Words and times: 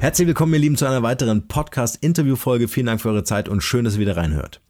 Herzlich 0.00 0.26
willkommen, 0.26 0.54
ihr 0.54 0.60
Lieben, 0.60 0.78
zu 0.78 0.86
einer 0.86 1.02
weiteren 1.02 1.46
Podcast-Interview-Folge. 1.46 2.68
Vielen 2.68 2.86
Dank 2.86 3.02
für 3.02 3.10
eure 3.10 3.22
Zeit 3.22 3.50
und 3.50 3.60
schön, 3.60 3.84
dass 3.84 3.96
ihr 3.96 4.00
wieder 4.00 4.16
reinhört. 4.16 4.62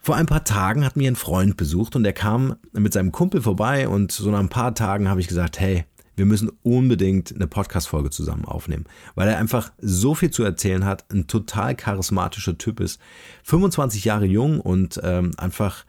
Vor 0.00 0.16
ein 0.16 0.26
paar 0.26 0.44
Tagen 0.44 0.84
hat 0.84 0.96
mir 0.96 1.10
ein 1.10 1.16
Freund 1.16 1.56
besucht 1.56 1.96
und 1.96 2.04
er 2.04 2.12
kam 2.12 2.56
mit 2.74 2.92
seinem 2.92 3.10
Kumpel 3.10 3.40
vorbei 3.40 3.88
und 3.88 4.12
so 4.12 4.30
nach 4.30 4.40
ein 4.40 4.50
paar 4.50 4.74
Tagen 4.74 5.08
habe 5.08 5.22
ich 5.22 5.28
gesagt, 5.28 5.58
hey, 5.58 5.86
wir 6.14 6.26
müssen 6.26 6.50
unbedingt 6.62 7.34
eine 7.34 7.46
Podcast-Folge 7.46 8.10
zusammen 8.10 8.44
aufnehmen, 8.44 8.84
weil 9.14 9.28
er 9.30 9.38
einfach 9.38 9.72
so 9.78 10.14
viel 10.14 10.30
zu 10.30 10.42
erzählen 10.42 10.84
hat, 10.84 11.10
ein 11.10 11.26
total 11.26 11.74
charismatischer 11.74 12.58
Typ 12.58 12.80
ist, 12.80 13.00
25 13.44 14.04
Jahre 14.04 14.26
jung 14.26 14.60
und 14.60 15.00
ähm, 15.02 15.30
einfach 15.38 15.86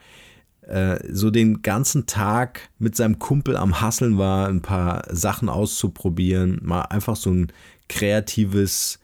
äh, 0.69 0.99
so 1.11 1.31
den 1.31 1.61
ganzen 1.61 2.05
Tag 2.05 2.69
mit 2.77 2.95
seinem 2.95 3.19
Kumpel 3.19 3.57
am 3.57 3.81
Hasseln 3.81 4.17
war, 4.17 4.47
ein 4.47 4.61
paar 4.61 5.03
Sachen 5.09 5.49
auszuprobieren, 5.49 6.59
mal 6.61 6.83
einfach 6.83 7.15
so 7.15 7.31
ein 7.31 7.51
kreatives 7.87 8.99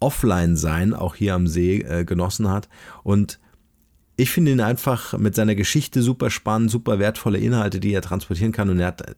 Offline-Sein 0.00 0.94
auch 0.94 1.14
hier 1.14 1.34
am 1.34 1.46
See 1.46 1.78
äh, 1.80 2.04
genossen 2.04 2.48
hat. 2.48 2.68
Und 3.02 3.38
ich 4.20 4.30
finde 4.32 4.50
ihn 4.50 4.60
einfach 4.60 5.16
mit 5.16 5.36
seiner 5.36 5.54
Geschichte 5.54 6.02
super 6.02 6.28
spannend, 6.28 6.72
super 6.72 6.98
wertvolle 6.98 7.38
Inhalte, 7.38 7.78
die 7.78 7.92
er 7.92 8.02
transportieren 8.02 8.50
kann. 8.50 8.68
Und 8.68 8.80
er 8.80 8.88
hat 8.88 9.02
äh, 9.02 9.14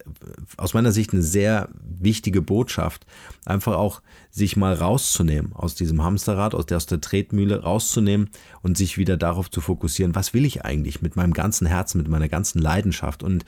aus 0.59 0.75
meiner 0.75 0.93
Sicht 0.93 1.15
eine 1.15 1.23
sehr 1.23 1.71
wichtige 1.73 2.43
Botschaft, 2.43 3.07
einfach 3.47 3.77
auch 3.77 4.03
sich 4.31 4.59
mal 4.59 4.75
rauszunehmen 4.75 5.55
aus 5.55 5.75
diesem 5.75 6.05
Hamsterrad, 6.05 6.55
aus 6.55 6.67
der, 6.67 6.77
aus 6.77 6.85
der 6.85 7.01
Tretmühle 7.01 7.63
rauszunehmen 7.63 8.29
und 8.61 8.77
sich 8.77 8.99
wieder 8.99 9.17
darauf 9.17 9.51
zu 9.51 9.63
fokussieren, 9.63 10.15
was 10.15 10.35
will 10.35 10.45
ich 10.45 10.67
eigentlich 10.67 11.01
mit 11.01 11.17
meinem 11.17 11.33
ganzen 11.33 11.67
Herzen, 11.67 11.97
mit 11.97 12.09
meiner 12.09 12.29
ganzen 12.29 12.61
Leidenschaft. 12.61 13.23
Und 13.23 13.47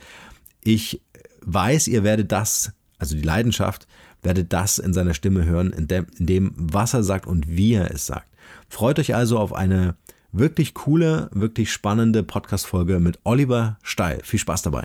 ich 0.63 1.03
weiß, 1.41 1.87
ihr 1.87 2.03
werdet 2.03 2.31
das, 2.31 2.71
also 2.97 3.15
die 3.15 3.21
Leidenschaft, 3.21 3.87
werdet 4.23 4.53
das 4.53 4.79
in 4.79 4.91
seiner 4.91 5.13
Stimme 5.13 5.45
hören, 5.45 5.71
in 5.71 5.87
dem, 5.87 6.07
in 6.17 6.25
dem 6.25 6.53
was 6.57 6.95
er 6.95 7.03
sagt 7.03 7.27
und 7.27 7.47
wie 7.47 7.73
er 7.73 7.93
es 7.93 8.07
sagt. 8.07 8.27
Freut 8.69 8.97
euch 8.97 9.13
also 9.13 9.37
auf 9.37 9.53
eine 9.53 9.95
wirklich 10.33 10.73
coole, 10.73 11.29
wirklich 11.31 11.71
spannende 11.71 12.23
Podcast-Folge 12.23 12.99
mit 12.99 13.19
Oliver 13.23 13.77
Steil. 13.83 14.19
Viel 14.23 14.39
Spaß 14.39 14.63
dabei. 14.63 14.83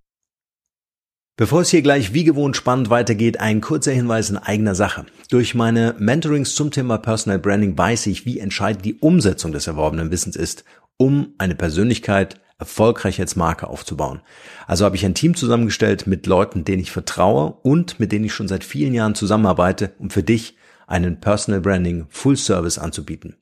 Bevor 1.37 1.61
es 1.61 1.71
hier 1.71 1.83
gleich 1.83 2.13
wie 2.13 2.25
gewohnt 2.25 2.57
spannend 2.57 2.91
weitergeht, 2.91 3.39
ein 3.39 3.61
kurzer 3.61 3.93
Hinweis 3.93 4.29
in 4.29 4.37
eigener 4.37 4.75
Sache. 4.75 5.07
Durch 5.31 5.55
meine 5.55 5.95
Mentorings 5.99 6.55
zum 6.55 6.73
Thema 6.73 6.99
Personal 6.99 7.39
Branding 7.39 7.79
weiß 7.79 8.07
ich, 8.07 8.27
wie 8.27 8.41
entscheidend 8.41 8.85
die 8.85 8.97
Umsetzung 8.97 9.53
des 9.53 9.69
erworbenen 9.69 10.11
Wissens 10.11 10.35
ist, 10.35 10.65
um 10.97 11.35
eine 11.39 11.55
Persönlichkeit 11.55 12.41
erfolgreich 12.59 13.21
als 13.21 13.37
Marke 13.37 13.69
aufzubauen. 13.69 14.21
Also 14.67 14.85
habe 14.85 14.97
ich 14.97 15.07
ein 15.07 15.15
Team 15.15 15.37
zusammengestellt 15.37 16.09
mit 16.09 16.27
Leuten, 16.27 16.65
denen 16.65 16.83
ich 16.83 16.91
vertraue 16.91 17.57
und 17.63 18.01
mit 18.01 18.11
denen 18.11 18.25
ich 18.25 18.35
schon 18.35 18.49
seit 18.49 18.65
vielen 18.65 18.93
Jahren 18.93 19.15
zusammenarbeite, 19.15 19.93
um 20.01 20.11
für 20.11 20.25
dich 20.25 20.57
einen 20.89 21.21
Personal 21.21 21.61
Branding 21.61 22.07
Full 22.09 22.37
Service 22.37 22.79
anzubieten. 22.79 23.37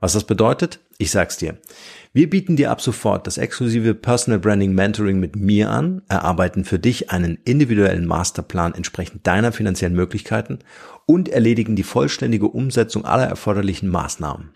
Was 0.00 0.12
das 0.12 0.24
bedeutet? 0.24 0.80
Ich 1.00 1.12
sag's 1.12 1.36
dir. 1.36 1.58
Wir 2.12 2.28
bieten 2.28 2.56
dir 2.56 2.72
ab 2.72 2.80
sofort 2.80 3.28
das 3.28 3.38
exklusive 3.38 3.94
Personal 3.94 4.40
Branding 4.40 4.72
Mentoring 4.72 5.20
mit 5.20 5.36
mir 5.36 5.70
an, 5.70 6.02
erarbeiten 6.08 6.64
für 6.64 6.80
dich 6.80 7.10
einen 7.10 7.38
individuellen 7.44 8.04
Masterplan 8.04 8.74
entsprechend 8.74 9.24
deiner 9.24 9.52
finanziellen 9.52 9.94
Möglichkeiten 9.94 10.58
und 11.06 11.28
erledigen 11.28 11.76
die 11.76 11.84
vollständige 11.84 12.48
Umsetzung 12.48 13.04
aller 13.04 13.26
erforderlichen 13.26 13.88
Maßnahmen. 13.88 14.54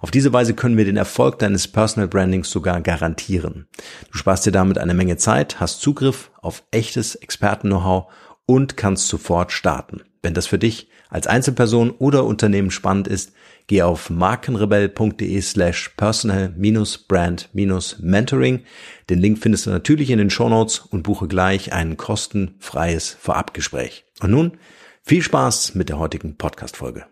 Auf 0.00 0.12
diese 0.12 0.32
Weise 0.32 0.54
können 0.54 0.76
wir 0.76 0.84
den 0.84 0.96
Erfolg 0.96 1.40
deines 1.40 1.66
Personal 1.66 2.08
Brandings 2.08 2.50
sogar 2.50 2.80
garantieren. 2.80 3.66
Du 4.12 4.18
sparst 4.18 4.46
dir 4.46 4.52
damit 4.52 4.78
eine 4.78 4.94
Menge 4.94 5.16
Zeit, 5.16 5.58
hast 5.58 5.80
Zugriff 5.80 6.30
auf 6.40 6.62
echtes 6.70 7.16
Experten-Know-how 7.16 8.12
und 8.46 8.76
kannst 8.76 9.08
sofort 9.08 9.50
starten. 9.50 10.02
Wenn 10.22 10.34
das 10.34 10.46
für 10.46 10.58
dich 10.58 10.88
als 11.08 11.26
Einzelperson 11.26 11.92
oder 11.92 12.24
Unternehmen 12.24 12.70
spannend 12.70 13.08
ist, 13.08 13.32
geh 13.66 13.80
auf 13.82 14.10
markenrebell.de 14.10 15.40
slash 15.40 15.88
personal-brand-mentoring. 15.96 18.64
Den 19.08 19.18
Link 19.18 19.38
findest 19.38 19.64
du 19.66 19.70
natürlich 19.70 20.10
in 20.10 20.18
den 20.18 20.28
Shownotes 20.28 20.80
und 20.80 21.04
buche 21.04 21.26
gleich 21.26 21.72
ein 21.72 21.96
kostenfreies 21.96 23.16
Vorabgespräch. 23.18 24.04
Und 24.20 24.30
nun 24.30 24.58
viel 25.02 25.22
Spaß 25.22 25.74
mit 25.74 25.88
der 25.88 25.98
heutigen 25.98 26.36
Podcast-Folge. 26.36 27.06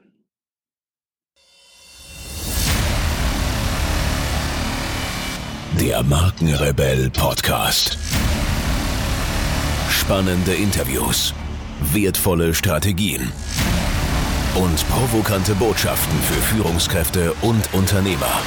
Der 5.80 6.02
Markenrebell 6.02 7.08
Podcast. 7.10 7.97
Spannende 9.88 10.54
Interviews, 10.54 11.32
wertvolle 11.81 12.55
Strategien 12.55 13.33
und 14.55 14.89
provokante 14.89 15.55
Botschaften 15.55 16.19
für 16.22 16.41
Führungskräfte 16.55 17.33
und 17.43 17.72
Unternehmer. 17.72 18.41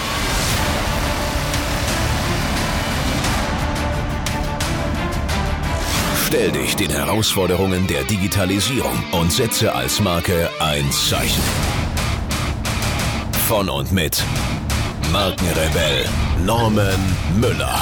Stell 6.27 6.51
dich 6.51 6.75
den 6.75 6.89
Herausforderungen 6.89 7.87
der 7.87 8.03
Digitalisierung 8.03 9.03
und 9.11 9.31
setze 9.31 9.73
als 9.75 9.99
Marke 9.99 10.49
ein 10.59 10.89
Zeichen. 10.91 11.43
Von 13.47 13.69
und 13.69 13.91
mit 13.91 14.23
Markenrebell 15.11 16.05
Norman 16.45 17.17
Müller. 17.37 17.79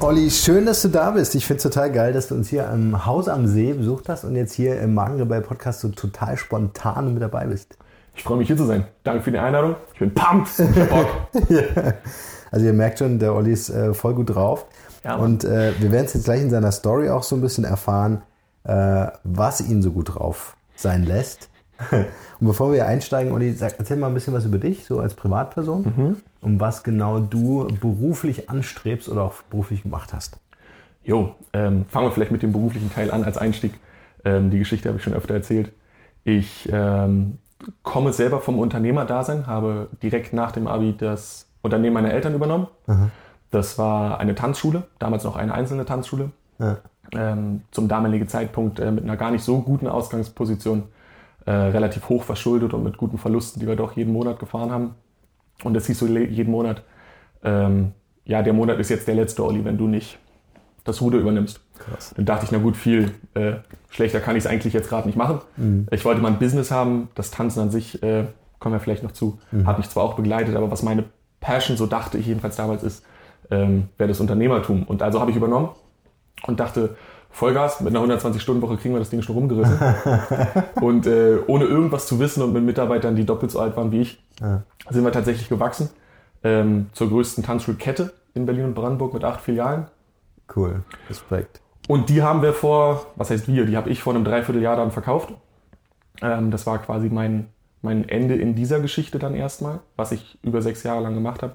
Olli, 0.00 0.30
schön, 0.30 0.66
dass 0.66 0.82
du 0.82 0.88
da 0.88 1.12
bist. 1.12 1.34
Ich 1.34 1.46
finde 1.46 1.58
es 1.58 1.62
total 1.62 1.90
geil, 1.90 2.12
dass 2.12 2.28
du 2.28 2.34
uns 2.34 2.48
hier 2.48 2.68
im 2.68 3.06
Haus 3.06 3.28
am 3.28 3.46
See 3.46 3.72
besucht 3.72 4.08
hast 4.08 4.24
und 4.24 4.36
jetzt 4.36 4.52
hier 4.52 4.80
im 4.80 4.92
Magenrebell 4.92 5.40
Podcast 5.40 5.80
so 5.80 5.88
total 5.88 6.36
spontan 6.36 7.14
mit 7.14 7.22
dabei 7.22 7.46
bist. 7.46 7.78
Ich 8.14 8.22
freue 8.22 8.38
mich 8.38 8.48
hier 8.48 8.56
zu 8.56 8.66
sein. 8.66 8.86
Danke 9.04 9.22
für 9.22 9.32
die 9.32 9.38
Einladung. 9.38 9.76
Ich 9.92 10.00
bin 10.00 10.12
pumped. 10.12 10.58
Ich 10.58 10.80
hab 10.80 10.90
Bock. 10.90 11.06
ja. 11.48 11.62
Also 12.50 12.66
ihr 12.66 12.72
merkt 12.72 12.98
schon, 12.98 13.18
der 13.18 13.34
Olli 13.34 13.52
ist 13.52 13.70
äh, 13.70 13.94
voll 13.94 14.14
gut 14.14 14.34
drauf. 14.34 14.66
Ja, 15.04 15.16
und 15.16 15.44
äh, 15.44 15.72
wir 15.80 15.90
werden 15.90 16.06
es 16.06 16.14
jetzt 16.14 16.24
gleich 16.24 16.42
in 16.42 16.50
seiner 16.50 16.72
Story 16.72 17.10
auch 17.10 17.22
so 17.22 17.36
ein 17.36 17.40
bisschen 17.40 17.64
erfahren, 17.64 18.22
äh, 18.64 19.06
was 19.22 19.60
ihn 19.60 19.82
so 19.82 19.90
gut 19.90 20.14
drauf 20.14 20.56
sein 20.76 21.04
lässt. 21.04 21.48
Und 22.40 22.46
bevor 22.46 22.72
wir 22.72 22.86
einsteigen, 22.86 23.32
Olli, 23.32 23.52
sag, 23.52 23.74
erzähl 23.78 23.96
mal 23.96 24.08
ein 24.08 24.14
bisschen 24.14 24.34
was 24.34 24.44
über 24.44 24.58
dich, 24.58 24.84
so 24.86 25.00
als 25.00 25.14
Privatperson, 25.14 25.92
mhm. 25.96 26.16
und 26.40 26.60
was 26.60 26.82
genau 26.82 27.20
du 27.20 27.68
beruflich 27.80 28.50
anstrebst 28.50 29.08
oder 29.08 29.22
auch 29.22 29.42
beruflich 29.50 29.82
gemacht 29.82 30.12
hast. 30.12 30.38
Jo, 31.04 31.34
ähm, 31.52 31.84
fangen 31.86 32.06
wir 32.06 32.12
vielleicht 32.12 32.32
mit 32.32 32.42
dem 32.42 32.52
beruflichen 32.52 32.92
Teil 32.92 33.10
an 33.10 33.24
als 33.24 33.36
Einstieg. 33.36 33.74
Ähm, 34.24 34.50
die 34.50 34.58
Geschichte 34.58 34.88
habe 34.88 34.98
ich 34.98 35.04
schon 35.04 35.14
öfter 35.14 35.34
erzählt. 35.34 35.72
Ich 36.24 36.68
ähm, 36.72 37.38
komme 37.82 38.12
selber 38.12 38.40
vom 38.40 38.58
Unternehmerdasein, 38.58 39.46
habe 39.46 39.88
direkt 40.02 40.32
nach 40.32 40.52
dem 40.52 40.66
Abi 40.66 40.96
das 40.96 41.46
Unternehmen 41.62 41.94
meiner 41.94 42.12
Eltern 42.12 42.34
übernommen. 42.34 42.68
Mhm. 42.86 43.10
Das 43.50 43.78
war 43.78 44.18
eine 44.18 44.34
Tanzschule, 44.34 44.84
damals 44.98 45.24
noch 45.24 45.36
eine 45.36 45.54
einzelne 45.54 45.84
Tanzschule. 45.84 46.30
Ja. 46.58 46.78
Ähm, 47.12 47.62
zum 47.70 47.86
damaligen 47.86 48.26
Zeitpunkt 48.26 48.80
äh, 48.80 48.90
mit 48.90 49.04
einer 49.04 49.16
gar 49.16 49.30
nicht 49.30 49.44
so 49.44 49.60
guten 49.60 49.86
Ausgangsposition 49.86 50.84
äh, 51.46 51.52
relativ 51.52 52.08
hoch 52.08 52.22
verschuldet 52.22 52.74
und 52.74 52.82
mit 52.82 52.96
guten 52.96 53.18
Verlusten, 53.18 53.60
die 53.60 53.66
wir 53.66 53.76
doch 53.76 53.96
jeden 53.96 54.12
Monat 54.12 54.38
gefahren 54.38 54.70
haben. 54.70 54.94
Und 55.62 55.74
das 55.74 55.86
hieß 55.86 55.98
so 55.98 56.06
jeden 56.06 56.50
Monat, 56.50 56.82
ähm, 57.42 57.92
ja, 58.24 58.42
der 58.42 58.52
Monat 58.52 58.78
ist 58.78 58.88
jetzt 58.88 59.06
der 59.06 59.14
letzte, 59.14 59.44
Olli, 59.44 59.64
wenn 59.64 59.76
du 59.76 59.86
nicht 59.86 60.18
das 60.84 61.00
Ruder 61.00 61.18
übernimmst. 61.18 61.60
Krass. 61.78 62.12
Dann 62.16 62.24
dachte 62.24 62.44
ich, 62.44 62.52
na 62.52 62.58
gut, 62.58 62.76
viel 62.76 63.12
äh, 63.34 63.54
schlechter 63.90 64.20
kann 64.20 64.36
ich 64.36 64.44
es 64.44 64.50
eigentlich 64.50 64.74
jetzt 64.74 64.88
gerade 64.88 65.06
nicht 65.06 65.16
machen. 65.16 65.40
Mhm. 65.56 65.86
Ich 65.90 66.04
wollte 66.04 66.20
mal 66.20 66.28
ein 66.28 66.38
Business 66.38 66.70
haben, 66.70 67.08
das 67.14 67.30
Tanzen 67.30 67.60
an 67.60 67.70
sich, 67.70 68.02
äh, 68.02 68.24
kommen 68.58 68.74
wir 68.74 68.80
vielleicht 68.80 69.02
noch 69.02 69.12
zu, 69.12 69.38
mhm. 69.50 69.66
hat 69.66 69.78
mich 69.78 69.88
zwar 69.88 70.04
auch 70.04 70.14
begleitet, 70.14 70.56
aber 70.56 70.70
was 70.70 70.82
meine 70.82 71.04
Passion, 71.40 71.76
so 71.76 71.86
dachte 71.86 72.18
ich 72.18 72.26
jedenfalls 72.26 72.56
damals, 72.56 72.82
ist, 72.82 73.04
ähm, 73.50 73.88
wäre 73.98 74.08
das 74.08 74.20
Unternehmertum. 74.20 74.84
Und 74.84 75.02
also 75.02 75.20
habe 75.20 75.30
ich 75.30 75.36
übernommen 75.36 75.70
und 76.46 76.60
dachte, 76.60 76.96
Vollgas, 77.34 77.80
mit 77.80 77.94
einer 77.94 78.06
120-Stunden-Woche 78.06 78.76
kriegen 78.76 78.94
wir 78.94 79.00
das 79.00 79.10
Ding 79.10 79.20
schon 79.20 79.34
rumgerissen. 79.34 79.76
und 80.80 81.04
äh, 81.08 81.38
ohne 81.48 81.64
irgendwas 81.64 82.06
zu 82.06 82.20
wissen 82.20 82.44
und 82.44 82.52
mit 82.52 82.62
Mitarbeitern, 82.62 83.16
die 83.16 83.26
doppelt 83.26 83.50
so 83.50 83.58
alt 83.58 83.76
waren 83.76 83.90
wie 83.90 84.02
ich, 84.02 84.22
ja. 84.40 84.62
sind 84.88 85.02
wir 85.02 85.10
tatsächlich 85.10 85.48
gewachsen 85.48 85.90
ähm, 86.44 86.90
zur 86.92 87.08
größten 87.08 87.42
Tanzschulkette 87.42 88.12
in 88.34 88.46
Berlin 88.46 88.66
und 88.66 88.74
Brandenburg 88.74 89.14
mit 89.14 89.24
acht 89.24 89.40
Filialen. 89.40 89.86
Cool, 90.54 90.84
Respekt. 91.08 91.60
Und 91.88 92.08
die 92.08 92.22
haben 92.22 92.40
wir 92.40 92.52
vor, 92.52 93.06
was 93.16 93.30
heißt 93.30 93.48
wir, 93.48 93.66
die 93.66 93.76
habe 93.76 93.90
ich 93.90 94.00
vor 94.00 94.14
einem 94.14 94.24
Dreivierteljahr 94.24 94.76
dann 94.76 94.92
verkauft. 94.92 95.34
Ähm, 96.22 96.52
das 96.52 96.66
war 96.66 96.78
quasi 96.78 97.08
mein, 97.08 97.48
mein 97.82 98.08
Ende 98.08 98.36
in 98.36 98.54
dieser 98.54 98.78
Geschichte 98.78 99.18
dann 99.18 99.34
erstmal, 99.34 99.80
was 99.96 100.12
ich 100.12 100.38
über 100.42 100.62
sechs 100.62 100.84
Jahre 100.84 101.02
lang 101.02 101.14
gemacht 101.14 101.42
habe, 101.42 101.54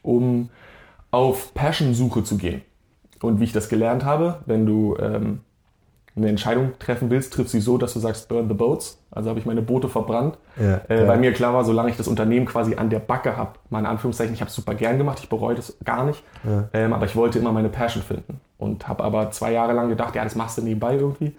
um 0.00 0.48
auf 1.10 1.52
Passion-Suche 1.52 2.24
zu 2.24 2.38
gehen. 2.38 2.62
Und 3.22 3.40
wie 3.40 3.44
ich 3.44 3.52
das 3.52 3.68
gelernt 3.68 4.04
habe, 4.04 4.40
wenn 4.46 4.66
du 4.66 4.96
ähm, 4.98 5.40
eine 6.16 6.28
Entscheidung 6.28 6.72
treffen 6.78 7.10
willst, 7.10 7.32
triff 7.32 7.48
sie 7.48 7.60
so, 7.60 7.78
dass 7.78 7.92
du 7.92 8.00
sagst, 8.00 8.28
burn 8.28 8.48
the 8.48 8.54
boats. 8.54 8.98
Also 9.10 9.28
habe 9.28 9.38
ich 9.38 9.46
meine 9.46 9.62
Boote 9.62 9.88
verbrannt. 9.88 10.38
Ja, 10.58 10.80
äh, 10.88 11.02
ja. 11.02 11.08
Weil 11.08 11.18
mir 11.18 11.32
klar 11.32 11.54
war, 11.54 11.64
solange 11.64 11.90
ich 11.90 11.96
das 11.96 12.08
Unternehmen 12.08 12.46
quasi 12.46 12.76
an 12.76 12.90
der 12.90 12.98
Backe 12.98 13.36
habe, 13.36 13.52
meine 13.68 13.88
Anführungszeichen, 13.88 14.34
ich 14.34 14.40
habe 14.40 14.48
es 14.48 14.54
super 14.54 14.74
gern 14.74 14.98
gemacht, 14.98 15.18
ich 15.22 15.28
bereue 15.28 15.54
das 15.54 15.76
gar 15.84 16.04
nicht. 16.04 16.22
Ja. 16.44 16.68
Ähm, 16.72 16.92
aber 16.92 17.06
ich 17.06 17.16
wollte 17.16 17.38
immer 17.38 17.52
meine 17.52 17.68
Passion 17.68 18.02
finden. 18.02 18.40
Und 18.58 18.88
habe 18.88 19.04
aber 19.04 19.30
zwei 19.30 19.52
Jahre 19.52 19.72
lang 19.72 19.88
gedacht, 19.88 20.14
ja, 20.14 20.24
das 20.24 20.34
machst 20.34 20.58
du 20.58 20.62
nebenbei 20.62 20.96
irgendwie. 20.96 21.34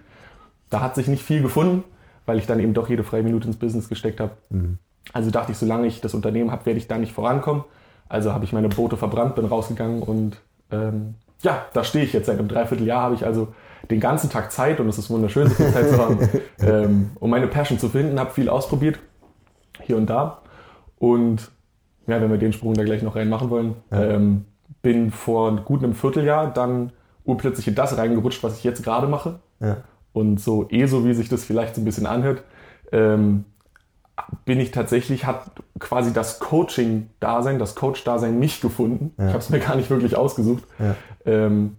Da 0.69 0.81
hat 0.81 0.95
sich 0.95 1.07
nicht 1.07 1.23
viel 1.23 1.41
gefunden. 1.41 1.83
weil 2.25 2.37
ich 2.37 2.45
dann 2.47 2.59
eben 2.59 2.73
doch 2.73 2.89
jede 2.89 3.03
freie 3.03 3.23
Minute 3.23 3.47
ins 3.47 3.57
Business 3.57 3.89
gesteckt 3.89 4.19
habe. 4.19 4.31
Mhm. 4.49 4.77
Also 5.13 5.31
dachte 5.31 5.51
ich, 5.51 5.57
solange 5.57 5.87
ich 5.87 6.01
das 6.01 6.13
Unternehmen 6.13 6.51
habe, 6.51 6.65
werde 6.65 6.79
ich 6.79 6.87
da 6.87 6.97
nicht 6.97 7.11
vorankommen. 7.11 7.63
Also 8.07 8.33
habe 8.33 8.45
ich 8.45 8.53
meine 8.53 8.69
Boote 8.69 8.97
verbrannt, 8.97 9.35
bin 9.35 9.45
rausgegangen 9.45 10.01
und 10.03 10.37
ähm, 10.71 11.15
ja, 11.43 11.65
da 11.73 11.83
stehe 11.83 12.05
ich 12.05 12.13
jetzt 12.13 12.27
seit 12.27 12.39
einem 12.39 12.47
Dreivierteljahr, 12.47 13.01
habe 13.01 13.15
ich 13.15 13.25
also 13.25 13.49
den 13.89 13.99
ganzen 13.99 14.29
Tag 14.29 14.51
Zeit 14.51 14.79
und 14.79 14.87
es 14.87 14.97
ist 14.97 15.09
wunderschön, 15.09 15.47
so 15.47 15.55
viel 15.55 15.71
Zeit 15.71 15.89
zu 15.89 15.97
haben, 15.97 16.19
ähm, 16.59 17.11
um 17.19 17.29
meine 17.29 17.47
Passion 17.47 17.79
zu 17.79 17.89
finden, 17.89 18.19
habe 18.19 18.31
viel 18.31 18.49
ausprobiert, 18.49 18.99
hier 19.81 19.97
und 19.97 20.09
da. 20.09 20.41
Und 20.97 21.51
ja, 22.07 22.21
wenn 22.21 22.29
wir 22.29 22.37
den 22.37 22.53
Sprung 22.53 22.73
da 22.73 22.83
gleich 22.83 23.01
noch 23.01 23.15
reinmachen 23.15 23.49
wollen, 23.49 23.75
ja. 23.91 24.03
ähm, 24.03 24.45
bin 24.81 25.11
vor 25.11 25.55
gut 25.57 25.83
einem 25.83 25.93
Vierteljahr 25.93 26.53
dann 26.53 26.91
urplötzlich 27.23 27.67
in 27.67 27.75
das 27.75 27.97
reingerutscht, 27.97 28.43
was 28.43 28.57
ich 28.57 28.63
jetzt 28.63 28.83
gerade 28.83 29.07
mache. 29.07 29.39
Ja. 29.59 29.77
Und 30.13 30.39
so 30.39 30.67
eh 30.69 30.85
so, 30.85 31.05
wie 31.05 31.13
sich 31.13 31.29
das 31.29 31.43
vielleicht 31.43 31.75
so 31.75 31.81
ein 31.81 31.85
bisschen 31.85 32.05
anhört, 32.05 32.43
ähm, 32.91 33.45
bin 34.45 34.59
ich 34.59 34.71
tatsächlich, 34.71 35.25
hat 35.25 35.51
quasi 35.79 36.13
das 36.13 36.39
Coaching-Dasein, 36.39 37.59
das 37.59 37.75
Coach-Dasein 37.75 38.39
mich 38.39 38.61
gefunden. 38.61 39.13
Ja. 39.17 39.25
Ich 39.25 39.29
habe 39.29 39.39
es 39.39 39.49
mir 39.49 39.59
gar 39.59 39.75
nicht 39.75 39.89
wirklich 39.89 40.15
ausgesucht. 40.15 40.63
Ja. 40.79 40.95
Ähm, 41.25 41.77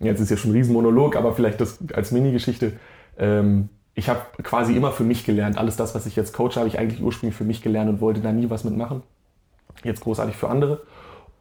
jetzt 0.00 0.20
ist 0.20 0.30
ja 0.30 0.36
schon 0.36 0.50
ein 0.50 0.54
Riesenmonolog, 0.54 1.16
aber 1.16 1.34
vielleicht 1.34 1.60
das 1.60 1.78
als 1.94 2.10
Mini-Geschichte. 2.10 2.74
Ähm, 3.18 3.68
ich 3.94 4.08
habe 4.08 4.20
quasi 4.42 4.74
immer 4.74 4.92
für 4.92 5.04
mich 5.04 5.24
gelernt. 5.24 5.58
Alles 5.58 5.76
das, 5.76 5.94
was 5.94 6.06
ich 6.06 6.16
jetzt 6.16 6.32
coache, 6.32 6.56
habe 6.56 6.68
ich 6.68 6.78
eigentlich 6.78 7.02
ursprünglich 7.02 7.36
für 7.36 7.44
mich 7.44 7.62
gelernt 7.62 7.90
und 7.90 8.00
wollte 8.00 8.20
da 8.20 8.32
nie 8.32 8.48
was 8.48 8.64
mitmachen. 8.64 9.02
Jetzt 9.84 10.02
großartig 10.02 10.36
für 10.36 10.48
andere. 10.48 10.80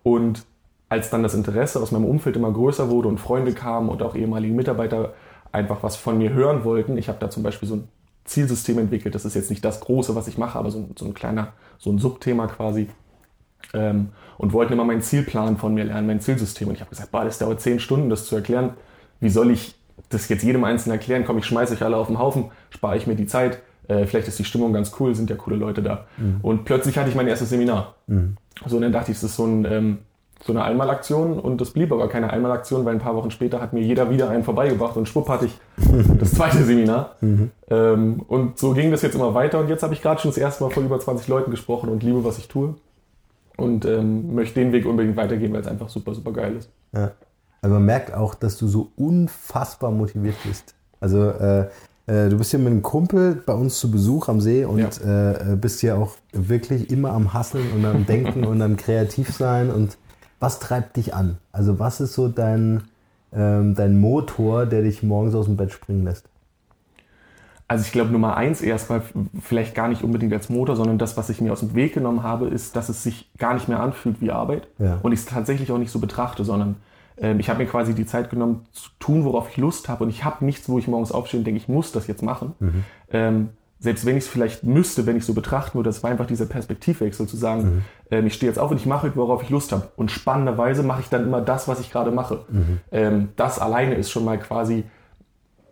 Und 0.03 0.45
als 0.89 1.09
dann 1.09 1.23
das 1.23 1.33
Interesse 1.33 1.81
aus 1.81 1.91
meinem 1.91 2.05
Umfeld 2.05 2.35
immer 2.35 2.51
größer 2.51 2.89
wurde 2.89 3.07
und 3.07 3.19
Freunde 3.19 3.53
kamen 3.53 3.87
und 3.89 4.03
auch 4.03 4.15
ehemalige 4.15 4.53
Mitarbeiter 4.53 5.13
einfach 5.53 5.83
was 5.83 5.95
von 5.95 6.17
mir 6.17 6.33
hören 6.33 6.65
wollten, 6.65 6.97
ich 6.97 7.07
habe 7.07 7.19
da 7.19 7.29
zum 7.29 7.43
Beispiel 7.43 7.69
so 7.69 7.75
ein 7.75 7.87
Zielsystem 8.31 8.79
entwickelt. 8.79 9.13
Das 9.13 9.25
ist 9.25 9.35
jetzt 9.35 9.49
nicht 9.49 9.63
das 9.63 9.79
Große, 9.81 10.15
was 10.15 10.27
ich 10.27 10.37
mache, 10.37 10.57
aber 10.57 10.71
so, 10.71 10.89
so 10.97 11.05
ein 11.05 11.13
kleiner, 11.13 11.53
so 11.77 11.91
ein 11.91 11.99
Subthema 11.99 12.47
quasi. 12.47 12.87
Ähm, 13.73 14.09
und 14.37 14.53
wollten 14.53 14.73
immer 14.73 14.85
meinen 14.85 15.01
Zielplan 15.01 15.57
von 15.57 15.73
mir 15.73 15.83
lernen, 15.83 16.07
mein 16.07 16.19
Zielsystem. 16.19 16.67
Und 16.67 16.73
ich 16.73 16.81
habe 16.81 16.89
gesagt, 16.89 17.11
boah, 17.11 17.23
das 17.23 17.37
dauert 17.37 17.61
zehn 17.61 17.79
Stunden, 17.79 18.09
das 18.09 18.25
zu 18.25 18.35
erklären. 18.35 18.73
Wie 19.19 19.29
soll 19.29 19.51
ich 19.51 19.75
das 20.09 20.27
jetzt 20.29 20.43
jedem 20.43 20.63
Einzelnen 20.63 20.97
erklären? 20.97 21.23
Komm, 21.25 21.37
ich 21.37 21.45
schmeiße 21.45 21.73
euch 21.73 21.83
alle 21.83 21.97
auf 21.97 22.07
den 22.07 22.17
Haufen, 22.17 22.45
spare 22.69 22.97
ich 22.97 23.05
mir 23.05 23.15
die 23.15 23.27
Zeit. 23.27 23.59
Äh, 23.87 24.07
vielleicht 24.07 24.27
ist 24.27 24.39
die 24.39 24.45
Stimmung 24.45 24.73
ganz 24.73 24.91
cool, 24.99 25.13
sind 25.13 25.29
ja 25.29 25.35
coole 25.35 25.57
Leute 25.57 25.83
da. 25.83 26.05
Mhm. 26.17 26.39
Und 26.41 26.65
plötzlich 26.65 26.97
hatte 26.97 27.09
ich 27.09 27.15
mein 27.15 27.27
erstes 27.27 27.49
Seminar. 27.49 27.95
Mhm. 28.07 28.37
So, 28.65 28.77
und 28.77 28.81
dann 28.81 28.91
dachte 28.91 29.11
ich, 29.11 29.17
das 29.17 29.29
ist 29.31 29.35
so, 29.35 29.45
ein, 29.45 29.65
ähm, 29.65 29.97
so 30.43 30.53
eine 30.53 30.63
Einmalaktion 30.63 31.39
und 31.39 31.61
das 31.61 31.71
blieb 31.71 31.91
aber 31.91 32.09
keine 32.09 32.31
Einmalaktion, 32.31 32.83
weil 32.85 32.93
ein 32.93 32.99
paar 32.99 33.15
Wochen 33.15 33.31
später 33.31 33.61
hat 33.61 33.73
mir 33.73 33.81
jeder 33.81 34.09
wieder 34.09 34.29
einen 34.29 34.43
vorbeigebracht 34.43 34.97
und 34.97 35.07
schwupp 35.07 35.29
hatte 35.29 35.45
ich 35.45 35.59
das 36.19 36.33
zweite 36.33 36.63
Seminar. 36.63 37.15
Mhm. 37.21 37.51
Ähm, 37.69 38.21
und 38.27 38.57
so 38.57 38.73
ging 38.73 38.91
das 38.91 39.01
jetzt 39.01 39.15
immer 39.15 39.33
weiter 39.33 39.59
und 39.59 39.69
jetzt 39.69 39.83
habe 39.83 39.93
ich 39.93 40.01
gerade 40.01 40.19
schon 40.19 40.31
das 40.31 40.37
erste 40.37 40.63
Mal 40.63 40.71
vor 40.71 40.83
über 40.83 40.99
20 40.99 41.27
Leuten 41.27 41.51
gesprochen 41.51 41.89
und 41.89 42.03
liebe, 42.03 42.23
was 42.23 42.37
ich 42.37 42.47
tue 42.47 42.75
und 43.57 43.85
ähm, 43.85 44.33
möchte 44.33 44.59
den 44.59 44.71
Weg 44.71 44.85
unbedingt 44.85 45.15
weitergehen, 45.15 45.53
weil 45.53 45.61
es 45.61 45.67
einfach 45.67 45.89
super, 45.89 46.15
super 46.15 46.33
geil 46.33 46.55
ist. 46.57 46.69
Ja. 46.93 47.11
Also 47.61 47.75
man 47.75 47.85
merkt 47.85 48.13
auch, 48.13 48.33
dass 48.33 48.57
du 48.57 48.67
so 48.67 48.91
unfassbar 48.95 49.91
motiviert 49.91 50.35
bist. 50.43 50.73
Also 50.99 51.29
äh, 51.29 51.67
äh, 52.07 52.29
du 52.29 52.37
bist 52.37 52.51
hier 52.51 52.59
mit 52.59 52.69
einem 52.69 52.81
Kumpel 52.81 53.41
bei 53.45 53.53
uns 53.53 53.79
zu 53.79 53.91
Besuch 53.91 54.27
am 54.27 54.41
See 54.41 54.65
und 54.65 54.99
ja. 54.99 55.31
äh, 55.31 55.55
bist 55.55 55.79
hier 55.81 55.97
auch 55.97 56.15
wirklich 56.33 56.89
immer 56.89 57.11
am 57.11 57.33
Hasseln 57.33 57.71
und 57.73 57.85
am 57.85 58.05
Denken 58.05 58.43
und 58.45 58.61
am 58.61 58.77
Kreativsein. 58.77 59.69
Und 59.69 59.97
was 60.41 60.59
treibt 60.59 60.97
dich 60.97 61.13
an? 61.13 61.37
Also 61.53 61.79
was 61.79 62.01
ist 62.01 62.13
so 62.13 62.27
dein, 62.27 62.83
ähm, 63.31 63.75
dein 63.75 64.01
Motor, 64.01 64.65
der 64.65 64.81
dich 64.81 65.03
morgens 65.03 65.35
aus 65.35 65.45
dem 65.45 65.55
Bett 65.55 65.71
springen 65.71 66.03
lässt? 66.03 66.27
Also 67.67 67.85
ich 67.85 67.93
glaube 67.93 68.11
Nummer 68.11 68.35
eins 68.35 68.61
erstmal 68.61 69.03
vielleicht 69.39 69.75
gar 69.75 69.87
nicht 69.87 70.03
unbedingt 70.03 70.33
als 70.33 70.49
Motor, 70.49 70.75
sondern 70.75 70.97
das, 70.97 71.15
was 71.15 71.29
ich 71.29 71.39
mir 71.39 71.53
aus 71.53 71.61
dem 71.61 71.73
Weg 71.73 71.93
genommen 71.93 72.23
habe, 72.23 72.47
ist, 72.47 72.75
dass 72.75 72.89
es 72.89 73.01
sich 73.03 73.29
gar 73.37 73.53
nicht 73.53 73.69
mehr 73.69 73.79
anfühlt 73.79 74.19
wie 74.19 74.31
Arbeit 74.31 74.67
ja. 74.77 74.97
und 75.03 75.13
ich 75.13 75.21
es 75.21 75.25
tatsächlich 75.25 75.71
auch 75.71 75.77
nicht 75.77 75.91
so 75.91 75.99
betrachte, 75.99 76.43
sondern 76.43 76.75
ähm, 77.17 77.39
ich 77.39 77.49
habe 77.49 77.59
mir 77.59 77.69
quasi 77.69 77.93
die 77.93 78.05
Zeit 78.05 78.29
genommen 78.29 78.65
zu 78.73 78.89
tun, 78.99 79.23
worauf 79.23 79.49
ich 79.49 79.57
Lust 79.57 79.87
habe 79.87 80.03
und 80.03 80.09
ich 80.09 80.25
habe 80.25 80.43
nichts, 80.43 80.67
wo 80.67 80.79
ich 80.79 80.87
morgens 80.87 81.11
aufstehe 81.13 81.39
und 81.39 81.45
denke, 81.45 81.59
ich 81.59 81.69
muss 81.69 81.91
das 81.91 82.07
jetzt 82.07 82.23
machen. 82.23 82.55
Mhm. 82.59 82.83
Ähm, 83.13 83.49
selbst 83.81 84.05
wenn 84.05 84.15
ich 84.15 84.25
es 84.25 84.29
vielleicht 84.29 84.63
müsste, 84.63 85.07
wenn 85.07 85.17
ich 85.17 85.25
so 85.25 85.33
betrachten 85.33 85.73
würde, 85.73 85.89
das 85.89 86.03
war 86.03 86.11
einfach 86.11 86.27
dieser 86.27 86.45
Perspektivwechsel 86.45 87.27
zu 87.27 87.35
sagen, 87.35 87.63
mhm. 87.63 87.81
ähm, 88.11 88.27
ich 88.27 88.35
stehe 88.35 88.49
jetzt 88.49 88.59
auf 88.59 88.69
und 88.69 88.77
ich 88.77 88.85
mache, 88.85 89.11
worauf 89.15 89.41
ich 89.41 89.49
Lust 89.49 89.71
habe. 89.71 89.89
Und 89.95 90.11
spannenderweise 90.11 90.83
mache 90.83 91.01
ich 91.01 91.09
dann 91.09 91.23
immer 91.23 91.41
das, 91.41 91.67
was 91.67 91.79
ich 91.79 91.91
gerade 91.91 92.11
mache. 92.11 92.45
Mhm. 92.47 92.79
Ähm, 92.91 93.29
das 93.35 93.57
alleine 93.57 93.95
ist 93.95 94.11
schon 94.11 94.23
mal 94.23 94.37
quasi 94.37 94.83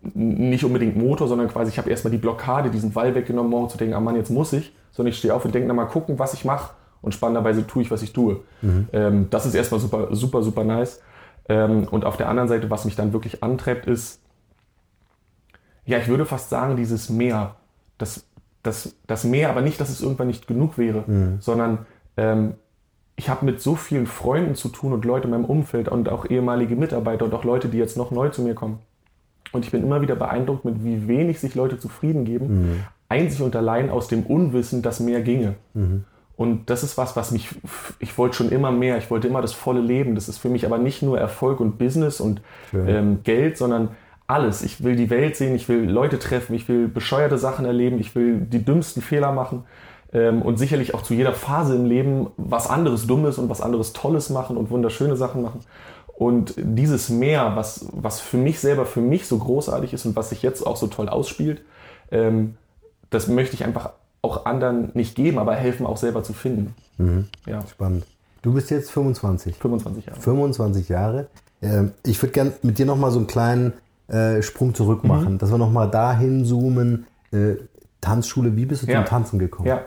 nicht 0.02 0.64
unbedingt 0.64 0.96
Motor, 0.96 1.28
sondern 1.28 1.48
quasi, 1.48 1.70
ich 1.70 1.78
habe 1.78 1.88
erstmal 1.88 2.10
die 2.10 2.18
Blockade, 2.18 2.70
diesen 2.70 2.94
Wall 2.96 3.14
weggenommen, 3.14 3.50
morgen 3.50 3.68
zu 3.68 3.78
denken, 3.78 3.94
ah 3.94 4.00
Mann, 4.00 4.16
jetzt 4.16 4.30
muss 4.30 4.52
ich, 4.52 4.74
sondern 4.90 5.12
ich 5.12 5.18
stehe 5.18 5.32
auf 5.32 5.44
und 5.44 5.54
denke, 5.54 5.68
na 5.68 5.74
mal 5.74 5.84
gucken, 5.84 6.18
was 6.18 6.34
ich 6.34 6.44
mache 6.44 6.72
und 7.02 7.14
spannenderweise 7.14 7.64
tue 7.64 7.82
ich, 7.82 7.92
was 7.92 8.02
ich 8.02 8.12
tue. 8.12 8.40
Mhm. 8.60 8.88
Ähm, 8.92 9.26
das 9.30 9.46
ist 9.46 9.54
erstmal 9.54 9.80
super, 9.80 10.08
super, 10.10 10.42
super 10.42 10.64
nice. 10.64 11.00
Ähm, 11.48 11.86
und 11.88 12.04
auf 12.04 12.16
der 12.16 12.28
anderen 12.28 12.48
Seite, 12.48 12.70
was 12.70 12.86
mich 12.86 12.96
dann 12.96 13.12
wirklich 13.12 13.44
antreibt, 13.44 13.86
ist, 13.86 14.20
ja, 15.84 15.98
ich 15.98 16.08
würde 16.08 16.26
fast 16.26 16.50
sagen, 16.50 16.76
dieses 16.76 17.08
Meer. 17.08 17.56
Das, 18.00 18.24
das, 18.62 18.96
das 19.06 19.24
Meer, 19.24 19.50
aber 19.50 19.60
nicht, 19.60 19.80
dass 19.80 19.90
es 19.90 20.00
irgendwann 20.00 20.26
nicht 20.26 20.46
genug 20.46 20.78
wäre, 20.78 21.04
mhm. 21.06 21.36
sondern 21.40 21.86
ähm, 22.16 22.54
ich 23.16 23.28
habe 23.28 23.44
mit 23.44 23.60
so 23.60 23.74
vielen 23.74 24.06
Freunden 24.06 24.54
zu 24.54 24.70
tun 24.70 24.94
und 24.94 25.04
Leute 25.04 25.24
in 25.24 25.30
meinem 25.32 25.44
Umfeld 25.44 25.88
und 25.88 26.08
auch 26.08 26.28
ehemalige 26.28 26.74
Mitarbeiter 26.74 27.26
und 27.26 27.34
auch 27.34 27.44
Leute, 27.44 27.68
die 27.68 27.76
jetzt 27.76 27.96
noch 27.98 28.10
neu 28.10 28.30
zu 28.30 28.40
mir 28.42 28.54
kommen. 28.54 28.78
Und 29.52 29.64
ich 29.64 29.70
bin 29.70 29.82
immer 29.82 30.00
wieder 30.00 30.16
beeindruckt, 30.16 30.64
mit 30.64 30.82
wie 30.84 31.06
wenig 31.06 31.38
sich 31.40 31.54
Leute 31.54 31.78
zufrieden 31.78 32.24
geben, 32.24 32.46
mhm. 32.46 32.84
einzig 33.08 33.42
und 33.42 33.54
allein 33.54 33.90
aus 33.90 34.08
dem 34.08 34.24
Unwissen, 34.24 34.80
dass 34.80 35.00
mehr 35.00 35.20
ginge. 35.20 35.56
Mhm. 35.74 36.04
Und 36.36 36.70
das 36.70 36.82
ist 36.82 36.96
was, 36.96 37.16
was 37.16 37.32
mich, 37.32 37.50
ich 37.98 38.16
wollte 38.16 38.36
schon 38.36 38.50
immer 38.50 38.70
mehr, 38.72 38.96
ich 38.96 39.10
wollte 39.10 39.28
immer 39.28 39.42
das 39.42 39.52
volle 39.52 39.82
Leben. 39.82 40.14
Das 40.14 40.26
ist 40.26 40.38
für 40.38 40.48
mich 40.48 40.64
aber 40.64 40.78
nicht 40.78 41.02
nur 41.02 41.18
Erfolg 41.18 41.60
und 41.60 41.76
Business 41.76 42.18
und 42.18 42.40
ähm, 42.72 43.18
Geld, 43.24 43.58
sondern 43.58 43.90
alles. 44.30 44.62
Ich 44.62 44.82
will 44.82 44.96
die 44.96 45.10
Welt 45.10 45.36
sehen, 45.36 45.54
ich 45.54 45.68
will 45.68 45.88
Leute 45.88 46.18
treffen, 46.18 46.54
ich 46.54 46.68
will 46.68 46.88
bescheuerte 46.88 47.38
Sachen 47.38 47.64
erleben, 47.64 47.98
ich 47.98 48.14
will 48.14 48.40
die 48.40 48.64
dümmsten 48.64 49.02
Fehler 49.02 49.32
machen 49.32 49.64
ähm, 50.12 50.42
und 50.42 50.58
sicherlich 50.58 50.94
auch 50.94 51.02
zu 51.02 51.14
jeder 51.14 51.32
Phase 51.32 51.74
im 51.74 51.84
Leben 51.84 52.28
was 52.36 52.68
anderes 52.68 53.06
Dummes 53.06 53.38
und 53.38 53.48
was 53.48 53.60
anderes 53.60 53.92
Tolles 53.92 54.30
machen 54.30 54.56
und 54.56 54.70
wunderschöne 54.70 55.16
Sachen 55.16 55.42
machen. 55.42 55.60
Und 56.16 56.54
dieses 56.56 57.08
Meer, 57.08 57.52
was, 57.54 57.86
was 57.92 58.20
für 58.20 58.36
mich 58.36 58.60
selber, 58.60 58.84
für 58.84 59.00
mich 59.00 59.26
so 59.26 59.38
großartig 59.38 59.94
ist 59.94 60.04
und 60.04 60.16
was 60.16 60.28
sich 60.28 60.42
jetzt 60.42 60.66
auch 60.66 60.76
so 60.76 60.86
toll 60.86 61.08
ausspielt, 61.08 61.62
ähm, 62.10 62.56
das 63.08 63.26
möchte 63.26 63.54
ich 63.54 63.64
einfach 63.64 63.90
auch 64.22 64.44
anderen 64.44 64.90
nicht 64.94 65.14
geben, 65.14 65.38
aber 65.38 65.54
helfen 65.54 65.86
auch 65.86 65.96
selber 65.96 66.22
zu 66.22 66.34
finden. 66.34 66.74
Mhm. 66.98 67.28
Ja. 67.46 67.66
Spannend. 67.66 68.04
Du 68.42 68.52
bist 68.52 68.70
jetzt 68.70 68.90
25. 68.90 69.56
25 69.56 70.06
Jahre. 70.06 70.20
25 70.20 70.88
Jahre. 70.88 71.26
Ähm, 71.62 71.92
ich 72.04 72.22
würde 72.22 72.32
gerne 72.32 72.52
mit 72.62 72.78
dir 72.78 72.86
nochmal 72.86 73.10
so 73.10 73.18
einen 73.18 73.26
kleinen 73.26 73.72
äh, 74.10 74.42
Sprung 74.42 74.74
zurück 74.74 75.04
machen, 75.04 75.34
mhm. 75.34 75.38
dass 75.38 75.50
wir 75.50 75.58
nochmal 75.58 75.90
dahin 75.90 76.44
zoomen. 76.44 77.06
Äh, 77.32 77.54
Tanzschule, 78.00 78.56
wie 78.56 78.66
bist 78.66 78.82
du 78.82 78.86
ja. 78.86 78.98
zum 78.98 79.04
Tanzen 79.04 79.38
gekommen? 79.38 79.68
Ja. 79.68 79.82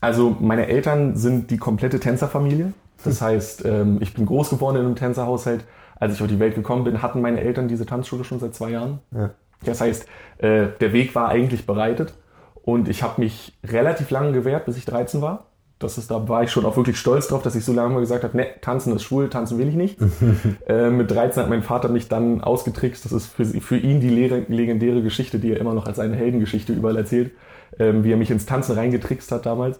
Also 0.00 0.36
meine 0.38 0.68
Eltern 0.68 1.16
sind 1.16 1.50
die 1.50 1.56
komplette 1.56 1.98
Tänzerfamilie. 1.98 2.72
Das 3.04 3.20
heißt, 3.20 3.64
ähm, 3.64 3.98
ich 4.00 4.14
bin 4.14 4.26
groß 4.26 4.50
geworden 4.50 4.76
in 4.76 4.86
einem 4.86 4.96
Tänzerhaushalt. 4.96 5.64
Als 5.98 6.14
ich 6.14 6.22
auf 6.22 6.28
die 6.28 6.38
Welt 6.38 6.54
gekommen 6.54 6.84
bin, 6.84 7.02
hatten 7.02 7.20
meine 7.20 7.40
Eltern 7.40 7.68
diese 7.68 7.86
Tanzschule 7.86 8.24
schon 8.24 8.38
seit 8.38 8.54
zwei 8.54 8.70
Jahren. 8.70 9.00
Ja. 9.12 9.30
Das 9.64 9.80
heißt, 9.80 10.06
äh, 10.38 10.68
der 10.80 10.92
Weg 10.92 11.14
war 11.14 11.28
eigentlich 11.28 11.66
bereitet 11.66 12.14
und 12.62 12.88
ich 12.88 13.02
habe 13.02 13.20
mich 13.20 13.56
relativ 13.64 14.10
lange 14.10 14.32
gewehrt, 14.32 14.66
bis 14.66 14.76
ich 14.76 14.84
13 14.84 15.22
war. 15.22 15.46
Das 15.78 15.98
ist, 15.98 16.10
da 16.10 16.26
war 16.26 16.42
ich 16.42 16.50
schon 16.50 16.64
auch 16.64 16.76
wirklich 16.76 16.96
stolz 16.96 17.28
drauf, 17.28 17.42
dass 17.42 17.54
ich 17.54 17.64
so 17.64 17.72
lange 17.72 17.92
mal 17.92 18.00
gesagt 18.00 18.24
habe, 18.24 18.34
ne, 18.34 18.46
tanzen 18.62 18.96
ist 18.96 19.02
schwul, 19.02 19.28
tanzen 19.28 19.58
will 19.58 19.68
ich 19.68 19.74
nicht. 19.74 19.98
äh, 20.66 20.88
mit 20.88 21.10
13 21.10 21.42
hat 21.42 21.50
mein 21.50 21.62
Vater 21.62 21.90
mich 21.90 22.08
dann 22.08 22.40
ausgetrickst. 22.40 23.04
Das 23.04 23.12
ist 23.12 23.26
für, 23.26 23.44
für 23.44 23.76
ihn 23.76 24.00
die 24.00 24.08
legendäre 24.08 25.02
Geschichte, 25.02 25.38
die 25.38 25.52
er 25.52 25.60
immer 25.60 25.74
noch 25.74 25.86
als 25.86 25.98
eine 25.98 26.16
Heldengeschichte 26.16 26.72
überall 26.72 26.96
erzählt, 26.96 27.32
ähm, 27.78 28.04
wie 28.04 28.12
er 28.12 28.16
mich 28.16 28.30
ins 28.30 28.46
Tanzen 28.46 28.74
reingetrickst 28.74 29.30
hat 29.32 29.44
damals. 29.44 29.78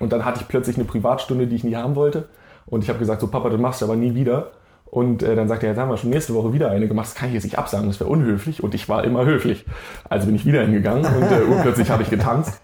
Und 0.00 0.12
dann 0.12 0.24
hatte 0.24 0.40
ich 0.42 0.48
plötzlich 0.48 0.76
eine 0.76 0.84
Privatstunde, 0.84 1.46
die 1.46 1.56
ich 1.56 1.64
nie 1.64 1.76
haben 1.76 1.96
wollte. 1.96 2.28
Und 2.66 2.84
ich 2.84 2.90
habe 2.90 2.98
gesagt, 2.98 3.22
so 3.22 3.28
Papa, 3.28 3.48
das 3.48 3.60
machst 3.60 3.80
du 3.80 3.86
aber 3.86 3.96
nie 3.96 4.14
wieder. 4.14 4.52
Und 4.84 5.22
äh, 5.22 5.34
dann 5.34 5.48
sagt 5.48 5.62
er, 5.62 5.70
jetzt 5.70 5.78
haben 5.78 5.88
wir 5.88 5.96
schon 5.96 6.10
nächste 6.10 6.34
Woche 6.34 6.52
wieder 6.52 6.70
eine 6.70 6.88
gemacht, 6.88 7.06
das 7.06 7.14
kann 7.14 7.28
ich 7.28 7.34
jetzt 7.34 7.44
nicht 7.44 7.58
absagen, 7.58 7.86
das 7.86 8.00
wäre 8.00 8.10
unhöflich. 8.10 8.62
Und 8.62 8.74
ich 8.74 8.88
war 8.88 9.04
immer 9.04 9.24
höflich. 9.24 9.64
Also 10.08 10.26
bin 10.26 10.34
ich 10.34 10.44
wieder 10.44 10.62
hingegangen 10.62 11.04
und 11.04 11.30
äh, 11.30 11.44
urplötzlich 11.44 11.90
habe 11.90 12.02
ich 12.02 12.10
getanzt. 12.10 12.60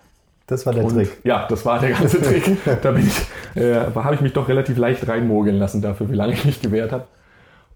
Das 0.47 0.65
war 0.65 0.73
der 0.73 0.85
und, 0.85 0.95
Trick. 0.95 1.11
Ja, 1.25 1.47
das 1.49 1.65
war 1.65 1.81
der 1.81 1.91
ganze 1.91 2.23
Trick. 2.23 2.57
Da 2.83 2.93
bin 2.93 3.07
ich, 3.07 3.61
äh, 3.61 3.81
habe 3.95 4.15
ich 4.15 4.21
mich 4.21 4.33
doch 4.33 4.49
relativ 4.49 4.79
leicht 4.79 5.07
reinmogeln 5.09 5.59
lassen 5.59 5.83
dafür, 5.83 6.09
wie 6.11 6.15
lange 6.15 6.35
ich 6.35 6.45
mich 6.45 6.63
gewehrt 6.63 6.93
habe. 6.93 7.05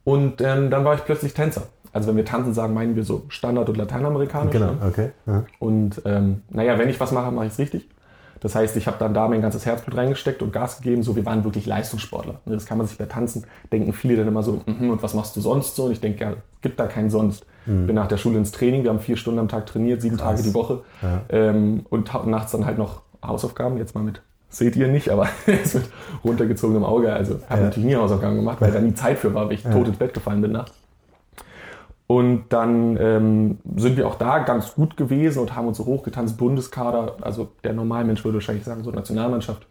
Und 0.05 0.41
ähm, 0.41 0.71
dann 0.71 0.85
war 0.85 0.95
ich 0.95 1.05
plötzlich 1.05 1.35
Tänzer. 1.35 1.62
Also 1.93 2.09
wenn 2.09 2.17
wir 2.17 2.25
tanzen 2.25 2.55
sagen, 2.55 2.73
meinen 2.73 2.95
wir 2.95 3.03
so 3.03 3.25
Standard- 3.29 3.69
und 3.69 3.77
Lateinamerikanisch. 3.77 4.53
Genau, 4.53 4.75
okay. 4.87 5.11
Ja. 5.27 5.45
Und 5.59 6.03
ähm, 6.05 6.43
naja, 6.50 6.79
wenn 6.79 6.89
ich 6.89 7.00
was 7.00 7.11
mache, 7.11 7.33
mache 7.33 7.47
ich 7.47 7.53
es 7.53 7.59
richtig. 7.59 7.89
Das 8.41 8.55
heißt, 8.55 8.77
ich 8.77 8.87
habe 8.87 8.97
dann 8.99 9.12
da 9.12 9.29
mein 9.29 9.43
ganzes 9.43 9.67
Herzblut 9.67 9.97
reingesteckt 9.97 10.41
und 10.41 10.53
Gas 10.53 10.79
gegeben. 10.79 11.03
So, 11.03 11.15
wir 11.15 11.27
waren 11.27 11.45
wirklich 11.45 11.67
Leistungssportler. 11.67 12.41
Das 12.47 12.65
kann 12.65 12.79
man 12.79 12.87
sich 12.87 12.97
bei 12.97 13.05
Tanzen 13.05 13.45
denken 13.71 13.93
viele 13.93 14.17
dann 14.17 14.29
immer 14.29 14.43
so, 14.43 14.62
mm, 14.65 14.91
und 14.91 15.03
was 15.03 15.15
machst 15.15 15.37
du 15.37 15.41
sonst 15.41 15.77
so? 15.77 15.85
Und 15.85 15.93
ich 15.93 16.00
denke, 16.00 16.25
ja, 16.25 16.33
gibt 16.62 16.81
da 16.81 16.87
keinen 16.87 17.11
sonst. 17.11 17.45
Mhm. 17.67 17.87
Bin 17.87 17.95
nach 17.97 18.09
der 18.09 18.17
Schule 18.17 18.38
ins 18.38 18.52
Training, 18.52 18.83
wir 18.85 18.90
haben 18.90 19.00
vier 19.00 19.17
Stunden 19.17 19.40
am 19.40 19.49
Tag 19.49 19.67
trainiert, 19.67 20.02
sieben 20.02 20.17
Krass. 20.17 20.37
Tage 20.37 20.43
die 20.43 20.55
Woche. 20.55 20.83
Ja. 21.02 21.23
Ähm, 21.29 21.87
und 21.90 22.11
nachts 22.26 22.52
dann 22.52 22.67
halt 22.67 22.79
noch 22.79 23.02
Hausaufgaben, 23.23 23.76
jetzt 23.76 23.95
mal 23.95 24.02
mit 24.02 24.23
seht 24.50 24.76
ihr 24.76 24.88
nicht, 24.88 25.09
aber 25.11 25.29
es 25.47 25.75
wird 25.75 25.88
runtergezogen 26.25 26.76
im 26.76 26.85
Auge. 26.85 27.12
Also 27.12 27.35
habe 27.49 27.61
ja. 27.61 27.67
natürlich 27.67 27.88
nie 27.88 27.97
Hausaufgaben 27.97 28.37
gemacht, 28.37 28.61
weil 28.61 28.73
da 28.73 28.81
nie 28.81 28.95
Zeit 28.95 29.19
für 29.19 29.33
war, 29.33 29.47
weil 29.47 29.55
ich 29.55 29.64
ja. 29.64 29.71
tot 29.71 29.88
ins 29.88 29.97
Bett 29.97 30.12
gefallen 30.12 30.43
bin 30.43 30.52
nachts. 30.52 30.73
Und 32.07 32.47
dann 32.49 32.97
ähm, 33.00 33.59
sind 33.76 33.97
wir 33.97 34.09
auch 34.09 34.17
da 34.17 34.40
ganz 34.40 34.75
gut 34.75 34.97
gewesen 34.97 35.38
und 35.38 35.55
haben 35.55 35.69
uns 35.69 35.76
so 35.76 35.87
hochgetanzt, 35.87 36.37
Bundeskader, 36.37 37.17
also 37.21 37.52
der 37.62 37.73
Normalmensch 37.73 38.25
würde 38.25 38.38
wahrscheinlich 38.38 38.64
sagen, 38.64 38.83
so 38.83 38.90
Nationalmannschaft, 38.90 39.69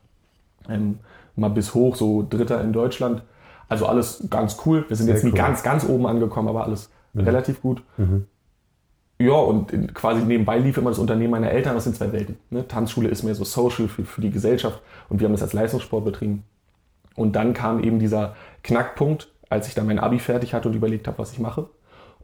ähm, 0.70 1.00
mal 1.36 1.50
bis 1.50 1.74
hoch, 1.74 1.98
so 1.98 2.26
Dritter 2.28 2.62
in 2.62 2.72
Deutschland. 2.72 3.24
Also 3.68 3.88
alles 3.88 4.24
ganz 4.30 4.58
cool. 4.66 4.86
Wir 4.88 4.96
sind 4.96 5.08
Sehr 5.08 5.16
jetzt 5.16 5.26
nicht 5.26 5.36
ganz, 5.36 5.64
ganz 5.64 5.86
oben 5.86 6.08
angekommen, 6.08 6.48
aber 6.48 6.64
alles 6.64 6.90
mhm. 7.14 7.22
relativ 7.22 7.62
gut. 7.62 7.82
Mhm. 7.98 8.26
Ja, 9.22 9.34
und 9.34 9.94
quasi 9.94 10.22
nebenbei 10.22 10.60
lief 10.60 10.78
immer 10.78 10.92
das 10.92 11.00
Unternehmen 11.00 11.32
meiner 11.32 11.52
Eltern, 11.52 11.76
das 11.76 11.84
sind 11.84 11.96
zwei 11.96 12.14
Welten. 12.14 12.38
Ne? 12.50 12.66
Tanzschule 12.68 13.10
ist 13.10 13.24
mehr 13.24 13.36
so 13.36 13.44
social 13.44 13.90
für, 13.90 14.06
für 14.06 14.22
die 14.22 14.32
Gesellschaft 14.32 14.82
und 15.10 15.20
wir 15.20 15.26
haben 15.26 15.34
das 15.34 15.44
als 15.44 15.52
Leistungssport 15.52 16.06
betrieben. 16.06 16.44
Und 17.16 17.36
dann 17.36 17.54
kam 17.54 17.84
eben 17.84 18.00
dieser 18.00 18.36
Knackpunkt, 18.64 19.28
als 19.50 19.68
ich 19.68 19.76
dann 19.76 19.88
mein 19.88 20.00
Abi 20.00 20.20
fertig 20.20 20.54
hatte 20.54 20.70
und 20.70 20.76
überlegt 20.76 21.06
habe, 21.08 21.18
was 21.20 21.34
ich 21.34 21.40
mache. 21.40 21.68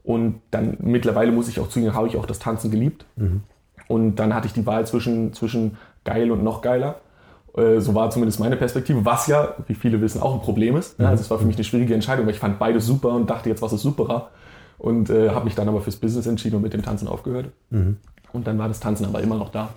Und 0.04 0.42
dann 0.51 0.77
mittlerweile 0.80 1.34
muss 1.34 1.50
ich 1.50 1.60
auch 1.60 1.68
zugeben, 1.68 1.94
habe 1.94 2.08
ich 2.08 2.15
auch 2.15 2.27
das 2.27 2.39
Tanzen 2.39 2.72
geliebt. 2.72 3.06
Mhm. 3.18 3.42
Und 3.88 4.15
dann 4.15 4.34
hatte 4.34 4.48
ich 4.48 4.54
die 4.54 4.65
Wahl 4.65 4.86
zwischen, 4.88 5.34
zwischen 5.34 5.77
geil 6.06 6.32
und 6.32 6.44
noch 6.44 6.62
geiler. 6.62 7.01
Äh, 7.58 7.80
so 7.80 7.94
war 7.94 8.10
zumindest 8.10 8.39
meine 8.39 8.56
Perspektive, 8.56 9.04
was 9.04 9.27
ja, 9.27 9.56
wie 9.68 9.75
viele 9.75 10.00
wissen, 10.01 10.22
auch 10.22 10.34
ein 10.34 10.42
Problem 10.42 10.77
ist. 10.77 11.00
Mhm. 11.00 11.08
Also 11.08 11.22
es 11.22 11.30
war 11.30 11.39
für 11.39 11.46
mich 11.46 11.56
eine 11.56 11.63
schwierige 11.63 11.94
Entscheidung, 11.94 12.25
weil 12.25 12.34
ich 12.34 12.39
fand 12.39 12.60
beides 12.60 12.86
super 12.86 13.10
und 13.10 13.30
dachte 13.30 13.50
jetzt, 13.50 13.62
was 13.62 13.74
ist 13.74 13.82
superer. 13.82 14.30
Und 14.77 15.10
äh, 15.10 15.29
habe 15.29 15.46
mich 15.46 15.55
dann 15.55 15.67
aber 15.67 15.82
fürs 15.82 15.96
Business 15.96 16.27
entschieden 16.27 16.58
und 16.58 16.62
mit 16.62 16.74
dem 16.74 16.84
Tanzen 16.84 17.08
aufgehört. 17.08 17.51
Mhm. 17.70 17.98
Und 18.34 18.48
dann 18.48 18.58
war 18.58 18.67
das 18.67 18.79
Tanzen 18.79 19.05
aber 19.05 19.22
immer 19.22 19.38
noch 19.38 19.50
da. 19.50 19.70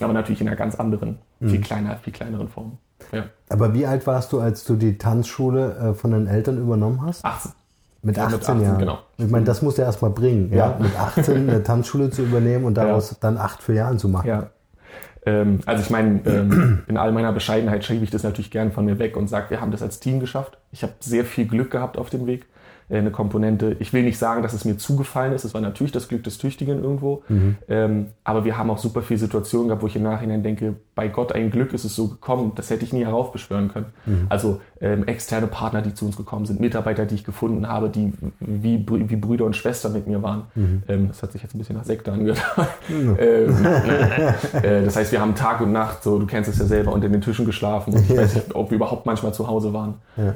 Aber 0.00 0.12
natürlich 0.12 0.40
in 0.40 0.48
einer 0.48 0.56
ganz 0.56 0.74
anderen, 0.74 1.18
mhm. 1.40 1.48
viel 1.48 1.60
kleiner, 1.60 1.96
viel 1.96 2.12
kleineren 2.12 2.48
Form. 2.48 2.78
Ja. 3.12 3.24
Aber 3.48 3.74
wie 3.74 3.86
alt 3.86 4.06
warst 4.06 4.32
du, 4.32 4.40
als 4.40 4.64
du 4.64 4.76
die 4.76 4.98
Tanzschule 4.98 5.76
äh, 5.76 5.94
von 5.94 6.10
deinen 6.10 6.26
Eltern 6.26 6.58
übernommen 6.58 7.02
hast? 7.02 7.24
18. 7.24 7.52
Mit 8.02 8.18
18, 8.18 8.32
mit 8.32 8.40
18 8.42 8.60
Jahren. 8.62 8.78
Genau. 8.78 8.98
Ich 9.16 9.30
meine, 9.30 9.44
das 9.46 9.62
musst 9.62 9.78
du 9.78 9.82
erst 9.82 10.02
mal 10.02 10.10
bringen, 10.10 10.52
ja. 10.52 10.70
ja. 10.70 10.78
Mit 10.78 10.94
18 10.98 11.48
eine 11.48 11.62
Tanzschule 11.62 12.10
zu 12.10 12.22
übernehmen 12.22 12.66
und 12.66 12.74
daraus 12.74 13.12
ja. 13.12 13.16
dann 13.20 13.38
acht 13.38 13.66
Jahren 13.68 13.98
zu 13.98 14.08
machen. 14.08 14.28
Ja. 14.28 14.50
Ähm, 15.24 15.60
also 15.64 15.82
ich 15.82 15.90
meine, 15.90 16.20
ähm, 16.26 16.82
in 16.86 16.98
all 16.98 17.12
meiner 17.12 17.32
Bescheidenheit 17.32 17.84
schiebe 17.84 18.04
ich 18.04 18.10
das 18.10 18.22
natürlich 18.22 18.50
gern 18.50 18.72
von 18.72 18.84
mir 18.84 18.98
weg 18.98 19.16
und 19.16 19.28
sage, 19.28 19.50
wir 19.50 19.60
haben 19.60 19.70
das 19.70 19.80
als 19.80 20.00
Team 20.00 20.20
geschafft. 20.20 20.58
Ich 20.70 20.82
habe 20.82 20.92
sehr 21.00 21.24
viel 21.24 21.46
Glück 21.46 21.70
gehabt 21.70 21.96
auf 21.96 22.10
dem 22.10 22.26
Weg. 22.26 22.46
Äh, 22.88 22.98
eine 22.98 23.10
Komponente. 23.10 23.76
Ich 23.80 23.92
will 23.92 24.02
nicht 24.02 24.18
sagen, 24.18 24.42
dass 24.42 24.52
es 24.52 24.64
mir 24.64 24.76
zugefallen 24.76 25.32
ist. 25.32 25.44
Es 25.44 25.54
war 25.54 25.60
natürlich 25.60 25.92
das 25.92 26.08
Glück 26.08 26.22
des 26.24 26.38
Tüchtigen 26.38 26.82
irgendwo. 26.82 27.22
Mhm. 27.28 27.56
Ähm, 27.68 28.06
aber 28.24 28.44
wir 28.44 28.58
haben 28.58 28.70
auch 28.70 28.78
super 28.78 29.02
viele 29.02 29.18
Situationen 29.18 29.68
gehabt, 29.68 29.82
wo 29.82 29.86
ich 29.86 29.96
im 29.96 30.02
Nachhinein 30.02 30.42
denke, 30.42 30.76
bei 30.94 31.08
Gott 31.08 31.32
ein 31.32 31.50
Glück 31.50 31.72
ist 31.72 31.84
es 31.84 31.96
so 31.96 32.08
gekommen. 32.08 32.52
Das 32.56 32.70
hätte 32.70 32.84
ich 32.84 32.92
nie 32.92 33.04
heraufbeschwören 33.04 33.68
können. 33.68 33.86
Mhm. 34.06 34.26
Also 34.28 34.60
ähm, 34.80 35.04
externe 35.06 35.46
Partner, 35.46 35.82
die 35.82 35.94
zu 35.94 36.04
uns 36.04 36.16
gekommen 36.16 36.44
sind, 36.44 36.60
Mitarbeiter, 36.60 37.06
die 37.06 37.14
ich 37.14 37.24
gefunden 37.24 37.68
habe, 37.68 37.88
die 37.88 38.12
wie, 38.40 38.84
wie 38.88 39.16
Brüder 39.16 39.46
und 39.46 39.56
Schwestern 39.56 39.94
mit 39.94 40.06
mir 40.06 40.22
waren. 40.22 40.42
Mhm. 40.54 40.82
Ähm, 40.88 41.08
das 41.08 41.22
hat 41.22 41.32
sich 41.32 41.42
jetzt 41.42 41.54
ein 41.54 41.58
bisschen 41.58 41.76
nach 41.76 41.84
Sekte 41.84 42.12
angehört. 42.12 42.42
Ähm, 43.18 43.54
äh, 44.62 44.84
das 44.84 44.96
heißt, 44.96 45.12
wir 45.12 45.20
haben 45.20 45.34
Tag 45.34 45.60
und 45.60 45.72
Nacht, 45.72 46.02
so 46.02 46.18
du 46.18 46.26
kennst 46.26 46.50
es 46.50 46.58
ja 46.58 46.64
selber, 46.64 46.92
unter 46.92 47.08
den 47.08 47.20
Tischen 47.20 47.46
geschlafen. 47.46 47.94
Und 47.94 48.10
ich 48.10 48.16
weiß 48.16 48.34
nicht, 48.34 48.54
ob 48.54 48.70
wir 48.70 48.76
überhaupt 48.76 49.06
manchmal 49.06 49.32
zu 49.32 49.46
Hause 49.46 49.72
waren. 49.72 49.94
Ja. 50.16 50.34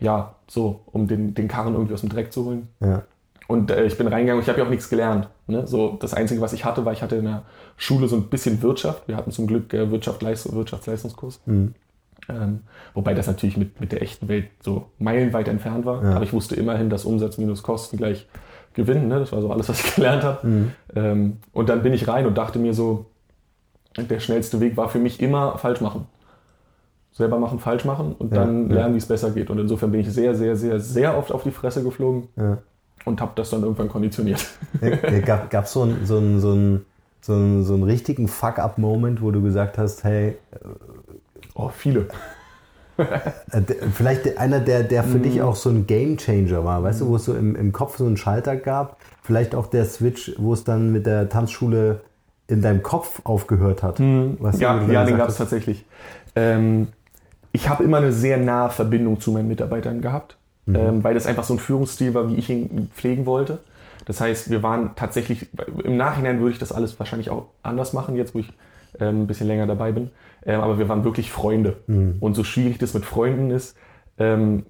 Ja, 0.00 0.34
so, 0.48 0.80
um 0.86 1.06
den, 1.06 1.34
den 1.34 1.48
Karren 1.48 1.74
irgendwie 1.74 1.94
aus 1.94 2.00
dem 2.00 2.08
Dreck 2.08 2.32
zu 2.32 2.44
holen. 2.44 2.68
Ja. 2.80 3.02
Und 3.46 3.70
äh, 3.70 3.84
ich 3.84 3.98
bin 3.98 4.06
reingegangen 4.06 4.38
und 4.38 4.42
ich 4.42 4.48
habe 4.48 4.60
ja 4.60 4.64
auch 4.64 4.70
nichts 4.70 4.88
gelernt. 4.88 5.28
Ne? 5.46 5.66
So, 5.66 5.96
das 6.00 6.14
Einzige, 6.14 6.40
was 6.40 6.52
ich 6.52 6.64
hatte, 6.64 6.84
war, 6.84 6.92
ich 6.92 7.02
hatte 7.02 7.16
in 7.16 7.24
der 7.24 7.42
Schule 7.76 8.08
so 8.08 8.16
ein 8.16 8.28
bisschen 8.28 8.62
Wirtschaft. 8.62 9.08
Wir 9.08 9.16
hatten 9.16 9.32
zum 9.32 9.46
Glück 9.46 9.74
äh, 9.74 9.90
Wirtschaft, 9.90 10.22
Wirtschaftsleistungskurs. 10.22 11.40
Mhm. 11.46 11.74
Ähm, 12.28 12.60
wobei 12.94 13.12
das 13.12 13.26
natürlich 13.26 13.56
mit, 13.56 13.80
mit 13.80 13.92
der 13.92 14.02
echten 14.02 14.28
Welt 14.28 14.46
so 14.62 14.86
meilenweit 14.98 15.48
entfernt 15.48 15.84
war. 15.84 16.02
Ja. 16.02 16.14
Aber 16.14 16.24
ich 16.24 16.32
wusste 16.32 16.54
immerhin, 16.54 16.90
dass 16.90 17.04
Umsatz 17.04 17.38
minus 17.38 17.62
Kosten 17.62 17.96
gleich 17.96 18.28
Gewinn. 18.74 19.08
Ne? 19.08 19.18
Das 19.18 19.32
war 19.32 19.40
so 19.40 19.50
alles, 19.50 19.68
was 19.68 19.84
ich 19.84 19.94
gelernt 19.96 20.22
habe. 20.22 20.46
Mhm. 20.46 20.72
Ähm, 20.94 21.36
und 21.52 21.68
dann 21.68 21.82
bin 21.82 21.92
ich 21.92 22.06
rein 22.06 22.26
und 22.26 22.38
dachte 22.38 22.58
mir 22.58 22.72
so, 22.72 23.06
der 23.96 24.20
schnellste 24.20 24.60
Weg 24.60 24.76
war 24.76 24.88
für 24.88 25.00
mich 25.00 25.20
immer 25.20 25.58
falsch 25.58 25.80
machen 25.80 26.06
selber 27.12 27.38
machen, 27.38 27.58
falsch 27.58 27.84
machen 27.84 28.14
und 28.18 28.34
dann 28.34 28.68
ja, 28.68 28.76
lernen, 28.76 28.94
wie 28.94 28.98
es 28.98 29.06
besser 29.06 29.30
geht. 29.30 29.50
Und 29.50 29.58
insofern 29.58 29.90
bin 29.90 30.00
ich 30.00 30.12
sehr, 30.12 30.34
sehr, 30.34 30.56
sehr, 30.56 30.80
sehr 30.80 31.16
oft 31.16 31.32
auf 31.32 31.42
die 31.42 31.50
Fresse 31.50 31.82
geflogen 31.82 32.28
ja. 32.36 32.58
und 33.04 33.20
habe 33.20 33.32
das 33.34 33.50
dann 33.50 33.62
irgendwann 33.62 33.88
konditioniert. 33.88 34.46
Gab 35.26 35.64
es 35.64 35.72
so 35.72 35.82
einen 35.82 36.06
so 36.06 36.20
so 36.38 36.52
einen, 36.52 36.86
so 37.20 37.32
einen, 37.34 37.64
so 37.64 37.74
einen 37.74 37.82
richtigen 37.82 38.28
Fuck-up-Moment, 38.28 39.22
wo 39.22 39.30
du 39.30 39.42
gesagt 39.42 39.78
hast, 39.78 40.04
hey. 40.04 40.36
Äh, 40.52 40.58
oh, 41.54 41.68
viele. 41.68 42.06
Äh, 43.50 43.62
vielleicht 43.94 44.36
einer, 44.36 44.60
der, 44.60 44.82
der 44.82 45.04
für 45.04 45.16
mm. 45.16 45.22
dich 45.22 45.40
auch 45.40 45.56
so 45.56 45.70
ein 45.70 45.86
Game 45.86 46.18
Changer 46.18 46.66
war, 46.66 46.82
weißt 46.82 47.00
mm. 47.00 47.04
du, 47.04 47.10
wo 47.10 47.16
es 47.16 47.24
so 47.24 47.34
im, 47.34 47.56
im 47.56 47.72
Kopf 47.72 47.96
so 47.96 48.04
einen 48.04 48.18
Schalter 48.18 48.56
gab. 48.56 48.98
Vielleicht 49.22 49.54
auch 49.54 49.68
der 49.68 49.86
Switch, 49.86 50.34
wo 50.36 50.52
es 50.52 50.64
dann 50.64 50.92
mit 50.92 51.06
der 51.06 51.30
Tanzschule 51.30 52.02
in 52.46 52.60
deinem 52.60 52.82
Kopf 52.82 53.22
aufgehört 53.24 53.82
hat. 53.82 54.00
Mm. 54.00 54.34
ja, 54.58 54.82
ja 54.82 55.04
den 55.06 55.16
gab 55.16 55.30
es 55.30 55.38
tatsächlich. 55.38 55.86
Ähm, 56.36 56.88
ich 57.52 57.68
habe 57.68 57.84
immer 57.84 57.98
eine 57.98 58.12
sehr 58.12 58.36
nahe 58.36 58.70
Verbindung 58.70 59.20
zu 59.20 59.32
meinen 59.32 59.48
Mitarbeitern 59.48 60.00
gehabt, 60.00 60.36
mhm. 60.66 60.76
ähm, 60.76 61.04
weil 61.04 61.14
das 61.14 61.26
einfach 61.26 61.44
so 61.44 61.54
ein 61.54 61.58
Führungsstil 61.58 62.14
war, 62.14 62.28
wie 62.28 62.36
ich 62.36 62.48
ihn 62.50 62.90
pflegen 62.94 63.26
wollte. 63.26 63.58
Das 64.06 64.20
heißt, 64.20 64.50
wir 64.50 64.62
waren 64.62 64.92
tatsächlich, 64.96 65.48
im 65.84 65.96
Nachhinein 65.96 66.40
würde 66.40 66.52
ich 66.52 66.58
das 66.58 66.72
alles 66.72 66.98
wahrscheinlich 66.98 67.30
auch 67.30 67.46
anders 67.62 67.92
machen, 67.92 68.16
jetzt 68.16 68.34
wo 68.34 68.40
ich 68.40 68.52
ähm, 68.98 69.22
ein 69.22 69.26
bisschen 69.26 69.46
länger 69.46 69.66
dabei 69.66 69.92
bin. 69.92 70.10
Ähm, 70.44 70.60
aber 70.60 70.78
wir 70.78 70.88
waren 70.88 71.04
wirklich 71.04 71.30
Freunde. 71.30 71.76
Mhm. 71.86 72.16
Und 72.20 72.34
so 72.34 72.44
schwierig 72.44 72.78
das 72.78 72.94
mit 72.94 73.04
Freunden 73.04 73.50
ist, 73.50 73.76
ähm, 74.18 74.66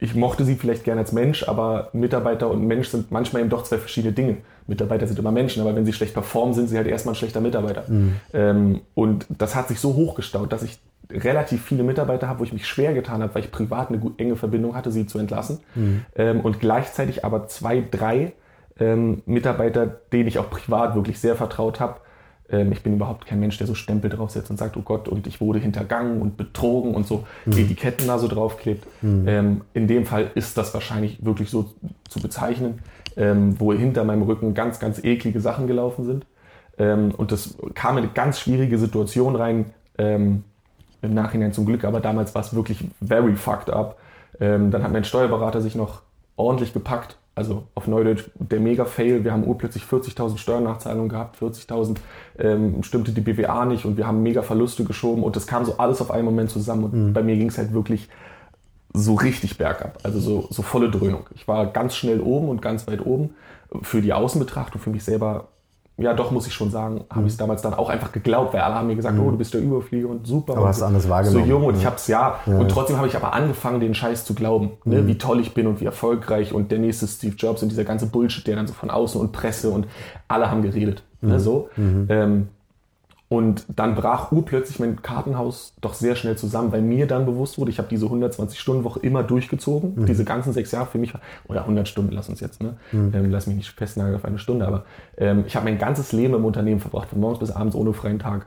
ich 0.00 0.14
mochte 0.14 0.44
sie 0.44 0.56
vielleicht 0.56 0.84
gerne 0.84 1.02
als 1.02 1.12
Mensch, 1.12 1.46
aber 1.46 1.90
Mitarbeiter 1.92 2.50
und 2.50 2.66
Mensch 2.66 2.88
sind 2.88 3.10
manchmal 3.10 3.42
eben 3.42 3.50
doch 3.50 3.62
zwei 3.62 3.76
verschiedene 3.76 4.12
Dinge. 4.12 4.38
Mitarbeiter 4.66 5.06
sind 5.06 5.18
immer 5.18 5.32
Menschen, 5.32 5.60
aber 5.60 5.76
wenn 5.76 5.84
sie 5.84 5.92
schlecht 5.92 6.14
performen, 6.14 6.54
sind 6.54 6.68
sie 6.68 6.76
halt 6.76 6.86
erstmal 6.86 7.12
ein 7.12 7.16
schlechter 7.16 7.40
Mitarbeiter. 7.40 7.84
Mhm. 7.88 8.16
Ähm, 8.32 8.80
und 8.94 9.26
das 9.28 9.54
hat 9.54 9.68
sich 9.68 9.80
so 9.80 9.94
hochgestaut, 9.94 10.50
dass 10.50 10.62
ich 10.62 10.78
relativ 11.10 11.64
viele 11.64 11.82
Mitarbeiter 11.82 12.28
habe, 12.28 12.40
wo 12.40 12.44
ich 12.44 12.52
mich 12.52 12.66
schwer 12.66 12.94
getan 12.94 13.22
habe, 13.22 13.34
weil 13.34 13.42
ich 13.42 13.50
privat 13.50 13.88
eine 13.88 14.00
enge 14.18 14.36
Verbindung 14.36 14.74
hatte, 14.74 14.90
sie 14.90 15.06
zu 15.06 15.18
entlassen. 15.18 15.60
Mhm. 15.74 16.04
Ähm, 16.16 16.40
und 16.40 16.60
gleichzeitig 16.60 17.24
aber 17.24 17.48
zwei, 17.48 17.82
drei 17.90 18.32
ähm, 18.78 19.22
Mitarbeiter, 19.26 19.86
denen 19.86 20.28
ich 20.28 20.38
auch 20.38 20.50
privat 20.50 20.94
wirklich 20.94 21.18
sehr 21.18 21.36
vertraut 21.36 21.80
habe. 21.80 22.00
Ähm, 22.50 22.72
ich 22.72 22.82
bin 22.82 22.94
überhaupt 22.94 23.26
kein 23.26 23.40
Mensch, 23.40 23.58
der 23.58 23.66
so 23.66 23.74
Stempel 23.74 24.10
draufsetzt 24.10 24.50
und 24.50 24.58
sagt, 24.58 24.76
oh 24.76 24.82
Gott, 24.82 25.08
und 25.08 25.26
ich 25.26 25.40
wurde 25.40 25.58
hintergangen 25.58 26.20
und 26.20 26.36
betrogen 26.36 26.94
und 26.94 27.06
so 27.06 27.24
mhm. 27.46 27.52
Etiketten 27.52 28.06
da 28.06 28.18
so 28.18 28.28
draufklebt. 28.28 28.84
Mhm. 29.02 29.28
Ähm, 29.28 29.60
in 29.74 29.86
dem 29.86 30.06
Fall 30.06 30.30
ist 30.34 30.58
das 30.58 30.74
wahrscheinlich 30.74 31.24
wirklich 31.24 31.50
so 31.50 31.70
zu 32.08 32.20
bezeichnen, 32.20 32.80
ähm, 33.16 33.58
wo 33.58 33.72
hinter 33.72 34.04
meinem 34.04 34.22
Rücken 34.22 34.54
ganz, 34.54 34.78
ganz 34.78 35.02
eklige 35.02 35.40
Sachen 35.40 35.66
gelaufen 35.66 36.04
sind. 36.04 36.26
Ähm, 36.78 37.12
und 37.16 37.32
das 37.32 37.56
kam 37.74 37.96
in 37.98 38.04
eine 38.04 38.12
ganz 38.12 38.40
schwierige 38.40 38.78
Situation 38.78 39.36
rein, 39.36 39.66
im 41.02 41.14
Nachhinein 41.14 41.52
zum 41.52 41.66
Glück, 41.66 41.84
aber 41.84 42.00
damals 42.00 42.34
war 42.34 42.42
es 42.42 42.54
wirklich 42.54 42.84
very 43.04 43.36
fucked 43.36 43.70
up. 43.70 43.98
Ähm, 44.40 44.70
dann 44.70 44.82
hat 44.82 44.92
mein 44.92 45.04
Steuerberater 45.04 45.60
sich 45.60 45.74
noch 45.74 46.02
ordentlich 46.36 46.72
gepackt. 46.72 47.16
Also 47.34 47.64
auf 47.76 47.86
Neudeutsch 47.86 48.24
der 48.34 48.58
Mega-Fail. 48.58 49.22
Wir 49.22 49.32
haben 49.32 49.44
urplötzlich 49.44 49.84
40.000 49.84 50.38
Steuernachzahlungen 50.38 51.08
gehabt, 51.08 51.40
40.000 51.40 51.98
ähm, 52.38 52.82
stimmte 52.82 53.12
die 53.12 53.20
BWA 53.20 53.64
nicht 53.64 53.84
und 53.84 53.96
wir 53.96 54.08
haben 54.08 54.24
mega 54.24 54.42
Verluste 54.42 54.82
geschoben 54.82 55.22
und 55.22 55.36
das 55.36 55.46
kam 55.46 55.64
so 55.64 55.78
alles 55.78 56.00
auf 56.00 56.10
einen 56.10 56.24
Moment 56.24 56.50
zusammen 56.50 56.84
und 56.84 56.92
mhm. 56.94 57.12
bei 57.12 57.22
mir 57.22 57.36
ging 57.36 57.48
es 57.48 57.56
halt 57.56 57.72
wirklich 57.72 58.08
so 58.92 59.14
richtig 59.14 59.56
bergab, 59.56 59.98
also 60.02 60.18
so, 60.18 60.48
so 60.50 60.62
volle 60.62 60.90
Dröhnung. 60.90 61.26
Ich 61.36 61.46
war 61.46 61.66
ganz 61.66 61.94
schnell 61.94 62.20
oben 62.20 62.48
und 62.48 62.60
ganz 62.60 62.88
weit 62.88 63.06
oben. 63.06 63.30
Für 63.82 64.00
die 64.00 64.12
Außenbetrachtung, 64.12 64.80
für 64.80 64.90
mich 64.90 65.04
selber 65.04 65.48
ja, 65.98 66.14
doch, 66.14 66.30
muss 66.30 66.46
ich 66.46 66.54
schon 66.54 66.70
sagen, 66.70 67.04
habe 67.10 67.26
ich 67.26 67.32
es 67.32 67.34
mhm. 67.34 67.40
damals 67.40 67.62
dann 67.62 67.74
auch 67.74 67.90
einfach 67.90 68.12
geglaubt, 68.12 68.54
weil 68.54 68.60
alle 68.60 68.76
haben 68.76 68.86
mir 68.86 68.94
gesagt, 68.94 69.16
mhm. 69.16 69.26
oh, 69.26 69.30
du 69.32 69.36
bist 69.36 69.52
der 69.52 69.60
Überflieger 69.60 70.08
und 70.08 70.26
super. 70.26 70.52
Aber 70.52 70.62
und 70.62 70.68
hast 70.68 70.78
so, 70.78 70.84
anders 70.84 71.08
wahrgenommen. 71.08 71.44
So 71.44 71.50
jung 71.50 71.64
und 71.64 71.76
ich 71.76 71.84
habe 71.84 71.96
es 71.96 72.06
ja. 72.06 72.38
ja. 72.46 72.56
Und 72.56 72.70
trotzdem 72.70 72.98
habe 72.98 73.08
ich 73.08 73.16
aber 73.16 73.32
angefangen, 73.32 73.80
den 73.80 73.94
Scheiß 73.94 74.24
zu 74.24 74.34
glauben, 74.34 74.70
ne, 74.84 75.02
mhm. 75.02 75.08
wie 75.08 75.18
toll 75.18 75.40
ich 75.40 75.54
bin 75.54 75.66
und 75.66 75.80
wie 75.80 75.86
erfolgreich 75.86 76.52
und 76.52 76.70
der 76.70 76.78
nächste 76.78 77.08
Steve 77.08 77.34
Jobs 77.36 77.64
und 77.64 77.70
dieser 77.70 77.84
ganze 77.84 78.06
Bullshit, 78.06 78.46
der 78.46 78.54
dann 78.54 78.68
so 78.68 78.74
von 78.74 78.90
außen 78.90 79.20
und 79.20 79.32
Presse 79.32 79.70
und 79.70 79.88
alle 80.28 80.50
haben 80.50 80.62
geredet. 80.62 81.02
Ne, 81.20 81.28
mhm. 81.28 81.34
Ne, 81.34 81.40
so. 81.40 81.68
Mhm. 81.76 82.06
Ähm, 82.08 82.48
und 83.28 83.66
dann 83.68 83.94
brach 83.94 84.32
urplötzlich 84.32 84.78
mein 84.78 85.02
Kartenhaus 85.02 85.74
doch 85.82 85.92
sehr 85.92 86.16
schnell 86.16 86.36
zusammen, 86.36 86.72
weil 86.72 86.80
mir 86.80 87.06
dann 87.06 87.26
bewusst 87.26 87.58
wurde, 87.58 87.70
ich 87.70 87.78
habe 87.78 87.88
diese 87.88 88.06
120-Stunden-Woche 88.06 89.00
immer 89.00 89.22
durchgezogen. 89.22 89.96
Mhm. 89.96 90.06
Diese 90.06 90.24
ganzen 90.24 90.54
sechs 90.54 90.72
Jahre 90.72 90.86
für 90.86 90.96
mich, 90.96 91.12
oder 91.46 91.60
100 91.60 91.86
Stunden, 91.86 92.12
lass 92.12 92.30
uns 92.30 92.40
jetzt, 92.40 92.62
ne? 92.62 92.76
Mhm. 92.90 93.12
Ähm, 93.14 93.30
lass 93.30 93.46
mich 93.46 93.56
nicht 93.56 93.70
festnageln 93.70 94.16
auf 94.16 94.24
eine 94.24 94.38
Stunde, 94.38 94.66
aber 94.66 94.84
ähm, 95.18 95.44
ich 95.46 95.56
habe 95.56 95.64
mein 95.64 95.78
ganzes 95.78 96.12
Leben 96.12 96.34
im 96.34 96.44
Unternehmen 96.46 96.80
verbracht, 96.80 97.10
von 97.10 97.20
morgens 97.20 97.40
bis 97.40 97.50
abends 97.50 97.76
ohne 97.76 97.92
freien 97.92 98.18
Tag. 98.18 98.46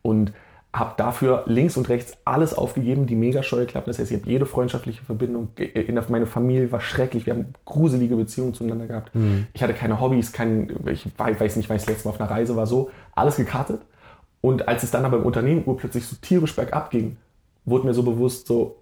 Und 0.00 0.32
habe 0.72 0.94
dafür 0.96 1.42
links 1.46 1.76
und 1.76 1.88
rechts 1.88 2.16
alles 2.24 2.54
aufgegeben, 2.54 3.06
die 3.06 3.16
Mega-Scheuklappen. 3.16 3.90
Das 3.90 3.98
heißt, 3.98 4.12
ich 4.12 4.20
habe 4.20 4.30
jede 4.30 4.46
freundschaftliche 4.46 5.04
Verbindung. 5.04 5.48
In 5.56 6.00
meine 6.08 6.26
Familie 6.26 6.70
war 6.70 6.80
schrecklich. 6.80 7.26
Wir 7.26 7.34
haben 7.34 7.46
gruselige 7.64 8.14
Beziehungen 8.14 8.54
zueinander 8.54 8.86
gehabt. 8.86 9.14
Mhm. 9.14 9.48
Ich 9.52 9.62
hatte 9.62 9.74
keine 9.74 10.00
Hobbys, 10.00 10.32
kein, 10.32 10.70
ich 10.86 11.06
weiß 11.18 11.56
nicht, 11.56 11.68
weil 11.68 11.76
ich 11.76 11.82
das 11.82 11.90
letzte 11.90 12.08
Mal 12.08 12.14
auf 12.14 12.20
einer 12.20 12.30
Reise 12.30 12.54
war, 12.54 12.66
so. 12.66 12.90
Alles 13.14 13.36
gekartet. 13.36 13.80
Und 14.40 14.68
als 14.68 14.82
es 14.82 14.90
dann 14.90 15.04
aber 15.04 15.18
im 15.18 15.24
Unternehmen 15.24 15.62
urplötzlich 15.66 16.06
so 16.06 16.16
tierisch 16.20 16.56
bergab 16.56 16.90
ging, 16.90 17.16
wurde 17.64 17.86
mir 17.86 17.94
so 17.94 18.02
bewusst, 18.02 18.46
so, 18.46 18.76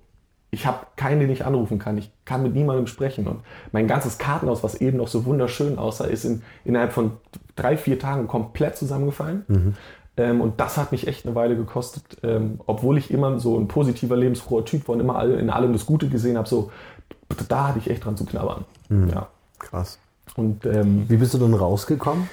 ich 0.51 0.67
habe 0.67 0.87
keinen, 0.97 1.21
den 1.21 1.31
ich 1.31 1.45
anrufen 1.45 1.79
kann. 1.79 1.99
Ich 1.99 2.11
kann 2.25 2.43
mit 2.43 2.55
niemandem 2.55 2.87
sprechen. 2.87 3.27
Und 3.27 3.41
mein 3.73 3.87
ganzes 3.87 4.19
Kartenhaus, 4.19 4.63
was 4.63 4.77
eben 4.77 4.97
noch 4.97 5.09
so 5.09 5.25
wunderschön 5.25 5.79
aussah, 5.79 6.05
ist 6.05 6.25
in, 6.25 6.43
innerhalb 6.65 6.93
von 6.93 7.13
drei, 7.57 7.77
vier 7.77 7.99
Tagen 7.99 8.29
komplett 8.29 8.77
zusammengefallen. 8.77 9.45
Mhm. 9.49 9.75
Ähm, 10.17 10.41
und 10.41 10.61
das 10.61 10.77
hat 10.79 10.93
mich 10.93 11.07
echt 11.07 11.27
eine 11.27 11.35
Weile 11.35 11.57
gekostet, 11.57 12.19
ähm, 12.23 12.61
obwohl 12.67 12.99
ich 12.99 13.11
immer 13.11 13.39
so 13.39 13.59
ein 13.59 13.69
positiver, 13.69 14.17
lebensfroher 14.17 14.65
Typ 14.65 14.89
war 14.89 14.95
und 14.95 15.01
immer 15.01 15.23
in 15.25 15.51
allem 15.51 15.73
das 15.73 15.87
Gute 15.87 16.09
gesehen 16.09 16.39
habe. 16.39 16.49
So, 16.49 16.71
da 17.49 17.69
hatte 17.69 17.79
ich 17.79 17.91
echt 17.91 18.05
dran 18.05 18.17
zu 18.17 18.25
knabbern. 18.25 18.65
Mhm. 18.89 19.09
Ja. 19.11 19.29
Krass. 19.59 19.99
Und, 20.37 20.67
ähm, 20.67 21.05
Wie 21.09 21.17
bist 21.17 21.35
du 21.35 21.39
dann 21.39 21.55
rausgekommen? 21.55 22.29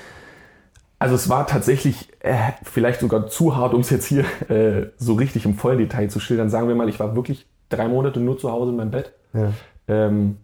Also 1.05 1.13
es 1.13 1.29
war 1.29 1.45
tatsächlich 1.45 2.09
äh, 2.21 2.33
vielleicht 2.63 2.99
sogar 2.99 3.27
zu 3.27 3.55
hart, 3.55 3.75
um 3.75 3.81
es 3.81 3.91
jetzt 3.91 4.07
hier 4.07 4.25
äh, 4.49 4.87
so 4.97 5.13
richtig 5.13 5.45
im 5.45 5.53
vollen 5.53 5.77
Detail 5.77 6.07
zu 6.07 6.19
schildern. 6.19 6.49
Sagen 6.49 6.67
wir 6.67 6.73
mal, 6.73 6.89
ich 6.89 6.99
war 6.99 7.15
wirklich 7.15 7.45
drei 7.69 7.87
Monate 7.87 8.19
nur 8.19 8.39
zu 8.39 8.51
Hause 8.51 8.71
in 8.71 8.77
meinem 8.77 8.89
Bett. 8.89 9.13
Ja. 9.31 9.51
Ähm, 9.87 10.37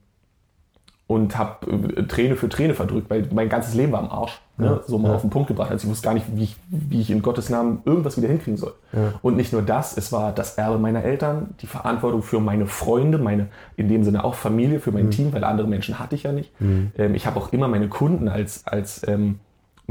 und 1.07 1.35
habe 1.35 1.65
äh, 1.97 2.03
Träne 2.03 2.35
für 2.35 2.47
Träne 2.47 2.75
verdrückt, 2.75 3.09
weil 3.09 3.27
mein 3.33 3.49
ganzes 3.49 3.73
Leben 3.73 3.91
war 3.91 4.01
am 4.01 4.11
Arsch. 4.11 4.39
Ne? 4.57 4.67
Ja, 4.67 4.81
so 4.85 4.99
mal 4.99 5.09
ja. 5.09 5.15
auf 5.15 5.21
den 5.21 5.31
Punkt 5.31 5.47
gebracht. 5.47 5.71
Also 5.71 5.85
ich 5.85 5.89
wusste 5.89 6.05
gar 6.05 6.13
nicht, 6.13 6.27
wie 6.35 6.43
ich, 6.43 6.55
wie 6.69 7.01
ich 7.01 7.09
in 7.09 7.23
Gottes 7.23 7.49
Namen 7.49 7.81
irgendwas 7.85 8.17
wieder 8.17 8.27
hinkriegen 8.27 8.57
soll. 8.57 8.75
Und 9.23 9.37
nicht 9.37 9.51
nur 9.53 9.63
das, 9.63 9.97
es 9.97 10.11
war 10.11 10.31
das 10.31 10.59
Erbe 10.59 10.77
meiner 10.77 11.03
Eltern, 11.03 11.55
die 11.61 11.67
Verantwortung 11.67 12.21
für 12.21 12.39
meine 12.39 12.67
Freunde, 12.67 13.17
meine 13.17 13.47
in 13.77 13.89
dem 13.89 14.03
Sinne 14.03 14.23
auch 14.23 14.35
Familie, 14.35 14.79
für 14.79 14.91
mein 14.91 15.07
mhm. 15.07 15.11
Team, 15.11 15.33
weil 15.33 15.43
andere 15.43 15.67
Menschen 15.67 15.97
hatte 15.97 16.13
ich 16.13 16.21
ja 16.21 16.33
nicht. 16.33 16.51
Mhm. 16.61 16.91
Ähm, 16.99 17.15
ich 17.15 17.25
habe 17.25 17.39
auch 17.39 17.51
immer 17.51 17.67
meine 17.67 17.87
Kunden 17.87 18.27
als, 18.27 18.67
als 18.67 19.01
ähm, 19.07 19.39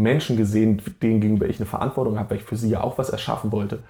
Menschen 0.02 0.37
gesehen, 0.37 0.83
denen 1.02 1.21
gegenüber 1.21 1.49
ich 1.49 1.59
eine 1.59 1.66
Verantwortung 1.66 2.19
habe, 2.19 2.30
weil 2.30 2.37
ich 2.38 2.45
für 2.45 2.57
sie 2.57 2.71
ja 2.71 2.83
auch 2.83 2.99
was 2.99 3.11
erschaffen 3.11 3.52
wollte. 3.52 3.80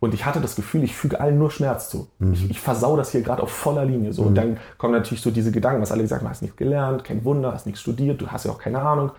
Und 0.00 0.14
ich 0.14 0.24
hatte 0.24 0.40
das 0.40 0.56
Gefühl, 0.56 0.82
ich 0.82 0.96
füge 0.96 1.20
allen 1.20 1.38
nur 1.38 1.50
Schmerz 1.50 1.90
zu. 1.90 2.08
Mhm. 2.18 2.32
Ich, 2.32 2.50
ich 2.50 2.60
versau 2.60 2.96
das 2.96 3.12
hier 3.12 3.20
gerade 3.20 3.42
auf 3.42 3.50
voller 3.50 3.84
Linie. 3.84 4.12
So. 4.12 4.22
Mhm. 4.22 4.28
Und 4.28 4.34
dann 4.34 4.56
kommen 4.78 4.94
natürlich 4.94 5.20
so 5.20 5.30
diese 5.30 5.52
Gedanken, 5.52 5.82
was 5.82 5.92
alle 5.92 6.02
gesagt 6.02 6.22
haben, 6.22 6.30
hast 6.30 6.42
nichts 6.42 6.56
gelernt, 6.56 7.04
kein 7.04 7.24
Wunder, 7.24 7.52
hast 7.52 7.66
nichts 7.66 7.82
studiert, 7.82 8.20
du 8.20 8.28
hast 8.28 8.46
ja 8.46 8.50
auch 8.50 8.58
keine 8.58 8.80
Ahnung. 8.80 9.12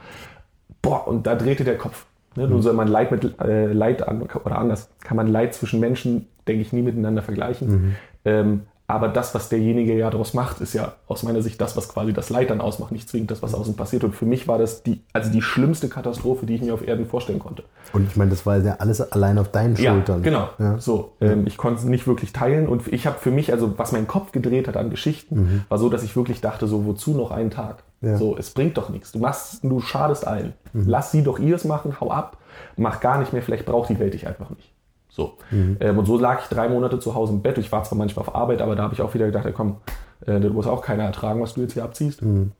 Boah, 0.82 1.08
und 1.08 1.28
da 1.28 1.36
drehte 1.36 1.64
der 1.64 1.78
Kopf. 1.78 2.06
Ne? 2.36 2.46
Mhm. 2.46 2.54
Nun 2.54 2.62
soll 2.64 2.74
man 2.74 2.88
Leid 2.88 3.12
mit 3.12 3.40
äh, 3.40 3.72
Leid 3.72 4.08
an, 4.08 4.24
oder 4.24 4.58
anders, 4.58 4.90
kann 5.02 5.18
man 5.18 5.28
Leid 5.28 5.54
zwischen 5.54 5.80
Menschen, 5.80 6.28
denke 6.48 6.64
ich, 6.64 6.74
nie 6.74 6.82
miteinander 6.82 7.22
vergleichen. 7.22 7.68
Mhm. 7.70 7.96
Ähm, 8.26 8.62
aber 8.92 9.08
das, 9.08 9.34
was 9.34 9.48
derjenige 9.48 9.98
ja 9.98 10.10
daraus 10.10 10.34
macht, 10.34 10.60
ist 10.60 10.74
ja 10.74 10.94
aus 11.08 11.24
meiner 11.24 11.42
Sicht 11.42 11.62
das, 11.62 11.78
was 11.78 11.88
quasi 11.88 12.12
das 12.12 12.30
Leid 12.30 12.50
dann 12.50 12.60
ausmacht, 12.60 12.92
nicht 12.92 13.08
zwingend 13.08 13.32
das, 13.32 13.42
was 13.42 13.54
außen 13.54 13.76
passiert. 13.76 14.04
Und 14.04 14.16
für 14.16 14.26
mich 14.26 14.48
war 14.48 14.58
das 14.58 14.84
die, 14.84 15.02
also 15.14 15.32
die 15.32 15.42
schlimmste 15.42 15.88
Katastrophe, 15.88 16.46
die 16.46 16.56
ich 16.56 16.62
mir 16.62 16.74
auf 16.74 16.86
Erden 16.86 17.06
vorstellen 17.06 17.40
konnte. 17.40 17.64
Und 17.94 18.10
ich 18.10 18.18
meine, 18.18 18.32
das 18.32 18.46
war 18.46 18.58
ja 18.58 18.76
alles 18.80 19.00
allein 19.00 19.38
auf 19.38 19.50
deinen 19.50 19.78
Schultern. 19.78 20.24
Genau. 20.24 20.50
Ja. 20.60 20.78
So, 20.80 21.14
ähm, 21.22 21.48
ich 21.48 21.58
konnte 21.58 21.80
es 21.80 21.86
nicht 21.86 22.06
wirklich 22.06 22.34
teilen. 22.34 22.68
Und 22.68 22.88
ich 22.92 23.08
habe 23.08 23.18
für 23.18 23.32
mich, 23.32 23.54
also 23.54 23.78
was 23.78 23.92
mein 23.94 24.08
Kopf 24.08 24.32
gedreht 24.32 24.68
hat 24.68 24.76
an 24.76 24.90
Geschichten, 24.90 25.36
mhm. 25.36 25.64
war 25.70 25.78
so, 25.78 25.90
dass 25.90 26.04
ich 26.04 26.16
wirklich 26.16 26.42
dachte, 26.42 26.68
so 26.68 26.86
wozu 26.86 27.12
noch 27.12 27.32
einen 27.32 27.50
Tag? 27.50 27.84
Ja. 28.02 28.18
So, 28.18 28.36
es 28.36 28.50
bringt 28.50 28.78
doch 28.78 28.90
nichts. 28.90 29.12
Du 29.12 29.20
machst, 29.20 29.64
du 29.64 29.80
schadest 29.80 30.28
allen. 30.28 30.54
Mhm. 30.74 30.84
Lass 30.88 31.12
sie 31.12 31.24
doch 31.24 31.40
ihres 31.40 31.66
machen, 31.66 32.02
hau 32.02 32.12
ab, 32.12 32.38
mach 32.76 33.00
gar 33.00 33.20
nicht 33.20 33.32
mehr. 33.32 33.42
Vielleicht 33.42 33.66
braucht 33.66 33.90
die 33.90 34.00
Welt 34.00 34.14
dich 34.14 34.28
einfach 34.28 34.50
nicht. 34.50 34.71
So. 35.12 35.38
Mhm. 35.52 35.78
Ähm, 35.82 36.00
und 36.00 36.06
so 36.06 36.18
lag 36.18 36.42
ich 36.42 36.48
drei 36.48 36.70
Monate 36.70 36.98
zu 37.00 37.14
Hause 37.14 37.34
im 37.34 37.42
Bett. 37.42 37.58
Ich 37.58 37.72
war 37.72 37.84
zwar 37.84 37.98
manchmal 37.98 38.26
auf 38.26 38.34
Arbeit, 38.34 38.62
aber 38.62 38.76
da 38.76 38.84
habe 38.84 38.94
ich 38.94 39.02
auch 39.02 39.14
wieder 39.14 39.26
gedacht, 39.26 39.46
ja, 39.46 39.52
komm, 39.52 39.78
äh, 40.26 40.40
du 40.40 40.50
musst 40.50 40.70
auch 40.70 40.82
keiner 40.82 41.04
ertragen, 41.04 41.42
was 41.42 41.54
du 41.54 41.62
jetzt 41.62 41.74
hier 41.74 41.84
abziehst. 41.84 42.22
Mhm. 42.22 42.52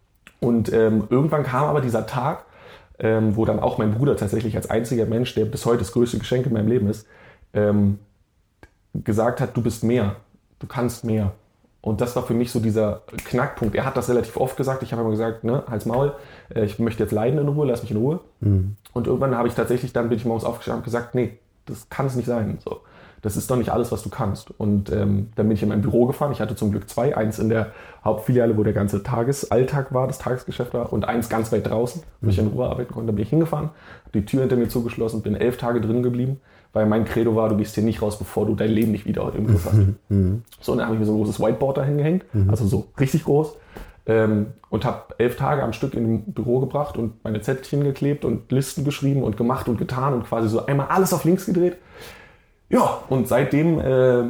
Und 0.42 0.72
ähm, 0.74 1.06
irgendwann 1.10 1.44
kam 1.44 1.66
aber 1.66 1.82
dieser 1.82 2.06
Tag, 2.06 2.46
ähm, 3.00 3.36
wo 3.36 3.46
dann 3.46 3.60
auch 3.60 3.78
mein 3.78 3.94
Bruder 3.94 4.18
tatsächlich 4.18 4.56
als 4.56 4.70
einziger 4.70 5.06
Mensch, 5.06 5.34
der 5.34 5.46
bis 5.46 5.66
heute 5.66 5.80
das 5.80 5.94
größte 5.94 6.18
Geschenk 6.18 6.46
in 6.46 6.54
meinem 6.54 6.68
Leben 6.68 6.88
ist, 6.88 7.08
ähm, 7.54 8.00
gesagt 8.94 9.40
hat, 9.40 9.56
du 9.56 9.62
bist 9.62 9.84
mehr, 9.84 10.18
du 10.60 10.68
kannst 10.68 11.06
mehr. 11.06 11.32
Und 11.80 12.02
das 12.02 12.16
war 12.16 12.24
für 12.24 12.34
mich 12.34 12.52
so 12.52 12.60
dieser 12.60 13.02
Knackpunkt. 13.26 13.76
Er 13.76 13.86
hat 13.86 13.98
das 13.98 14.08
relativ 14.10 14.38
oft 14.38 14.56
gesagt. 14.56 14.84
Ich 14.84 14.92
habe 14.92 15.02
immer 15.02 15.12
gesagt, 15.12 15.44
ne, 15.44 15.64
Hals 15.68 15.86
Maul, 15.86 16.14
äh, 16.54 16.66
ich 16.66 16.80
möchte 16.80 17.02
jetzt 17.02 17.12
leiden 17.12 17.40
in 17.40 17.48
Ruhe, 17.48 17.66
lass 17.66 17.82
mich 17.82 17.92
in 17.92 17.98
Ruhe. 17.98 18.20
Mhm. 18.42 18.76
Und 18.94 19.08
irgendwann 19.08 19.36
habe 19.36 19.48
ich 19.48 19.56
tatsächlich, 19.56 19.94
dann 19.94 20.10
bin 20.10 20.18
ich 20.18 20.26
morgens 20.26 20.44
aufgestanden 20.44 20.82
und 20.82 20.86
gesagt, 20.86 21.16
nee, 21.16 21.40
das 21.72 21.90
kann 21.90 22.06
es 22.06 22.16
nicht 22.16 22.28
sein. 22.28 22.60
So. 22.64 22.82
Das 23.22 23.38
ist 23.38 23.52
doch 23.52 23.56
nicht 23.56 23.70
alles, 23.70 23.92
was 23.92 24.02
du 24.02 24.10
kannst. 24.10 24.50
Und 24.60 24.92
ähm, 24.92 25.30
dann 25.36 25.48
bin 25.48 25.52
ich 25.52 25.62
in 25.62 25.70
mein 25.70 25.82
Büro 25.82 26.08
gefahren. 26.08 26.32
Ich 26.32 26.42
hatte 26.42 26.56
zum 26.56 26.72
Glück 26.72 26.90
zwei. 26.90 27.16
Eins 27.16 27.38
in 27.38 27.50
der 27.50 27.68
Hauptfiliale, 28.04 28.58
wo 28.58 28.64
der 28.64 28.74
ganze 28.74 29.04
Tagesalltag 29.04 29.94
war, 29.94 30.08
das 30.08 30.18
Tagesgeschäft 30.18 30.74
war. 30.74 30.92
Und 30.92 31.06
eins 31.06 31.30
ganz 31.30 31.52
weit 31.52 31.70
draußen, 31.70 32.02
wo 32.22 32.30
ich 32.30 32.40
in 32.40 32.48
Ruhe 32.48 32.68
arbeiten 32.68 32.92
konnte. 32.92 33.12
Da 33.12 33.16
bin 33.16 33.24
ich 33.24 33.30
hingefahren, 33.30 33.70
die 34.14 34.26
Tür 34.26 34.42
hinter 34.42 34.56
mir 34.56 34.70
zugeschlossen, 34.70 35.22
bin 35.22 35.36
elf 35.36 35.58
Tage 35.58 35.82
drin 35.82 36.02
geblieben. 36.02 36.40
Weil 36.74 36.86
mein 36.86 37.06
Credo 37.06 37.36
war, 37.36 37.50
du 37.50 37.58
gehst 37.58 37.76
hier 37.76 37.84
nicht 37.84 38.02
raus, 38.02 38.18
bevor 38.18 38.46
du 38.46 38.56
dein 38.56 38.72
Leben 38.72 38.92
nicht 38.92 39.06
wieder 39.06 39.32
im 39.36 39.46
Griff 39.46 39.66
hast. 39.66 39.82
Mhm. 40.10 40.44
So, 40.62 40.72
und 40.72 40.78
dann 40.78 40.88
habe 40.88 40.96
ich 40.96 41.02
mir 41.02 41.06
so 41.06 41.12
ein 41.12 41.18
großes 41.18 41.40
Whiteboard 41.40 41.78
da 41.78 41.84
hingehängt. 41.84 42.24
Mhm. 42.34 42.50
Also 42.50 42.66
so 42.66 42.88
richtig 43.00 43.26
groß. 43.26 43.56
Ähm, 44.06 44.48
und 44.70 44.84
habe 44.84 45.14
elf 45.20 45.36
Tage 45.36 45.62
am 45.62 45.74
Stück 45.74 45.94
in 45.94 46.04
dem 46.04 46.34
Büro 46.34 46.60
gebracht 46.60 46.98
und 46.98 47.24
meine 47.24 47.42
Zettelchen 47.42 47.84
geklebt 47.84 48.26
und 48.26 48.52
Listen 48.52 48.84
geschrieben 48.84 49.22
und 49.22 49.38
gemacht 49.38 49.68
und 49.68 49.78
getan 49.78 50.14
und 50.14 50.24
quasi 50.24 50.50
so 50.50 50.66
einmal 50.66 50.88
alles 50.88 51.14
auf 51.14 51.24
links 51.24 51.46
gedreht. 51.46 51.78
Ja, 52.70 53.02
und 53.10 53.28
seitdem 53.28 53.80
äh, 53.80 54.24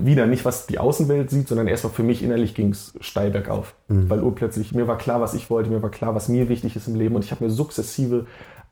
wieder 0.00 0.26
nicht, 0.26 0.44
was 0.44 0.66
die 0.66 0.78
Außenwelt 0.78 1.30
sieht, 1.30 1.48
sondern 1.48 1.68
erstmal 1.68 1.92
für 1.92 2.02
mich 2.02 2.22
innerlich 2.22 2.54
ging 2.54 2.70
es 2.70 2.94
steil 3.00 3.30
bergauf. 3.30 3.74
Mhm. 3.88 4.08
Weil 4.08 4.22
urplötzlich, 4.22 4.74
mir 4.74 4.88
war 4.88 4.96
klar, 4.96 5.20
was 5.20 5.34
ich 5.34 5.50
wollte, 5.50 5.70
mir 5.70 5.82
war 5.82 5.90
klar, 5.90 6.14
was 6.14 6.28
mir 6.28 6.48
wichtig 6.48 6.74
ist 6.74 6.88
im 6.88 6.94
Leben 6.94 7.14
und 7.14 7.24
ich 7.24 7.30
habe 7.30 7.44
mir 7.44 7.50
sukzessive 7.50 8.26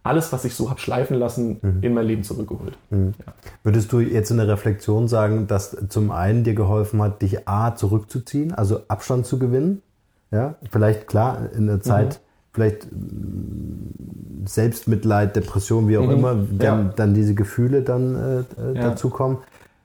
alles, 0.07 0.33
was 0.33 0.45
ich 0.45 0.55
so 0.55 0.71
habe 0.71 0.81
schleifen 0.81 1.19
lassen, 1.19 1.59
mhm. 1.61 1.83
in 1.83 1.93
mein 1.93 2.07
Leben 2.07 2.23
zurückgeholt. 2.23 2.79
Mhm. 2.91 3.15
Ja. 3.19 3.33
Würdest 3.65 3.93
du 3.93 4.01
jetzt 4.01 4.31
in 4.31 4.39
der 4.39 4.49
Reflexion 4.49 5.09
sagen, 5.09 5.47
dass 5.47 5.77
zum 5.89 6.11
einen 6.11 6.45
dir 6.45 6.55
geholfen 6.55 7.03
hat, 7.03 7.23
dich 7.23 7.47
A 7.49 7.75
zurückzuziehen, 7.75 8.53
also 8.53 8.81
Abstand 8.89 9.27
zu 9.27 9.39
gewinnen? 9.39 9.83
Ja, 10.31 10.57
vielleicht 10.71 11.07
klar, 11.07 11.51
in 11.57 11.67
der 11.67 11.81
Zeit, 11.81 12.15
mhm. 12.15 12.53
vielleicht 12.53 12.93
mm, 12.93 14.47
Selbstmitleid, 14.47 15.37
Depression, 15.37 15.89
wie 15.89 15.99
auch 15.99 16.07
mhm. 16.07 16.11
immer, 16.11 16.35
dann, 16.35 16.87
ja. 16.87 16.93
dann 16.95 17.15
diese 17.15 17.35
Gefühle 17.35 17.83
dann 17.83 18.15
äh, 18.15 18.39
äh 18.61 18.75
ja. 18.75 18.83
dazukommen. 18.83 19.39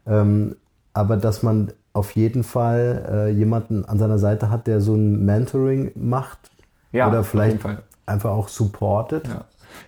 Ähm, 0.07 0.55
aber 0.93 1.17
dass 1.17 1.43
man 1.43 1.71
auf 1.93 2.11
jeden 2.11 2.43
Fall 2.43 3.05
äh, 3.09 3.29
jemanden 3.29 3.85
an 3.85 3.99
seiner 3.99 4.17
Seite 4.17 4.49
hat, 4.49 4.67
der 4.67 4.81
so 4.81 4.95
ein 4.95 5.25
Mentoring 5.25 5.91
macht 5.95 6.39
ja, 6.91 7.07
oder 7.07 7.23
vielleicht 7.23 7.59
einfach 8.05 8.31
auch 8.31 8.47
supportet. 8.47 9.27
Ja. 9.27 9.45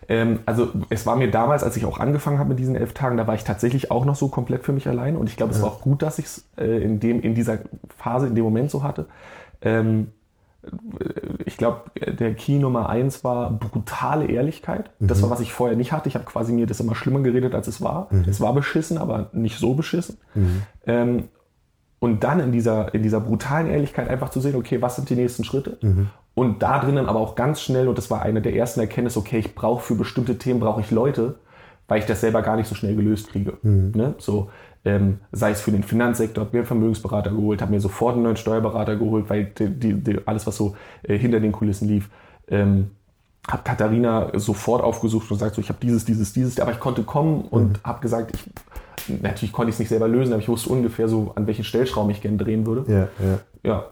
Ähm, 0.07 0.39
also 0.45 0.69
es 0.89 1.05
war 1.05 1.15
mir 1.15 1.31
damals, 1.31 1.63
als 1.63 1.77
ich 1.77 1.85
auch 1.85 1.99
angefangen 1.99 2.39
habe 2.39 2.49
mit 2.49 2.59
diesen 2.59 2.75
elf 2.75 2.93
Tagen, 2.93 3.17
da 3.17 3.27
war 3.27 3.35
ich 3.35 3.43
tatsächlich 3.43 3.91
auch 3.91 4.05
noch 4.05 4.15
so 4.15 4.27
komplett 4.27 4.63
für 4.63 4.71
mich 4.71 4.87
allein 4.87 5.15
und 5.15 5.29
ich 5.29 5.37
glaube, 5.37 5.51
es 5.51 5.57
ja. 5.57 5.63
war 5.63 5.71
auch 5.71 5.81
gut, 5.81 6.01
dass 6.01 6.19
ich 6.19 6.25
es 6.25 6.45
äh, 6.57 6.83
in, 6.83 6.99
in 6.99 7.35
dieser 7.35 7.59
Phase, 7.97 8.27
in 8.27 8.35
dem 8.35 8.43
Moment 8.43 8.71
so 8.71 8.83
hatte. 8.83 9.05
Ähm, 9.61 10.11
ich 11.45 11.57
glaube, 11.57 11.81
der 11.95 12.33
Key 12.35 12.57
Nummer 12.59 12.89
eins 12.89 13.23
war 13.23 13.51
brutale 13.51 14.27
Ehrlichkeit. 14.27 14.91
Mhm. 14.99 15.07
Das 15.07 15.21
war, 15.21 15.29
was 15.29 15.39
ich 15.39 15.53
vorher 15.53 15.75
nicht 15.75 15.91
hatte. 15.91 16.09
Ich 16.09 16.15
habe 16.15 16.25
quasi 16.25 16.53
mir 16.53 16.65
das 16.65 16.79
immer 16.79 16.95
schlimmer 16.95 17.19
geredet, 17.21 17.53
als 17.53 17.67
es 17.67 17.81
war. 17.81 18.07
Mhm. 18.11 18.25
Es 18.27 18.39
war 18.41 18.53
beschissen, 18.53 18.97
aber 18.97 19.29
nicht 19.33 19.59
so 19.59 19.73
beschissen. 19.73 20.17
Mhm. 20.33 20.61
Ähm, 20.85 21.23
und 21.99 22.23
dann 22.23 22.39
in 22.39 22.51
dieser, 22.51 22.93
in 22.93 23.03
dieser 23.03 23.21
brutalen 23.21 23.67
Ehrlichkeit 23.67 24.09
einfach 24.09 24.29
zu 24.29 24.41
sehen, 24.41 24.55
okay, 24.55 24.81
was 24.81 24.95
sind 24.95 25.09
die 25.09 25.15
nächsten 25.15 25.43
Schritte? 25.43 25.77
Mhm. 25.81 26.09
Und 26.35 26.63
da 26.63 26.79
drinnen 26.79 27.05
aber 27.07 27.19
auch 27.19 27.35
ganz 27.35 27.61
schnell, 27.61 27.87
und 27.87 27.97
das 27.97 28.09
war 28.09 28.21
eine 28.21 28.41
der 28.41 28.55
ersten 28.55 28.79
Erkenntnisse, 28.79 29.19
okay, 29.19 29.37
ich 29.39 29.55
brauche 29.55 29.83
für 29.83 29.95
bestimmte 29.95 30.37
Themen, 30.37 30.59
brauche 30.59 30.81
ich 30.81 30.91
Leute, 30.91 31.35
weil 31.87 31.99
ich 31.99 32.05
das 32.05 32.21
selber 32.21 32.41
gar 32.41 32.55
nicht 32.55 32.67
so 32.67 32.75
schnell 32.75 32.95
gelöst 32.95 33.29
kriege. 33.29 33.53
Mhm. 33.61 33.91
Ne? 33.95 34.15
So, 34.17 34.49
ähm, 34.85 35.19
sei 35.31 35.51
es 35.51 35.61
für 35.61 35.71
den 35.71 35.83
Finanzsektor, 35.83 36.43
habe 36.43 36.55
mir 36.55 36.61
einen 36.61 36.67
Vermögensberater 36.67 37.31
geholt, 37.31 37.61
habe 37.61 37.71
mir 37.71 37.79
sofort 37.79 38.15
einen 38.15 38.23
neuen 38.23 38.37
Steuerberater 38.37 38.95
geholt, 38.95 39.29
weil 39.29 39.45
die, 39.45 39.69
die, 39.69 39.93
die, 39.93 40.19
alles, 40.25 40.45
was 40.45 40.57
so 40.57 40.75
äh, 41.03 41.17
hinter 41.17 41.39
den 41.39 41.51
Kulissen 41.51 41.87
lief, 41.87 42.09
ähm, 42.49 42.91
habe 43.47 43.63
Katharina 43.63 44.31
sofort 44.35 44.83
aufgesucht 44.83 45.29
und 45.29 45.37
gesagt, 45.37 45.55
so, 45.55 45.61
ich 45.61 45.69
habe 45.69 45.79
dieses, 45.81 46.05
dieses, 46.05 46.33
dieses, 46.33 46.59
aber 46.59 46.71
ich 46.71 46.79
konnte 46.79 47.03
kommen 47.03 47.41
und 47.41 47.73
mhm. 47.73 47.83
habe 47.83 48.01
gesagt, 48.01 48.33
ich, 48.35 49.21
natürlich 49.21 49.51
konnte 49.51 49.69
ich 49.69 49.75
es 49.75 49.79
nicht 49.79 49.89
selber 49.89 50.07
lösen, 50.07 50.33
aber 50.33 50.41
ich 50.41 50.47
wusste 50.47 50.69
ungefähr 50.69 51.07
so, 51.07 51.31
an 51.35 51.47
welchen 51.47 51.63
Stellschrauben 51.63 52.11
ich 52.11 52.21
gerne 52.21 52.37
drehen 52.37 52.65
würde. 52.65 52.91
Ja, 52.91 53.25
ja. 53.25 53.39
ja. 53.63 53.85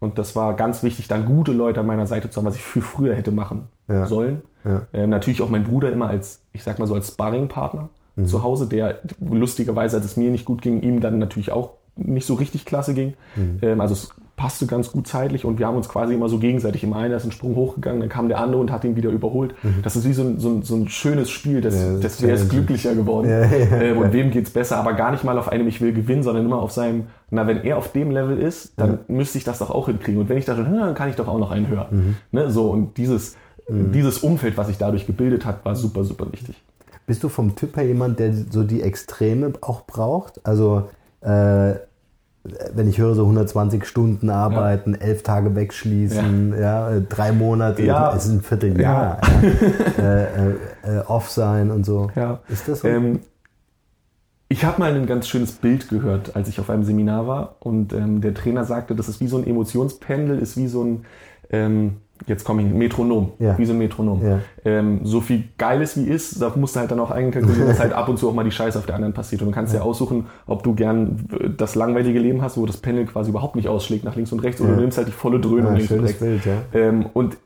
Und 0.00 0.18
das 0.18 0.36
war 0.36 0.54
ganz 0.54 0.82
wichtig, 0.82 1.08
dann 1.08 1.24
gute 1.24 1.52
Leute 1.52 1.80
an 1.80 1.86
meiner 1.86 2.06
Seite 2.06 2.28
zu 2.28 2.38
haben, 2.38 2.46
was 2.46 2.56
ich 2.56 2.62
viel 2.62 2.82
früher 2.82 3.14
hätte 3.14 3.30
machen 3.30 3.68
ja. 3.88 4.06
sollen. 4.06 4.42
Ja. 4.64 4.82
Ähm, 4.92 5.10
natürlich 5.10 5.40
auch 5.40 5.48
mein 5.48 5.64
Bruder 5.64 5.92
immer 5.92 6.08
als, 6.08 6.42
ich 6.52 6.62
sag 6.62 6.78
mal 6.78 6.86
so, 6.86 6.94
als 6.94 7.08
Sparringpartner 7.08 7.88
mhm. 8.16 8.26
zu 8.26 8.42
Hause, 8.42 8.66
der 8.66 9.00
lustigerweise, 9.20 9.96
als 9.96 10.06
es 10.06 10.16
mir 10.16 10.30
nicht 10.30 10.44
gut 10.44 10.62
ging, 10.62 10.82
ihm 10.82 11.00
dann 11.00 11.18
natürlich 11.18 11.52
auch 11.52 11.70
nicht 11.96 12.26
so 12.26 12.34
richtig 12.34 12.64
klasse 12.64 12.94
ging. 12.94 13.14
Mhm. 13.36 13.58
Ähm, 13.62 13.80
also 13.80 13.94
passte 14.36 14.66
ganz 14.66 14.90
gut 14.90 15.06
zeitlich 15.06 15.44
und 15.44 15.60
wir 15.60 15.66
haben 15.68 15.76
uns 15.76 15.88
quasi 15.88 16.12
immer 16.12 16.28
so 16.28 16.38
gegenseitig. 16.38 16.82
Im 16.82 16.92
einen 16.92 17.14
ist 17.14 17.24
ein 17.24 17.30
Sprung 17.30 17.54
hochgegangen, 17.54 18.00
dann 18.00 18.08
kam 18.08 18.26
der 18.28 18.40
andere 18.40 18.60
und 18.60 18.72
hat 18.72 18.82
ihn 18.82 18.96
wieder 18.96 19.10
überholt. 19.10 19.54
Das 19.82 19.94
ist 19.94 20.08
wie 20.08 20.12
so 20.12 20.22
ein, 20.22 20.40
so 20.40 20.48
ein, 20.48 20.62
so 20.62 20.74
ein 20.74 20.88
schönes 20.88 21.30
Spiel, 21.30 21.60
das, 21.60 21.76
Ja, 21.76 21.92
das 21.92 22.00
das 22.00 22.12
ist 22.14 22.20
challenging. 22.20 22.48
glücklicher 22.48 22.94
geworden 22.96 23.28
Ja, 23.28 23.44
ja, 23.44 23.80
ähm, 23.80 23.98
und 23.98 24.12
wem 24.12 24.32
geht's 24.32 24.50
besser, 24.50 24.78
aber 24.78 24.94
gar 24.94 25.12
nicht 25.12 25.22
mal 25.22 25.38
auf 25.38 25.48
einem, 25.48 25.68
ich 25.68 25.80
will 25.80 25.92
gewinnen, 25.92 26.24
sondern 26.24 26.46
immer 26.46 26.60
auf 26.60 26.72
seinem, 26.72 27.04
na, 27.30 27.46
wenn 27.46 27.62
er 27.62 27.78
auf 27.78 27.92
dem 27.92 28.10
Level 28.10 28.36
ist, 28.36 28.72
dann 28.76 28.98
müsste 29.06 29.38
ich 29.38 29.44
das 29.44 29.60
doch 29.60 29.70
auch 29.70 29.86
hinkriegen. 29.86 30.20
Und 30.20 30.28
wenn 30.28 30.36
ich 30.38 30.44
da 30.44 30.56
schon, 30.56 30.64
dann 30.64 30.94
kann 30.94 31.08
ich 31.08 31.16
doch 31.16 31.28
auch 31.28 31.38
noch 31.38 31.52
einen 31.52 31.68
hören. 31.68 31.86
Mhm. 31.90 32.16
Ne, 32.32 32.50
so, 32.50 32.70
und 32.70 32.96
dieses, 32.96 33.36
dieses 33.68 34.18
Umfeld, 34.18 34.56
was 34.56 34.66
sich 34.66 34.78
dadurch 34.78 35.06
gebildet 35.06 35.46
hat, 35.46 35.64
war 35.64 35.76
super, 35.76 36.02
super 36.02 36.26
wichtig. 36.32 36.60
Bist 37.06 37.22
du 37.22 37.28
vom 37.28 37.54
Typ 37.54 37.76
her 37.76 37.84
jemand, 37.86 38.18
der 38.18 38.32
so 38.32 38.62
die 38.64 38.82
Extreme 38.82 39.52
auch 39.60 39.86
braucht? 39.86 40.40
Also, 40.46 40.88
äh, 41.20 41.74
wenn 42.74 42.88
ich 42.88 42.98
höre, 42.98 43.14
so 43.14 43.22
120 43.22 43.86
Stunden 43.86 44.28
arbeiten, 44.28 44.94
elf 44.94 45.22
Tage 45.22 45.54
wegschließen, 45.56 46.54
ja. 46.58 46.90
äh, 46.90 47.00
drei 47.02 47.32
Monate, 47.32 47.82
Ja. 47.82 48.14
es 48.14 48.26
ist 48.26 48.32
ein 48.32 48.42
Vierteljahr, 48.42 49.18
ja. 49.42 49.48
äh, 49.98 50.24
äh, 50.24 50.54
äh, 50.82 51.00
off 51.06 51.30
sein 51.30 51.70
und 51.70 51.84
so. 51.86 52.10
Ja. 52.14 52.40
Ist 52.48 52.68
das 52.68 52.80
so? 52.80 52.88
Ähm, 52.88 53.20
ich 54.48 54.64
habe 54.64 54.78
mal 54.78 54.94
ein 54.94 55.06
ganz 55.06 55.26
schönes 55.26 55.52
Bild 55.52 55.88
gehört, 55.88 56.36
als 56.36 56.48
ich 56.48 56.60
auf 56.60 56.68
einem 56.68 56.84
Seminar 56.84 57.26
war 57.26 57.56
und 57.60 57.92
ähm, 57.94 58.20
der 58.20 58.34
Trainer 58.34 58.64
sagte, 58.64 58.94
das 58.94 59.08
ist 59.08 59.20
wie 59.20 59.26
so 59.26 59.38
ein 59.38 59.46
Emotionspendel, 59.46 60.38
ist 60.38 60.56
wie 60.58 60.68
so 60.68 60.84
ein, 60.84 61.04
ähm, 61.50 61.96
jetzt 62.26 62.44
komme 62.44 62.62
ich, 62.62 62.68
Metronom, 62.72 63.32
Ja. 63.38 63.58
wie 63.58 63.66
so 63.66 63.72
ein 63.72 63.78
Metronom. 63.78 64.24
Ja. 64.24 64.38
Ähm, 64.64 65.00
so 65.04 65.20
viel 65.20 65.44
Geiles 65.58 65.96
wie 65.96 66.04
ist, 66.04 66.40
da 66.40 66.52
musst 66.56 66.74
du 66.76 66.80
halt 66.80 66.90
dann 66.90 67.00
auch 67.00 67.10
einkalkulieren, 67.10 67.66
dass 67.68 67.80
halt 67.80 67.92
ab 67.92 68.08
und 68.08 68.18
zu 68.18 68.28
auch 68.28 68.34
mal 68.34 68.44
die 68.44 68.50
Scheiße 68.50 68.78
auf 68.78 68.86
der 68.86 68.94
anderen 68.94 69.12
passiert. 69.12 69.42
Und 69.42 69.48
du 69.48 69.54
kannst 69.54 69.74
ja, 69.74 69.82
aussuchen, 69.82 70.26
ob 70.46 70.62
du 70.62 70.74
gern 70.74 71.26
äh, 71.38 71.50
das 71.56 71.74
langweilige 71.74 72.18
Leben 72.18 72.40
hast, 72.40 72.56
wo 72.56 72.64
das 72.66 72.76
Pendel 72.78 73.04
quasi 73.06 73.30
überhaupt 73.30 73.56
nicht 73.56 73.68
ausschlägt 73.68 74.04
nach 74.04 74.16
links 74.16 74.32
und 74.32 74.40
rechts, 74.40 74.60
oder 74.60 74.70
Ja. 74.70 74.76
du 74.76 74.80
nimmst 74.82 74.96
halt 74.98 75.08
die 75.08 75.12
volle 75.12 75.40
Dröhnung 75.40 75.72
Ja, 75.72 75.78
links 75.78 75.92
und 75.92 76.00
rechts. 76.00 76.18
Bild, 76.20 76.44
ja. 76.46 76.62
Ähm, 76.72 77.06
und 77.12 77.36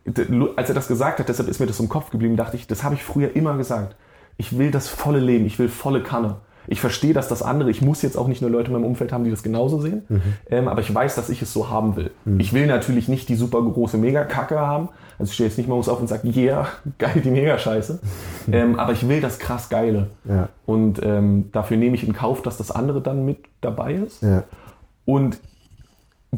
als 0.57 0.69
er 0.69 0.75
das 0.75 0.87
gesagt 0.87 1.19
hat, 1.19 1.29
deshalb 1.29 1.49
ist 1.49 1.61
mir 1.61 1.67
das 1.67 1.81
im 1.81 1.89
Kopf 1.89 2.11
geblieben, 2.11 2.37
dachte 2.37 2.57
ich, 2.57 2.67
das 2.67 2.85
habe 2.85 2.95
ich 2.95 3.03
früher 3.03 3.35
immer 3.35 3.57
gesagt. 3.57 3.97
Ich 4.37 4.57
will 4.59 4.71
das 4.71 4.87
volle 4.89 5.19
Leben, 5.19 5.47
ich 5.47 5.59
will 5.59 5.69
volle 5.69 6.03
Kanne. 6.03 6.37
Ich 6.69 6.81
verstehe, 6.81 7.13
dass 7.13 7.29
das 7.29 7.43
andere, 7.43 7.71
ich 7.71 7.83
muss 7.83 8.03
jetzt 8.03 8.17
auch 8.17 8.29
nicht 8.29 8.43
nur 8.43 8.51
Leute 8.51 8.69
in 8.69 8.75
meinem 8.75 8.85
Umfeld 8.85 9.13
haben, 9.13 9.25
die 9.25 9.31
das 9.31 9.43
genauso 9.43 9.81
sehen, 9.81 10.03
ähm, 10.51 10.69
aber 10.69 10.81
ich 10.81 10.95
weiß, 10.95 11.15
dass 11.15 11.31
ich 11.31 11.43
es 11.43 11.53
so 11.53 11.71
haben 11.71 11.97
will. 11.97 12.11
Ich 12.39 12.53
will 12.53 12.67
natürlich 12.67 13.09
nicht 13.09 13.29
die 13.29 13.37
super 13.37 13.63
große 13.63 13.99
Mega-Kacke 13.99 14.59
haben. 14.59 14.89
Also 15.19 15.31
ich 15.31 15.35
stehe 15.35 15.49
jetzt 15.49 15.59
nicht 15.59 15.69
morgens 15.69 15.89
auf 15.89 16.01
und 16.01 16.07
sage, 16.07 16.29
yeah, 16.29 16.69
geil, 16.99 17.21
die 17.25 17.31
Mega-Scheiße. 17.31 17.99
ähm, 18.53 18.79
aber 18.79 18.93
ich 18.93 19.09
will 19.09 19.21
das 19.21 19.39
krass 19.39 19.69
Geile. 19.69 20.09
Ja. 20.25 20.49
Und 20.65 21.01
ähm, 21.03 21.51
dafür 21.53 21.77
nehme 21.77 21.97
ich 21.97 22.07
in 22.07 22.13
Kauf, 22.13 22.43
dass 22.43 22.57
das 22.57 22.71
andere 22.71 23.01
dann 23.01 23.25
mit 23.25 23.39
dabei 23.61 23.95
ist. 23.95 24.23
ja. 24.23 24.45
Und 25.05 25.41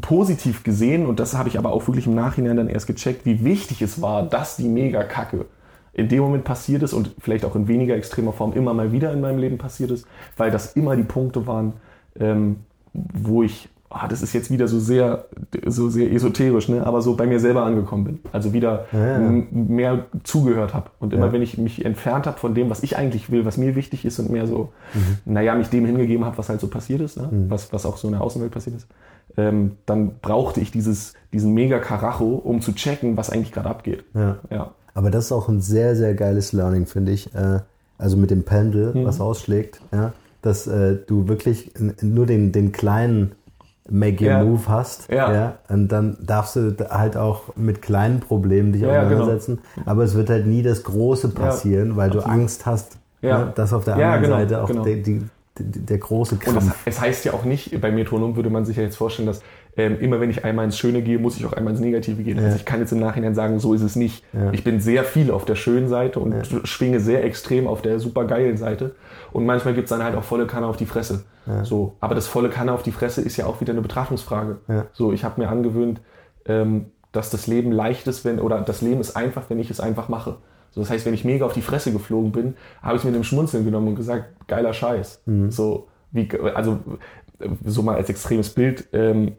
positiv 0.01 0.63
gesehen, 0.63 1.07
und 1.07 1.19
das 1.19 1.37
habe 1.37 1.49
ich 1.49 1.59
aber 1.59 1.73
auch 1.73 1.87
wirklich 1.89 2.07
im 2.07 2.15
Nachhinein 2.15 2.57
dann 2.57 2.69
erst 2.69 2.87
gecheckt, 2.87 3.27
wie 3.27 3.45
wichtig 3.45 3.83
es 3.83 4.01
war, 4.01 4.23
dass 4.23 4.57
die 4.57 4.69
Mega-Kacke 4.69 5.47
in 5.93 6.09
dem 6.09 6.21
Moment 6.23 6.45
passiert 6.45 6.83
ist 6.83 6.93
und 6.93 7.15
vielleicht 7.19 7.45
auch 7.45 7.57
in 7.57 7.67
weniger 7.69 7.97
extremer 7.97 8.33
Form 8.33 8.53
immer 8.53 8.75
mal 8.75 8.93
wieder 8.93 9.13
in 9.13 9.21
meinem 9.21 9.39
Leben 9.39 9.59
passiert 9.59 9.91
ist, 9.91 10.07
weil 10.37 10.51
das 10.51 10.73
immer 10.75 10.97
die 10.97 11.03
Punkte 11.03 11.47
waren, 11.47 11.75
ähm, 12.19 12.57
wo 12.93 13.43
ich, 13.43 13.69
ah, 13.89 14.07
das 14.07 14.23
ist 14.23 14.33
jetzt 14.33 14.51
wieder 14.53 14.69
so 14.69 14.79
sehr, 14.79 15.25
so 15.67 15.89
sehr 15.89 16.13
esoterisch, 16.13 16.69
ne, 16.69 16.87
aber 16.87 17.03
so 17.03 17.17
bei 17.17 17.27
mir 17.27 17.41
selber 17.41 17.65
angekommen 17.65 18.05
bin. 18.05 18.19
Also 18.33 18.53
wieder 18.53 18.87
ja. 18.93 19.17
m- 19.17 19.49
mehr 19.69 20.07
zugehört 20.23 20.75
habe. 20.75 20.91
Und 21.01 21.13
immer 21.13 21.27
Ja. 21.27 21.33
wenn 21.33 21.43
ich 21.43 21.59
mich 21.59 21.85
entfernt 21.85 22.27
habe 22.27 22.39
von 22.39 22.55
dem, 22.55 22.71
was 22.71 22.83
ich 22.85 22.97
eigentlich 22.97 23.31
will, 23.31 23.45
was 23.45 23.57
mir 23.57 23.75
wichtig 23.75 24.05
ist 24.05 24.19
und 24.21 24.31
mehr 24.31 24.47
so, 24.47 24.71
naja, 25.25 25.55
mich 25.57 25.69
dem 25.71 25.85
hingegeben 25.87 26.25
habe, 26.25 26.39
was 26.39 26.49
halt 26.49 26.61
so 26.61 26.69
passiert 26.69 27.01
ist, 27.01 27.17
ne? 27.17 27.29
was, 27.49 27.73
was 27.73 27.85
auch 27.85 27.97
so 27.97 28.07
in 28.09 28.13
der 28.13 28.23
Außenwelt 28.23 28.53
passiert 28.53 28.77
ist, 28.77 28.87
ähm, 29.37 29.73
dann 29.87 30.13
brauchte 30.21 30.61
ich 30.61 30.71
dieses, 30.73 31.15
diesen 31.33 31.55
mega 31.55 31.79
Karacho, 31.79 32.35
um 32.35 32.61
zu 32.61 32.73
checken, 32.73 33.17
was 33.17 33.31
eigentlich 33.31 33.53
gerade 33.53 33.69
abgeht. 33.71 34.05
Ja. 34.51 34.71
Ja. 34.95 34.99
Aber 35.01 35.11
das 35.11 35.27
ist 35.27 35.33
auch 35.33 35.49
ein 35.49 35.61
sehr, 35.61 35.97
sehr 35.97 36.15
geiles 36.15 36.53
Learning, 36.53 36.87
finde 36.87 37.13
ich. 37.13 37.35
Äh, 37.35 37.61
Also 37.99 38.17
mit 38.17 38.31
dem 38.31 38.45
Pendel, 38.45 38.95
Mhm. 38.95 39.05
was 39.05 39.21
ausschlägt, 39.21 39.79
ja, 39.93 40.15
dass 40.41 40.67
äh, 40.67 40.97
du 41.07 41.29
wirklich 41.29 41.71
nur 42.01 42.25
den, 42.25 42.51
den 42.51 42.73
kleinen 42.73 43.33
Make 43.91 44.25
Your 44.25 44.31
Ja. 44.31 44.43
Move 44.45 44.63
hast. 44.69 45.11
Ja. 45.13 45.59
und 45.69 45.89
dann 45.89 46.17
darfst 46.23 46.57
du 46.57 46.75
halt 46.89 47.19
auch 47.19 47.55
mit 47.57 47.83
kleinen 47.83 48.21
Problemen 48.21 48.73
dich 48.73 48.81
Ja, 48.81 48.89
ja, 48.89 49.03
genau. 49.05 49.17
auseinandersetzen. 49.25 49.59
Aber 49.85 50.03
es 50.05 50.15
wird 50.15 50.31
halt 50.31 50.47
nie 50.47 50.63
das 50.63 50.83
Große 50.85 51.29
passieren, 51.29 51.97
weil 51.97 52.09
du 52.09 52.21
Angst 52.21 52.65
hast, 52.65 52.97
Ja. 53.21 53.39
ne, 53.47 53.53
dass 53.55 53.75
auf 53.75 53.85
der 53.85 53.99
Ja, 53.99 54.15
anderen 54.15 54.23
genau, 54.23 54.37
Seite 54.37 54.63
auch 54.63 54.69
genau. 54.69 54.83
der, 54.85 54.97
die, 54.97 55.23
die, 55.59 55.81
der 55.81 55.99
große 55.99 56.37
Und 56.37 56.47
das, 56.47 56.55
Krampf. 56.55 56.77
es 56.87 57.01
heißt 57.03 57.25
ja 57.27 57.35
auch 57.35 57.45
nicht, 57.45 57.79
bei 57.83 57.91
Metronom 57.91 58.35
würde 58.35 58.49
man 58.49 58.65
sich 58.65 58.79
ja 58.79 58.83
jetzt 58.83 58.97
vorstellen, 58.97 59.27
dass 59.27 59.43
ähm, 59.77 59.99
immer 60.01 60.21
wenn 60.21 60.31
ich 60.31 60.45
einmal 60.45 60.65
ins 60.65 60.79
Schöne 60.79 61.03
gehe, 61.03 61.19
muss 61.19 61.37
ich 61.37 61.47
auch 61.47 61.53
einmal 61.53 61.73
ins 61.73 61.81
Negative 61.81 62.23
gehen. 62.23 62.39
Also 62.39 62.57
ich 62.57 62.65
kann 62.65 62.81
jetzt 62.81 62.93
im 62.93 63.01
Nachhinein 63.01 63.35
sagen, 63.35 63.61
so 63.61 63.73
ist 63.75 63.83
es 63.83 63.97
nicht. 63.97 64.25
Ja. 64.33 64.53
Ich 64.53 64.65
bin 64.65 64.81
sehr 64.81 65.05
viel 65.05 65.31
auf 65.31 65.45
der 65.45 65.55
schönen 65.55 65.89
Seite 65.89 66.21
und 66.21 66.35
schwinge 66.65 67.01
sehr 67.01 67.25
extrem 67.25 67.67
auf 67.67 67.83
der 67.83 67.99
supergeilen 68.01 68.57
Seite. 68.57 68.95
Und 69.33 69.47
manchmal 69.47 69.75
gibt 69.75 69.85
es 69.85 69.91
dann 69.91 70.03
halt 70.03 70.17
auch 70.17 70.25
volle 70.25 70.47
Kanne 70.47 70.67
auf 70.67 70.77
die 70.77 70.87
Fresse. 70.87 71.25
So, 71.63 71.97
aber 72.01 72.15
das 72.15 72.29
volle 72.29 72.49
Kanne 72.49 72.73
auf 72.73 72.83
die 72.83 72.93
Fresse 72.93 73.23
ist 73.23 73.37
ja 73.37 73.47
auch 73.47 73.61
wieder 73.61 73.73
eine 73.73 73.83
Betrachtungsfrage. 73.83 74.59
Ja. 74.69 74.87
So, 74.93 75.13
ich 75.13 75.25
habe 75.25 75.41
mir 75.41 75.49
angewöhnt, 75.49 76.01
ähm, 76.47 76.87
dass 77.11 77.31
das 77.31 77.49
Leben 77.49 77.73
leicht 77.73 78.07
ist, 78.07 78.25
wenn, 78.25 78.39
oder 78.39 78.61
das 78.61 78.83
Leben 78.83 79.01
ist 79.01 79.17
einfach, 79.17 79.51
wenn 79.51 79.59
ich 79.59 79.69
es 79.71 79.81
einfach 79.81 80.09
mache. 80.09 80.37
So, 80.71 80.81
das 80.81 80.91
heißt, 80.91 81.07
wenn 81.07 81.15
ich 81.15 81.25
mega 81.25 81.45
auf 81.45 81.53
die 81.53 81.63
Fresse 81.63 81.93
geflogen 81.93 82.31
bin, 82.31 82.55
habe 82.83 82.95
ich 82.95 83.01
es 83.01 83.05
mit 83.05 83.17
dem 83.17 83.25
Schmunzeln 83.25 83.65
genommen 83.65 83.89
und 83.89 83.95
gesagt, 83.97 84.27
geiler 84.47 84.73
Scheiß. 84.73 85.23
So, 85.51 85.89
wie, 86.13 86.29
also 86.55 86.79
so 87.65 87.83
mal 87.83 87.97
als 87.97 88.09
extremes 88.09 88.51
Bild, 88.51 88.89
ähm, 88.93 89.33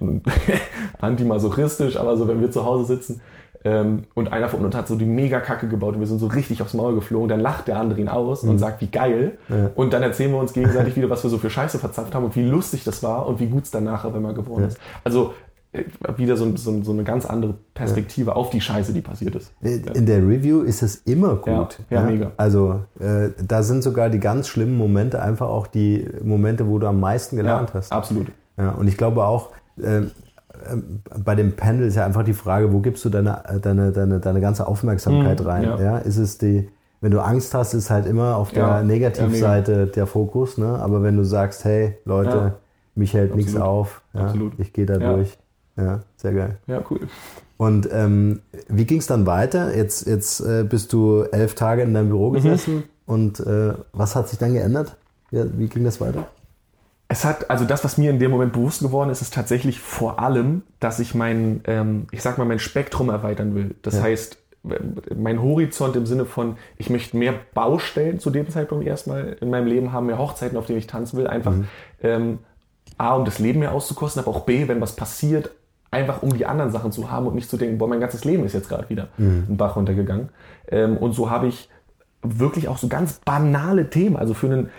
antimasochistisch, 1.00 1.96
aber 1.96 2.16
so, 2.16 2.28
wenn 2.28 2.40
wir 2.40 2.50
zu 2.50 2.64
Hause 2.64 2.84
sitzen 2.84 3.20
ähm, 3.64 4.04
und 4.14 4.32
einer 4.32 4.48
von 4.48 4.64
uns 4.64 4.74
hat 4.74 4.88
so 4.88 4.96
die 4.96 5.04
Mega-Kacke 5.04 5.68
gebaut 5.68 5.94
und 5.94 6.00
wir 6.00 6.06
sind 6.06 6.18
so 6.18 6.26
richtig 6.26 6.62
aufs 6.62 6.74
Maul 6.74 6.94
geflogen, 6.94 7.28
dann 7.28 7.40
lacht 7.40 7.68
der 7.68 7.78
andere 7.78 8.00
ihn 8.00 8.08
aus 8.08 8.42
und 8.42 8.58
sagt, 8.58 8.80
wie 8.80 8.88
geil. 8.88 9.38
Und 9.76 9.92
dann 9.92 10.02
erzählen 10.02 10.32
wir 10.32 10.38
uns 10.38 10.52
gegenseitig 10.52 10.96
wieder, 10.96 11.10
was 11.10 11.22
wir 11.22 11.30
so 11.30 11.38
für 11.38 11.50
Scheiße 11.50 11.78
verzapft 11.78 12.14
haben 12.14 12.24
und 12.24 12.34
wie 12.34 12.42
lustig 12.42 12.82
das 12.84 13.02
war 13.02 13.26
und 13.26 13.38
wie 13.38 13.46
gut 13.46 13.64
es 13.64 13.70
dann 13.70 13.84
nachher 13.84 14.12
wenn 14.14 14.22
man 14.22 14.34
geworden 14.34 14.64
ist. 14.64 14.78
Also 15.04 15.34
wieder 16.16 16.36
so, 16.36 16.54
so, 16.56 16.82
so 16.82 16.92
eine 16.92 17.02
ganz 17.02 17.24
andere 17.24 17.54
Perspektive 17.74 18.36
auf 18.36 18.50
die 18.50 18.60
Scheiße, 18.60 18.92
die 18.92 19.00
passiert 19.00 19.34
ist. 19.34 19.52
In 19.62 20.04
der 20.06 20.18
Review 20.18 20.60
ist 20.62 20.82
es 20.82 20.96
immer 20.96 21.36
gut. 21.36 21.78
Ja, 21.88 22.00
ja, 22.02 22.06
mega. 22.06 22.32
Also 22.36 22.80
äh, 23.00 23.30
da 23.42 23.62
sind 23.62 23.82
sogar 23.82 24.10
die 24.10 24.20
ganz 24.20 24.48
schlimmen 24.48 24.76
Momente 24.76 25.22
einfach 25.22 25.48
auch 25.48 25.66
die 25.66 26.06
Momente, 26.22 26.68
wo 26.68 26.78
du 26.78 26.86
am 26.86 27.00
meisten 27.00 27.36
gelernt 27.36 27.70
Ja, 27.70 27.74
hast. 27.74 27.90
absolut. 27.92 28.26
Ja, 28.58 28.70
und 28.72 28.86
ich 28.86 28.98
glaube 28.98 29.24
auch, 29.24 29.50
äh, 29.78 30.02
ähm, 30.70 31.00
bei 31.24 31.34
dem 31.34 31.56
Panel 31.56 31.86
ist 31.86 31.94
ja 31.96 32.04
einfach 32.04 32.22
die 32.24 32.34
Frage, 32.34 32.70
wo 32.72 32.80
gibst 32.80 33.02
du 33.06 33.08
deine, 33.08 33.42
äh, 33.48 33.58
deine, 33.58 33.92
deine, 33.92 34.20
deine 34.20 34.40
ganze 34.42 34.66
Aufmerksamkeit 34.66 35.40
Mhm, 35.40 35.46
rein? 35.46 35.62
ja. 35.64 35.80
Ja. 35.80 35.98
ist 35.98 36.18
es 36.18 36.36
die, 36.36 36.68
wenn 37.00 37.10
du 37.12 37.20
Angst 37.20 37.54
hast, 37.54 37.72
ist 37.72 37.88
halt 37.90 38.04
immer 38.06 38.36
auf 38.36 38.52
der 38.52 38.62
Ja, 38.62 38.82
Negativseite 38.82 39.86
der 39.86 40.06
Fokus, 40.06 40.58
ne? 40.58 40.78
Aber 40.80 41.02
wenn 41.02 41.16
du 41.16 41.24
sagst, 41.24 41.64
hey 41.64 41.96
Leute, 42.04 42.36
Ja. 42.36 42.54
mich 42.94 43.14
hält 43.14 43.34
nichts 43.34 43.56
auf, 43.56 44.02
ja, 44.12 44.32
ich 44.58 44.72
gehe 44.74 44.84
da 44.86 44.98
Ja. 44.98 45.14
durch. 45.14 45.38
Ja, 45.76 46.00
sehr 46.16 46.32
geil. 46.32 46.58
Ja, 46.66 46.82
cool. 46.90 47.00
Und 47.56 47.88
ähm, 47.92 48.40
wie 48.68 48.84
ging 48.84 48.98
es 48.98 49.06
dann 49.06 49.24
weiter? 49.26 49.76
Jetzt, 49.76 50.06
jetzt 50.06 50.40
äh, 50.40 50.64
bist 50.64 50.92
du 50.92 51.22
elf 51.22 51.54
Tage 51.54 51.82
in 51.82 51.94
deinem 51.94 52.06
Mhm. 52.06 52.10
Büro 52.10 52.30
gesessen 52.30 52.84
und 53.06 53.40
äh, 53.40 53.74
was 53.92 54.16
hat 54.16 54.28
sich 54.28 54.38
dann 54.38 54.52
geändert? 54.52 54.96
Ja, 55.30 55.44
wie 55.56 55.68
ging 55.68 55.84
das 55.84 56.00
weiter? 56.00 56.26
Es 57.08 57.24
hat, 57.24 57.50
also 57.50 57.64
das, 57.64 57.84
was 57.84 57.98
mir 57.98 58.10
in 58.10 58.18
dem 58.18 58.30
Moment 58.30 58.52
bewusst 58.54 58.80
geworden 58.80 59.10
ist, 59.10 59.20
ist 59.22 59.34
tatsächlich 59.34 59.80
vor 59.80 60.18
allem, 60.18 60.62
dass 60.80 60.98
ich 60.98 61.14
mein, 61.14 61.60
ähm, 61.66 62.06
ich 62.10 62.22
sag 62.22 62.38
mal, 62.38 62.44
mein 62.46 62.58
Spektrum 62.58 63.10
erweitern 63.10 63.54
will. 63.54 63.74
Das 63.82 63.96
Ja. 63.96 64.02
heißt, 64.02 64.38
mein 65.14 65.42
Horizont 65.42 65.96
im 65.96 66.06
Sinne 66.06 66.24
von, 66.24 66.56
ich 66.78 66.88
möchte 66.88 67.16
mehr 67.16 67.34
Baustellen 67.52 68.18
zu 68.20 68.30
dem 68.30 68.48
Zeitpunkt 68.48 68.86
erstmal 68.86 69.36
in 69.40 69.50
meinem 69.50 69.66
Leben 69.66 69.92
haben, 69.92 70.06
mehr 70.06 70.18
Hochzeiten, 70.18 70.56
auf 70.56 70.66
denen 70.66 70.78
ich 70.78 70.86
tanzen 70.86 71.18
will. 71.18 71.26
Einfach 71.26 71.52
ähm, 72.02 72.38
A, 72.96 73.14
um 73.16 73.24
das 73.24 73.38
Leben 73.38 73.58
mehr 73.60 73.72
auszukosten, 73.72 74.22
aber 74.22 74.30
auch 74.30 74.44
B, 74.44 74.68
wenn 74.68 74.80
was 74.80 74.94
passiert, 74.96 75.50
einfach 75.92 76.22
um 76.22 76.36
die 76.36 76.46
anderen 76.46 76.72
Sachen 76.72 76.90
zu 76.90 77.10
haben 77.10 77.26
und 77.26 77.36
nicht 77.36 77.48
zu 77.48 77.56
denken, 77.56 77.78
boah, 77.78 77.86
mein 77.86 78.00
ganzes 78.00 78.24
Leben 78.24 78.44
ist 78.44 78.54
jetzt 78.54 78.68
gerade 78.68 78.88
wieder 78.88 79.08
ein 79.18 79.56
Bach 79.56 79.76
runtergegangen. 79.76 80.30
Ähm, 80.68 80.96
und 80.96 81.12
so 81.12 81.30
habe 81.30 81.46
ich 81.46 81.68
wirklich 82.22 82.68
auch 82.68 82.78
so 82.78 82.88
ganz 82.88 83.20
banale 83.24 83.90
Themen. 83.90 84.16
Also 84.16 84.32
für 84.32 84.46
einen, 84.46 84.70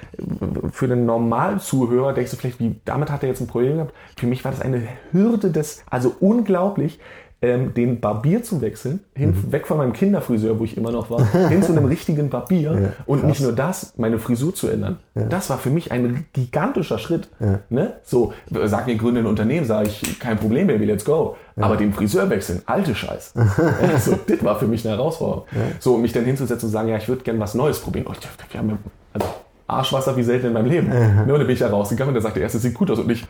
für 0.71 0.85
einen 0.85 1.05
normalen 1.05 1.59
Zuhörer 1.59 2.13
denkst 2.13 2.31
du 2.31 2.37
vielleicht, 2.37 2.59
wie, 2.59 2.75
damit 2.85 3.11
hat 3.11 3.21
er 3.23 3.29
jetzt 3.29 3.41
ein 3.41 3.47
Problem 3.47 3.75
gehabt. 3.75 3.93
Für 4.17 4.27
mich 4.27 4.43
war 4.43 4.51
das 4.51 4.61
eine 4.61 4.81
Hürde 5.11 5.51
des, 5.51 5.83
also 5.89 6.15
unglaublich, 6.19 6.99
ähm, 7.43 7.73
den 7.73 7.99
Barbier 7.99 8.41
zu 8.41 8.61
wechseln, 8.61 9.01
hin, 9.13 9.35
weg 9.51 9.67
von 9.67 9.77
meinem 9.77 9.91
Kinderfriseur, 9.91 10.57
wo 10.59 10.63
ich 10.63 10.77
immer 10.77 10.91
noch 10.91 11.09
war, 11.09 11.49
hin 11.49 11.61
zu 11.61 11.73
einem 11.73 11.85
richtigen 11.93 12.29
Barbier 12.29 12.93
und 13.05 13.25
nicht 13.25 13.41
nur 13.41 13.51
das, 13.51 13.93
meine 13.97 14.17
Frisur 14.17 14.55
zu 14.55 14.69
ändern. 14.69 14.97
Das 15.13 15.49
war 15.49 15.57
für 15.57 15.69
mich 15.69 15.91
ein 15.91 16.25
gigantischer 16.31 16.97
Schritt. 16.97 17.27
Ne? 17.69 17.93
So, 18.03 18.33
sag 18.63 18.87
mir, 18.87 18.95
gründe 18.95 19.19
ein 19.19 19.25
Unternehmen, 19.25 19.65
sage 19.65 19.89
ich, 19.89 20.19
kein 20.19 20.37
Problem, 20.37 20.67
Baby, 20.67 20.85
let's 20.85 21.03
go. 21.03 21.35
Aber 21.57 21.75
den 21.75 21.91
Friseur 21.91 22.29
wechseln, 22.29 22.61
alte 22.65 22.95
Scheiß. 22.95 23.33
so, 23.99 24.17
das 24.25 24.43
war 24.43 24.57
für 24.57 24.67
mich 24.67 24.87
eine 24.87 24.95
Herausforderung. 24.95 25.43
So, 25.79 25.97
mich 25.97 26.13
dann 26.13 26.23
hinzusetzen 26.23 26.67
und 26.67 26.71
sagen, 26.71 26.87
ja, 26.87 26.97
ich 26.97 27.09
würde 27.09 27.23
gerne 27.23 27.39
was 27.41 27.55
Neues 27.55 27.79
probieren. 27.79 28.07
Oh, 28.09 28.13
wir 28.51 28.59
haben 28.59 28.69
ja, 28.69 28.77
also 29.11 29.27
Arschwasser 29.67 30.15
wie 30.15 30.23
selten 30.23 30.47
in 30.47 30.53
meinem 30.53 30.67
Leben. 30.67 30.87
Ne, 30.87 31.23
und 31.23 31.29
dann 31.29 31.39
bin 31.39 31.49
ich 31.49 31.59
da 31.59 31.69
rausgegangen 31.69 32.09
und 32.09 32.13
der 32.13 32.21
sagte, 32.21 32.39
erst, 32.39 32.55
es 32.55 32.61
sieht 32.61 32.73
gut 32.73 32.89
aus 32.89 32.99
und 32.99 33.11
ich, 33.11 33.25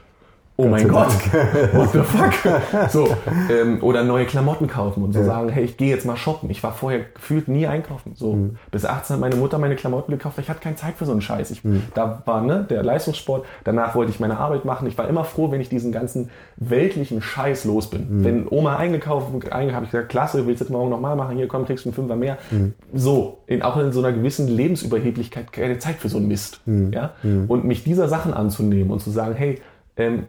oh 0.57 0.67
mein 0.67 0.87
Gott 0.87 1.07
what 1.73 1.91
the 1.93 1.99
fuck? 1.99 2.89
So, 2.91 3.07
ähm, 3.49 3.79
oder 3.81 4.03
neue 4.03 4.25
Klamotten 4.25 4.67
kaufen 4.67 5.03
und 5.03 5.13
so 5.13 5.19
Ja. 5.19 5.25
sagen, 5.25 5.49
hey, 5.49 5.63
ich 5.63 5.77
gehe 5.77 5.89
jetzt 5.89 6.05
mal 6.05 6.15
shoppen. 6.15 6.49
Ich 6.49 6.61
war 6.63 6.73
vorher 6.73 7.01
gefühlt 7.13 7.47
nie 7.47 7.65
einkaufen. 7.67 8.13
So, 8.15 8.33
Mhm. 8.33 8.57
bis 8.71 8.85
18 8.85 9.15
hat 9.15 9.19
meine 9.21 9.35
Mutter 9.35 9.57
meine 9.57 9.75
Klamotten 9.75 10.11
gekauft, 10.11 10.37
weil 10.37 10.43
ich 10.43 10.49
hatte 10.49 10.59
keine 10.61 10.75
Zeit 10.75 10.95
für 10.95 11.05
so 11.05 11.11
einen 11.11 11.21
Scheiß. 11.21 11.49
Ich, 11.51 11.63
Mhm. 11.63 11.83
Da 11.95 12.21
war 12.25 12.41
ne, 12.41 12.65
der 12.69 12.83
Leistungssport, 12.83 13.45
danach 13.63 13.95
wollte 13.95 14.11
ich 14.11 14.19
meine 14.19 14.37
Arbeit 14.37 14.63
machen. 14.65 14.87
Ich 14.87 14.97
war 14.97 15.07
immer 15.07 15.23
froh, 15.23 15.51
wenn 15.51 15.59
ich 15.61 15.69
diesen 15.69 15.91
ganzen 15.91 16.29
weltlichen 16.57 17.21
Scheiß 17.21 17.65
los 17.65 17.89
bin. 17.89 18.19
Mhm. 18.19 18.23
Wenn 18.23 18.47
Oma 18.49 18.75
eingekauft 18.77 19.27
habe 19.51 19.85
ich 19.85 19.91
gesagt, 19.91 20.09
klasse, 20.09 20.45
willst 20.45 20.61
du 20.61 20.65
das 20.65 20.71
morgen 20.71 20.89
nochmal 20.89 21.15
machen? 21.15 21.35
Hier, 21.35 21.47
komm, 21.47 21.65
kriegst 21.65 21.85
du 21.85 21.89
einen 21.89 21.95
Fünfer 21.95 22.15
mehr. 22.15 22.37
Mhm. 22.51 22.73
So, 22.93 23.39
in, 23.47 23.61
auch 23.63 23.77
in 23.77 23.91
so 23.91 23.99
einer 23.99 24.11
gewissen 24.11 24.47
Lebensüberheblichkeit 24.47 25.51
keine 25.51 25.79
Zeit 25.79 25.95
für 25.95 26.09
so 26.09 26.17
einen 26.17 26.27
Mist. 26.27 26.61
Mhm. 26.65 26.91
Ja? 26.93 27.11
Und 27.47 27.65
mich 27.65 27.83
dieser 27.83 28.07
Sachen 28.07 28.33
anzunehmen 28.33 28.91
und 28.91 28.99
zu 28.99 29.09
sagen, 29.09 29.35
hey, 29.35 29.61
ähm, 29.95 30.23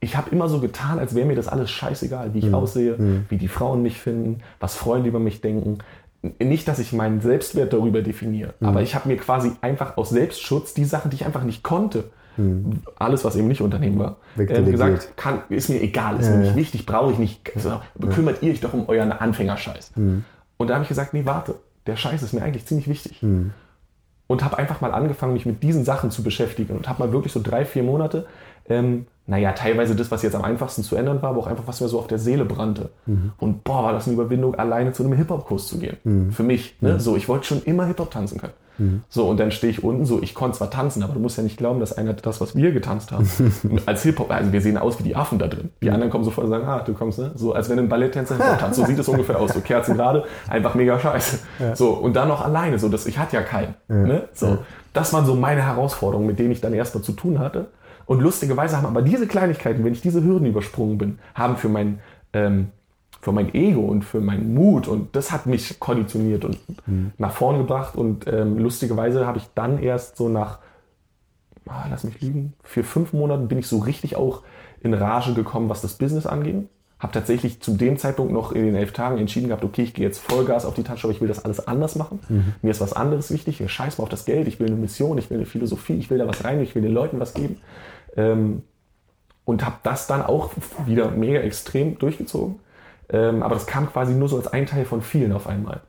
ich 0.00 0.16
habe 0.16 0.30
immer 0.30 0.48
so 0.48 0.60
getan, 0.60 0.98
als 0.98 1.14
wäre 1.14 1.26
mir 1.26 1.36
das 1.36 1.48
alles 1.48 1.70
scheißegal, 1.70 2.32
wie 2.34 2.38
ich 2.38 2.54
aussehe, 2.54 2.96
wie 3.28 3.36
die 3.36 3.48
Frauen 3.48 3.82
mich 3.82 4.00
finden, 4.00 4.40
was 4.58 4.74
Freunde 4.74 5.08
über 5.08 5.18
mich 5.18 5.40
denken. 5.40 5.78
Nicht, 6.38 6.68
dass 6.68 6.78
ich 6.78 6.92
meinen 6.92 7.20
Selbstwert 7.20 7.72
darüber 7.72 8.02
definiere, 8.02 8.54
aber 8.60 8.82
ich 8.82 8.94
habe 8.94 9.08
mir 9.08 9.16
quasi 9.16 9.52
einfach 9.60 9.96
aus 9.96 10.10
Selbstschutz 10.10 10.74
die 10.74 10.84
Sachen, 10.84 11.10
die 11.10 11.16
ich 11.16 11.26
einfach 11.26 11.44
nicht 11.44 11.62
konnte, 11.62 12.04
alles, 12.96 13.24
was 13.24 13.36
eben 13.36 13.48
nicht 13.48 13.60
Unternehmen 13.60 13.98
war, 13.98 14.16
äh, 14.38 14.62
gesagt, 14.62 15.16
kann, 15.16 15.40
ist 15.50 15.68
mir 15.68 15.80
egal, 15.82 16.18
ist 16.18 16.26
Ja, 16.26 16.32
mir 16.32 16.38
nicht 16.38 16.50
ja. 16.50 16.56
wichtig, 16.56 16.86
brauche 16.86 17.12
ich 17.12 17.18
nicht. 17.18 17.52
Also, 17.54 17.80
bekümmert 17.96 18.42
ihr 18.42 18.52
euch 18.52 18.60
doch 18.60 18.72
um 18.72 18.88
euren 18.88 19.12
Anfängerscheiß. 19.12 19.92
Und 20.56 20.68
da 20.68 20.74
habe 20.74 20.84
ich 20.84 20.88
gesagt, 20.88 21.12
nee, 21.12 21.26
warte, 21.26 21.56
der 21.86 21.96
Scheiß 21.96 22.22
ist 22.22 22.32
mir 22.32 22.42
eigentlich 22.42 22.64
ziemlich 22.64 22.88
wichtig 22.88 23.22
und 24.30 24.44
habe 24.44 24.58
einfach 24.58 24.80
mal 24.80 24.92
angefangen, 24.92 25.32
mich 25.32 25.44
mit 25.44 25.62
diesen 25.62 25.84
Sachen 25.84 26.12
zu 26.12 26.22
beschäftigen 26.22 26.76
und 26.76 26.88
habe 26.88 27.02
mal 27.02 27.12
wirklich 27.12 27.32
so 27.32 27.40
drei, 27.42 27.64
vier 27.64 27.82
Monate, 27.82 28.26
ähm, 28.68 29.06
naja, 29.30 29.52
teilweise 29.52 29.94
das, 29.94 30.10
was 30.10 30.22
jetzt 30.22 30.34
am 30.34 30.42
einfachsten 30.42 30.82
zu 30.82 30.96
ändern 30.96 31.22
war, 31.22 31.30
aber 31.30 31.38
auch 31.38 31.46
einfach, 31.46 31.62
was 31.66 31.80
mir 31.80 31.86
so 31.86 32.00
auf 32.00 32.08
der 32.08 32.18
Seele 32.18 32.44
brannte. 32.44 32.90
Und 33.38 33.62
boah, 33.62 33.84
war 33.84 33.92
das 33.92 34.06
eine 34.06 34.14
Überwindung, 34.14 34.56
alleine 34.56 34.92
zu 34.92 35.04
einem 35.04 35.12
Hip-Hop-Kurs 35.12 35.68
zu 35.68 35.78
gehen. 35.78 36.32
Für 36.32 36.42
mich. 36.42 36.74
Ne? 36.80 36.98
So, 36.98 37.16
ich 37.16 37.28
wollte 37.28 37.46
schon 37.46 37.62
immer 37.62 37.86
Hip-Hop 37.86 38.10
tanzen 38.10 38.40
können. 38.40 38.54
So, 39.08 39.28
und 39.28 39.38
dann 39.38 39.50
stehe 39.50 39.70
ich 39.70 39.84
unten, 39.84 40.06
so, 40.06 40.22
ich 40.22 40.34
konnte 40.34 40.56
zwar 40.56 40.70
tanzen, 40.70 41.02
aber 41.02 41.12
du 41.12 41.20
musst 41.20 41.36
ja 41.36 41.42
nicht 41.42 41.58
glauben, 41.58 41.80
dass 41.80 41.92
einer 41.92 42.14
das, 42.14 42.40
was 42.40 42.56
wir 42.56 42.72
getanzt 42.72 43.12
haben, 43.12 43.28
als 43.86 44.02
Hip-Hop, 44.02 44.30
also 44.30 44.52
wir 44.52 44.60
sehen 44.62 44.78
aus 44.78 44.98
wie 44.98 45.02
die 45.02 45.14
Affen 45.14 45.38
da 45.38 45.48
drin. 45.48 45.68
Die 45.82 45.90
anderen 45.90 46.10
kommen 46.10 46.24
sofort 46.24 46.46
und 46.46 46.50
sagen, 46.50 46.66
ah, 46.66 46.80
du 46.80 46.94
kommst, 46.94 47.18
ne? 47.18 47.30
So, 47.34 47.52
als 47.52 47.68
wenn 47.68 47.78
ein 47.78 47.88
Balletttänzer 47.88 48.36
Hip-Hop 48.36 48.58
tanzt. 48.58 48.78
So 48.78 48.86
sieht 48.86 48.98
es 48.98 49.06
ungefähr 49.06 49.38
aus. 49.38 49.52
So 49.52 49.60
Kerzen 49.60 49.96
gerade, 49.96 50.24
einfach 50.48 50.74
mega 50.74 50.98
scheiße. 50.98 51.38
So, 51.74 51.90
und 51.90 52.16
dann 52.16 52.28
noch 52.28 52.42
alleine, 52.44 52.78
so, 52.78 52.88
das, 52.88 53.06
ich 53.06 53.18
hatte 53.18 53.36
ja 53.36 53.42
keinen. 53.42 53.74
Ne? 53.88 54.28
So, 54.32 54.58
das 54.92 55.12
waren 55.12 55.26
so 55.26 55.34
meine 55.34 55.62
Herausforderungen, 55.62 56.26
mit 56.26 56.38
denen 56.38 56.50
ich 56.50 56.60
dann 56.60 56.72
erstmal 56.72 57.04
zu 57.04 57.12
tun 57.12 57.38
hatte. 57.38 57.66
Und 58.10 58.18
lustigerweise 58.22 58.76
haben 58.76 58.86
aber 58.86 59.02
diese 59.02 59.28
Kleinigkeiten, 59.28 59.84
wenn 59.84 59.92
ich 59.92 60.00
diese 60.00 60.24
Hürden 60.24 60.44
übersprungen 60.48 60.98
bin, 60.98 61.20
haben 61.36 61.56
für 61.56 61.68
mein, 61.68 62.00
ähm, 62.32 62.70
für 63.20 63.30
mein 63.30 63.54
Ego 63.54 63.82
und 63.82 64.04
für 64.04 64.20
meinen 64.20 64.52
Mut 64.52 64.88
und 64.88 65.14
das 65.14 65.30
hat 65.30 65.46
mich 65.46 65.78
konditioniert 65.78 66.44
und 66.44 66.58
nach 67.18 67.30
vorn 67.30 67.58
gebracht. 67.58 67.94
Und 67.94 68.26
ähm, 68.26 68.58
lustigerweise 68.58 69.28
habe 69.28 69.38
ich 69.38 69.44
dann 69.54 69.78
erst 69.78 70.16
so 70.16 70.28
nach, 70.28 70.58
ah, 71.66 71.86
lass 71.88 72.02
mich 72.02 72.20
lügen, 72.20 72.54
für 72.64 72.82
fünf 72.82 73.12
Monaten 73.12 73.46
bin 73.46 73.58
ich 73.58 73.68
so 73.68 73.78
richtig 73.78 74.16
auch 74.16 74.42
in 74.80 74.92
Rage 74.92 75.32
gekommen, 75.32 75.68
was 75.68 75.80
das 75.80 75.94
Business 75.94 76.26
anging. 76.26 76.68
Habe 76.98 77.12
tatsächlich 77.12 77.60
zu 77.62 77.76
dem 77.76 77.96
Zeitpunkt 77.96 78.32
noch 78.32 78.50
in 78.50 78.66
den 78.66 78.74
elf 78.74 78.92
Tagen 78.92 79.18
entschieden 79.18 79.46
gehabt, 79.46 79.62
okay, 79.62 79.84
ich 79.84 79.94
gehe 79.94 80.04
jetzt 80.04 80.18
Vollgas 80.18 80.64
auf 80.64 80.74
die 80.74 80.82
Tanzschule, 80.82 81.12
ich 81.12 81.20
will 81.20 81.28
das 81.28 81.44
alles 81.44 81.64
anders 81.68 81.94
machen. 81.94 82.18
Mir 82.60 82.72
ist 82.72 82.80
was 82.80 82.92
anderes 82.92 83.30
wichtig, 83.30 83.60
ich 83.60 83.72
scheiß 83.72 83.98
mal 83.98 84.02
auf 84.02 84.10
das 84.10 84.24
Geld, 84.24 84.48
ich 84.48 84.58
will 84.58 84.66
eine 84.66 84.74
Mission, 84.76 85.16
ich 85.16 85.30
will 85.30 85.36
eine 85.36 85.46
Philosophie, 85.46 85.94
ich 85.94 86.10
will 86.10 86.18
da 86.18 86.26
was 86.26 86.42
rein, 86.42 86.60
ich 86.60 86.74
will 86.74 86.82
den 86.82 86.92
Leuten 86.92 87.20
was 87.20 87.34
geben. 87.34 87.58
Ähm, 88.16 88.62
und 89.44 89.64
habe 89.64 89.76
das 89.82 90.06
dann 90.06 90.22
auch 90.22 90.50
wieder 90.86 91.10
mega 91.10 91.40
extrem 91.40 91.98
durchgezogen. 91.98 92.60
Ähm, 93.08 93.42
aber 93.42 93.54
das 93.54 93.66
kam 93.66 93.90
quasi 93.90 94.14
nur 94.14 94.28
so 94.28 94.36
als 94.36 94.46
ein 94.46 94.66
Teil 94.66 94.84
von 94.84 95.02
vielen 95.02 95.32
auf 95.32 95.46
einmal. 95.46 95.80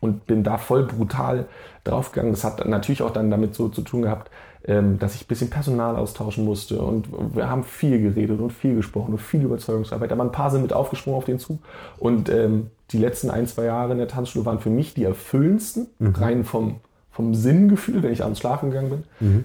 Und 0.00 0.26
bin 0.26 0.42
da 0.42 0.56
voll 0.56 0.84
brutal 0.84 1.46
draufgegangen. 1.84 2.32
Das 2.32 2.44
hat 2.44 2.66
natürlich 2.66 3.02
auch 3.02 3.12
dann 3.12 3.30
damit 3.30 3.54
so 3.54 3.68
zu 3.68 3.82
tun 3.82 4.02
gehabt, 4.02 4.30
ähm, 4.64 4.98
dass 4.98 5.14
ich 5.14 5.24
ein 5.24 5.26
bisschen 5.26 5.50
Personal 5.50 5.96
austauschen 5.96 6.44
musste. 6.44 6.80
Und 6.80 7.08
wir 7.34 7.48
haben 7.48 7.62
viel 7.62 8.00
geredet 8.00 8.40
und 8.40 8.52
viel 8.52 8.74
gesprochen 8.74 9.12
und 9.12 9.20
viel 9.20 9.42
Überzeugungsarbeit. 9.42 10.10
Aber 10.10 10.24
ein 10.24 10.32
paar 10.32 10.50
sind 10.50 10.62
mit 10.62 10.72
aufgesprungen 10.72 11.18
auf 11.18 11.26
den 11.26 11.38
Zug. 11.38 11.58
Und 11.98 12.30
ähm, 12.30 12.70
die 12.90 12.98
letzten 12.98 13.30
ein, 13.30 13.46
zwei 13.46 13.64
Jahre 13.64 13.92
in 13.92 13.98
der 13.98 14.08
Tanzschule 14.08 14.46
waren 14.46 14.60
für 14.60 14.70
mich 14.70 14.94
die 14.94 15.04
erfüllendsten, 15.04 15.88
rein 16.00 16.44
vom, 16.44 16.76
vom 17.10 17.34
Sinngefühl, 17.34 18.02
wenn 18.02 18.12
ich 18.12 18.22
abends 18.22 18.40
schlafen 18.40 18.70
gegangen 18.70 18.90
bin, 18.90 19.04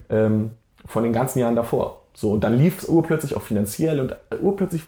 ähm, 0.10 0.52
von 0.88 1.04
den 1.04 1.14
ganzen 1.14 1.40
Jahren 1.40 1.56
davor. 1.56 2.02
So, 2.14 2.32
und 2.32 2.44
dann 2.44 2.58
lief 2.58 2.80
es 2.80 2.90
urplötzlich 2.90 3.36
auch 3.36 3.42
finanziell 3.42 4.00
und 4.00 4.16
urplötzlich 4.42 4.84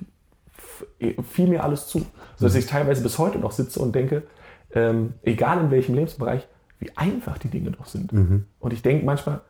fiel 1.30 1.48
mir 1.48 1.64
alles 1.64 1.88
zu. 1.88 2.00
So 2.38 2.46
dass 2.46 2.56
ich 2.56 2.66
teilweise 2.66 3.04
bis 3.04 3.20
heute 3.20 3.38
noch 3.38 3.52
sitze 3.52 3.80
und 3.80 3.94
denke, 3.94 4.24
ähm, 4.74 5.14
egal 5.24 5.60
in 5.60 5.72
welchem 5.72 5.96
Lebensbereich, 5.96 6.48
wie 6.80 6.96
einfach 6.96 7.38
die 7.38 7.50
Dinge 7.50 7.72
doch 7.72 7.86
sind. 7.86 8.14
Und 8.60 8.74
ich 8.74 8.82
denke 8.82 9.06
manchmal, 9.06 9.42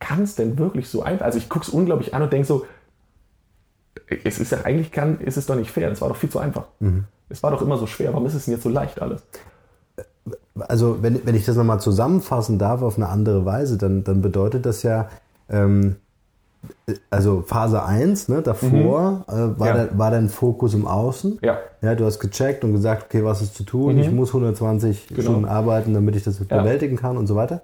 kann 0.00 0.22
es 0.22 0.34
denn 0.34 0.58
wirklich 0.58 0.88
so 0.88 1.02
einfach? 1.02 1.26
Also 1.26 1.38
ich 1.38 1.48
gucke 1.48 1.66
es 1.66 1.68
unglaublich 1.68 2.14
an 2.14 2.22
und 2.22 2.32
denke 2.32 2.46
so, 2.46 2.66
es 4.24 4.40
ist 4.40 4.50
ja 4.52 4.62
eigentlich 4.62 4.90
kann, 4.90 5.20
ist 5.20 5.36
es 5.36 5.46
doch 5.46 5.54
nicht 5.54 5.70
fair. 5.70 5.90
Das 5.90 6.00
war 6.00 6.08
doch 6.08 6.16
viel 6.16 6.30
zu 6.30 6.38
einfach. 6.38 6.64
Es 7.28 7.42
war 7.42 7.50
doch 7.50 7.62
immer 7.62 7.76
so 7.76 7.86
schwer. 7.86 8.12
Warum 8.12 8.26
ist 8.26 8.34
es 8.34 8.46
denn 8.46 8.54
jetzt 8.54 8.62
so 8.62 8.68
leicht 8.68 9.00
alles? 9.00 9.22
also 10.60 11.02
wenn, 11.02 11.24
wenn 11.26 11.34
ich 11.34 11.44
das 11.44 11.56
nochmal 11.56 11.80
zusammenfassen 11.80 12.58
darf 12.58 12.82
auf 12.82 12.96
eine 12.96 13.08
andere 13.08 13.44
Weise, 13.44 13.78
dann, 13.78 14.04
dann 14.04 14.22
bedeutet 14.22 14.66
das 14.66 14.82
ja, 14.82 15.08
ähm, 15.52 15.96
also 17.10 17.42
Phase 17.46 17.82
1, 17.84 18.28
ne, 18.28 18.40
davor 18.42 19.24
äh, 19.28 19.32
war, 19.32 19.48
Mhm. 19.48 19.56
Ja. 19.64 19.72
der, 19.74 19.98
war 19.98 20.10
dein 20.10 20.28
Fokus 20.28 20.74
im 20.74 20.86
Außen. 20.86 21.38
Ja. 21.42 21.58
Ja, 21.80 21.94
du 21.94 22.04
hast 22.04 22.20
gecheckt 22.20 22.64
und 22.64 22.72
gesagt, 22.72 23.04
okay, 23.08 23.24
was 23.24 23.42
ist 23.42 23.54
zu 23.56 23.64
tun? 23.64 23.98
Ich 23.98 24.10
muss 24.10 24.32
120 24.32 25.08
Genau. 25.08 25.20
Stunden 25.22 25.44
arbeiten, 25.44 25.92
damit 25.94 26.16
ich 26.16 26.24
das 26.24 26.36
bewältigen 26.38 26.96
kann 26.96 27.16
und 27.16 27.26
so 27.26 27.34
weiter. 27.36 27.60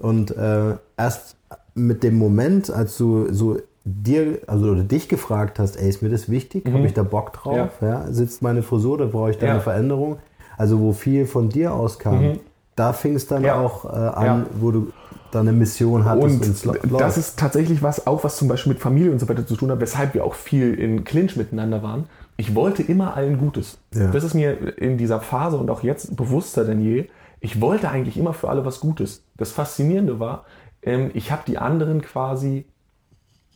Und 0.00 0.36
äh, 0.36 0.74
erst 0.96 1.36
mit 1.74 2.02
dem 2.02 2.16
Moment, 2.18 2.70
als 2.70 2.96
du 2.98 3.32
so 3.32 3.58
dir, 3.84 4.38
also 4.46 4.66
oder 4.70 4.82
dich 4.82 5.08
gefragt 5.08 5.58
hast, 5.58 5.76
ey, 5.76 5.88
ist 5.88 6.02
mir 6.02 6.08
das 6.10 6.28
wichtig? 6.28 6.66
Habe 6.72 6.86
ich 6.86 6.94
da 6.94 7.02
Bock 7.02 7.32
drauf? 7.32 7.70
Ja. 7.80 8.06
Sitzt 8.10 8.42
meine 8.42 8.62
Frisur, 8.62 8.98
da 8.98 9.06
brauche 9.06 9.30
ich 9.30 9.38
da 9.38 9.42
Mhm. 9.46 9.48
Ja. 9.48 9.52
eine 9.54 9.62
Veränderung. 9.62 10.16
Also 10.58 10.80
wo 10.80 10.92
viel 10.92 11.26
von 11.26 11.48
dir 11.48 11.72
auskam, 11.74 12.38
da 12.76 12.92
fing 12.92 13.14
es 13.14 13.26
dann 13.26 13.40
Mhm. 13.40 13.46
Ja. 13.46 13.60
auch 13.60 13.84
äh, 13.84 13.88
an, 13.88 14.24
Ja. 14.26 14.46
wo 14.60 14.70
du 14.70 14.88
da 15.32 15.40
eine 15.40 15.52
Mission 15.52 16.04
hattest 16.04 16.24
Und 16.24 16.42
es 16.46 16.64
lo- 16.64 16.72
das 16.74 16.90
läuft. 16.90 17.16
ist 17.16 17.38
tatsächlich 17.38 17.82
was, 17.82 18.06
auch 18.06 18.22
was 18.24 18.36
zum 18.36 18.48
Beispiel 18.48 18.72
mit 18.74 18.80
Familie 18.82 19.10
und 19.10 19.18
so 19.18 19.28
weiter 19.28 19.46
zu 19.46 19.56
tun 19.56 19.70
hat, 19.70 19.80
weshalb 19.80 20.14
wir 20.14 20.24
auch 20.24 20.34
viel 20.34 20.74
in 20.74 21.04
Clinch 21.04 21.36
miteinander 21.36 21.82
waren. 21.82 22.04
Ich 22.36 22.54
wollte 22.54 22.82
immer 22.82 23.16
allen 23.16 23.38
Gutes. 23.38 23.78
Ja. 23.94 24.08
Das 24.10 24.24
ist 24.24 24.34
mir 24.34 24.78
in 24.78 24.98
dieser 24.98 25.20
Phase 25.20 25.56
und 25.58 25.70
auch 25.70 25.82
jetzt 25.82 26.16
bewusster 26.16 26.64
denn 26.64 26.80
je. 26.80 27.06
Ich 27.40 27.60
wollte 27.60 27.88
eigentlich 27.88 28.16
immer 28.16 28.32
für 28.34 28.48
alle 28.48 28.64
was 28.64 28.78
Gutes. 28.80 29.24
Das 29.36 29.50
Faszinierende 29.52 30.20
war, 30.20 30.44
ähm, 30.82 31.10
ich 31.14 31.32
habe 31.32 31.42
die 31.46 31.58
anderen 31.58 32.00
quasi, 32.02 32.64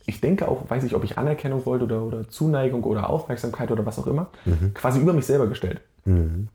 ich 0.05 0.19
denke 0.21 0.47
auch, 0.47 0.69
weiß 0.69 0.83
ich, 0.83 0.95
ob 0.95 1.03
ich 1.03 1.17
Anerkennung 1.17 1.65
wollte 1.65 1.85
oder, 1.85 2.01
oder 2.03 2.29
Zuneigung 2.29 2.83
oder 2.83 3.09
Aufmerksamkeit 3.09 3.71
oder 3.71 3.85
was 3.85 3.97
auch 3.99 4.07
immer, 4.07 4.27
Mhm. 4.45 4.73
quasi 4.73 4.99
über 4.99 5.13
mich 5.13 5.25
selber 5.25 5.47
gestellt. 5.47 5.81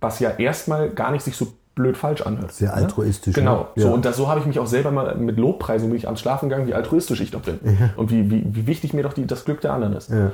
Was 0.01 0.19
ja 0.21 0.31
erstmal 0.31 0.89
gar 0.91 1.11
nicht 1.11 1.23
sich 1.23 1.37
so 1.37 1.49
blöd 1.75 1.97
falsch 1.97 2.21
anhört. 2.23 2.53
Sehr 2.53 2.75
altruistisch, 2.75 3.35
Genau. 3.35 3.61
ne? 3.61 3.67
So, 3.77 3.89
Ja. 3.89 3.95
und 3.95 4.05
das, 4.05 4.17
so 4.17 4.29
habe 4.29 4.41
ich 4.41 4.47
mich 4.47 4.59
auch 4.59 4.67
selber 4.67 4.91
mal 4.91 5.15
mit 5.17 5.39
Lobpreisen 5.39 5.89
bin 5.89 5.97
ich 5.97 6.07
ans 6.07 6.21
Schlafen 6.21 6.49
gegangen, 6.49 6.67
wie 6.67 6.75
altruistisch 6.75 7.21
ich 7.21 7.31
doch 7.31 7.41
bin. 7.43 7.61
Und 7.97 8.11
wie, 8.11 8.31
wie, 8.31 8.45
wie 8.55 8.67
wichtig 8.67 8.93
mir 8.93 9.03
doch 9.03 9.13
die, 9.15 9.27
das 9.27 9.45
Glück 9.45 9.61
der 9.63 9.73
anderen 9.73 9.95
ist. 9.95 10.11
Ja. 10.11 10.33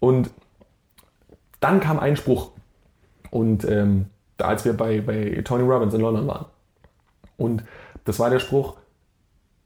Und 0.00 0.30
dann 1.60 1.80
kam 1.80 1.98
ein 1.98 2.16
Spruch. 2.16 2.50
Und 3.30 3.64
ähm, 3.68 4.06
da, 4.38 4.46
als 4.48 4.64
wir 4.64 4.72
bei, 4.72 5.00
bei 5.02 5.42
Tony 5.44 5.62
Robbins 5.64 5.92
in 5.94 6.00
London 6.00 6.26
waren. 6.26 6.46
Und 7.36 7.62
das 8.04 8.18
war 8.18 8.30
der 8.30 8.38
Spruch, 8.40 8.76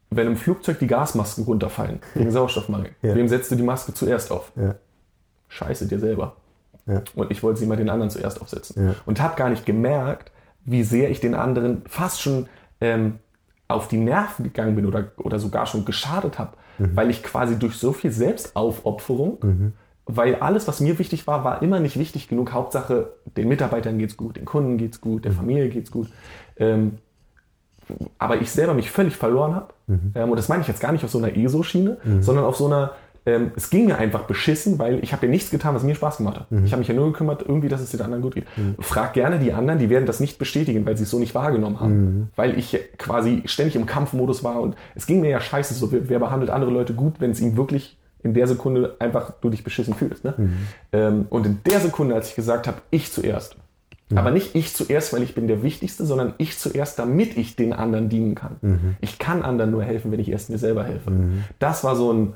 wenn 0.09 0.27
im 0.27 0.35
Flugzeug 0.37 0.79
die 0.79 0.87
Gasmasken 0.87 1.45
runterfallen, 1.45 1.99
wegen 2.13 2.31
Sauerstoffmangel, 2.31 2.91
Ja. 3.01 3.15
wem 3.15 3.27
setzt 3.27 3.51
du 3.51 3.55
die 3.55 3.63
Maske 3.63 3.93
zuerst 3.93 4.31
auf? 4.31 4.51
Ja. 4.55 4.75
Scheiße 5.47 5.87
dir 5.87 5.99
selber. 5.99 6.35
Ja. 6.85 7.01
Und 7.15 7.31
ich 7.31 7.41
wollte 7.41 7.59
sie 7.61 7.65
mal 7.65 7.77
den 7.77 7.89
anderen 7.89 8.11
zuerst 8.11 8.41
aufsetzen. 8.41 8.87
Ja. 8.89 8.95
Und 9.05 9.21
habe 9.21 9.35
gar 9.35 9.49
nicht 9.49 9.65
gemerkt, 9.65 10.31
wie 10.65 10.83
sehr 10.83 11.09
ich 11.09 11.19
den 11.19 11.35
anderen 11.35 11.83
fast 11.87 12.21
schon 12.21 12.47
ähm, 12.81 13.19
auf 13.67 13.87
die 13.87 13.97
Nerven 13.97 14.43
gegangen 14.43 14.75
bin 14.75 14.85
oder, 14.85 15.11
oder 15.17 15.39
sogar 15.39 15.65
schon 15.65 15.85
geschadet 15.85 16.37
habe, 16.37 16.51
weil 16.77 17.09
ich 17.09 17.23
quasi 17.23 17.57
durch 17.57 17.75
so 17.75 17.93
viel 17.93 18.11
Selbstaufopferung, 18.11 19.73
weil 20.05 20.35
alles, 20.35 20.67
was 20.67 20.81
mir 20.81 20.99
wichtig 20.99 21.25
war, 21.25 21.43
war 21.43 21.61
immer 21.63 21.79
nicht 21.79 21.97
wichtig 21.97 22.27
genug. 22.27 22.51
Hauptsache, 22.53 23.13
den 23.37 23.47
Mitarbeitern 23.47 23.97
geht's 23.97 24.17
gut, 24.17 24.35
den 24.35 24.45
Kunden 24.45 24.77
geht's 24.77 25.01
gut, 25.01 25.25
der 25.25 25.31
Familie 25.31 25.69
geht's 25.69 25.89
gut. 25.89 26.09
Ähm, 26.57 26.99
aber 28.19 28.41
ich 28.41 28.51
selber 28.51 28.73
mich 28.73 28.91
völlig 28.91 29.15
verloren 29.15 29.55
habe. 29.55 29.73
Ähm, 30.15 30.29
und 30.29 30.35
das 30.37 30.47
meine 30.47 30.61
ich 30.61 30.67
jetzt 30.67 30.79
gar 30.79 30.91
nicht 30.91 31.03
auf 31.03 31.11
so 31.11 31.17
einer 31.17 31.35
ESO-Schiene, 31.35 31.97
sondern 32.21 32.45
auf 32.45 32.55
so 32.55 32.67
einer, 32.67 32.91
ähm, 33.25 33.51
es 33.55 33.69
ging 33.69 33.85
mir 33.85 33.97
einfach 33.97 34.23
beschissen, 34.23 34.77
weil 34.77 35.03
ich 35.03 35.13
habe 35.13 35.25
ja 35.25 35.31
nichts 35.31 35.49
getan, 35.49 35.73
was 35.73 35.83
mir 35.83 35.95
Spaß 35.95 36.17
gemacht 36.17 36.41
hat. 36.41 36.47
Ich 36.65 36.71
habe 36.71 36.79
mich 36.79 36.87
ja 36.87 36.93
nur 36.93 37.11
gekümmert, 37.11 37.43
irgendwie, 37.47 37.69
dass 37.69 37.81
es 37.81 37.91
den 37.91 38.01
anderen 38.01 38.21
gut 38.21 38.35
geht. 38.35 38.45
Frag 38.79 39.13
gerne 39.13 39.39
die 39.39 39.53
anderen, 39.53 39.79
die 39.79 39.89
werden 39.89 40.05
das 40.05 40.19
nicht 40.19 40.37
bestätigen, 40.37 40.85
weil 40.85 40.95
sie 40.97 41.03
es 41.03 41.09
so 41.09 41.19
nicht 41.19 41.33
wahrgenommen 41.35 41.79
haben. 41.79 42.31
Weil 42.35 42.57
ich 42.57 42.77
quasi 42.97 43.43
ständig 43.45 43.75
im 43.75 43.85
Kampfmodus 43.85 44.43
war 44.43 44.61
und 44.61 44.75
es 44.93 45.07
ging 45.07 45.21
mir 45.21 45.29
ja 45.29 45.41
scheiße 45.41 45.73
so, 45.73 45.91
wer, 45.91 46.07
wer 46.09 46.19
behandelt 46.19 46.51
andere 46.51 46.71
Leute 46.71 46.93
gut, 46.93 47.15
wenn 47.19 47.31
es 47.31 47.41
ihm 47.41 47.57
wirklich 47.57 47.97
in 48.23 48.33
der 48.33 48.47
Sekunde 48.47 48.95
einfach 48.99 49.33
du 49.41 49.49
dich 49.49 49.63
beschissen 49.63 49.93
fühlst. 49.93 50.23
Ne? 50.23 50.33
Ähm, 50.91 51.25
und 51.29 51.45
in 51.45 51.59
der 51.65 51.79
Sekunde, 51.79 52.15
als 52.15 52.29
ich 52.29 52.35
gesagt 52.35 52.67
habe, 52.67 52.77
ich 52.89 53.11
zuerst, 53.11 53.55
aber 54.13 54.29
nicht 54.29 54.53
ich 54.53 54.75
zuerst, 54.75 55.13
weil 55.13 55.23
ich 55.23 55.33
bin 55.33 55.47
der 55.47 55.63
Wichtigste, 55.63 56.05
sondern 56.05 56.35
ich 56.37 56.59
zuerst, 56.59 56.99
damit 56.99 57.37
ich 57.37 57.55
den 57.55 57.73
anderen 57.73 58.07
dienen 58.07 58.35
kann. 58.35 58.57
Ich 59.01 59.17
kann 59.17 59.41
anderen 59.41 59.71
nur 59.71 59.83
helfen, 59.83 60.11
wenn 60.11 60.19
ich 60.19 60.29
erst 60.29 60.51
mir 60.51 60.59
selber 60.59 60.83
helfe. 60.83 61.11
Das 61.57 61.83
war 61.83 61.95
so 61.95 62.13
ein 62.13 62.33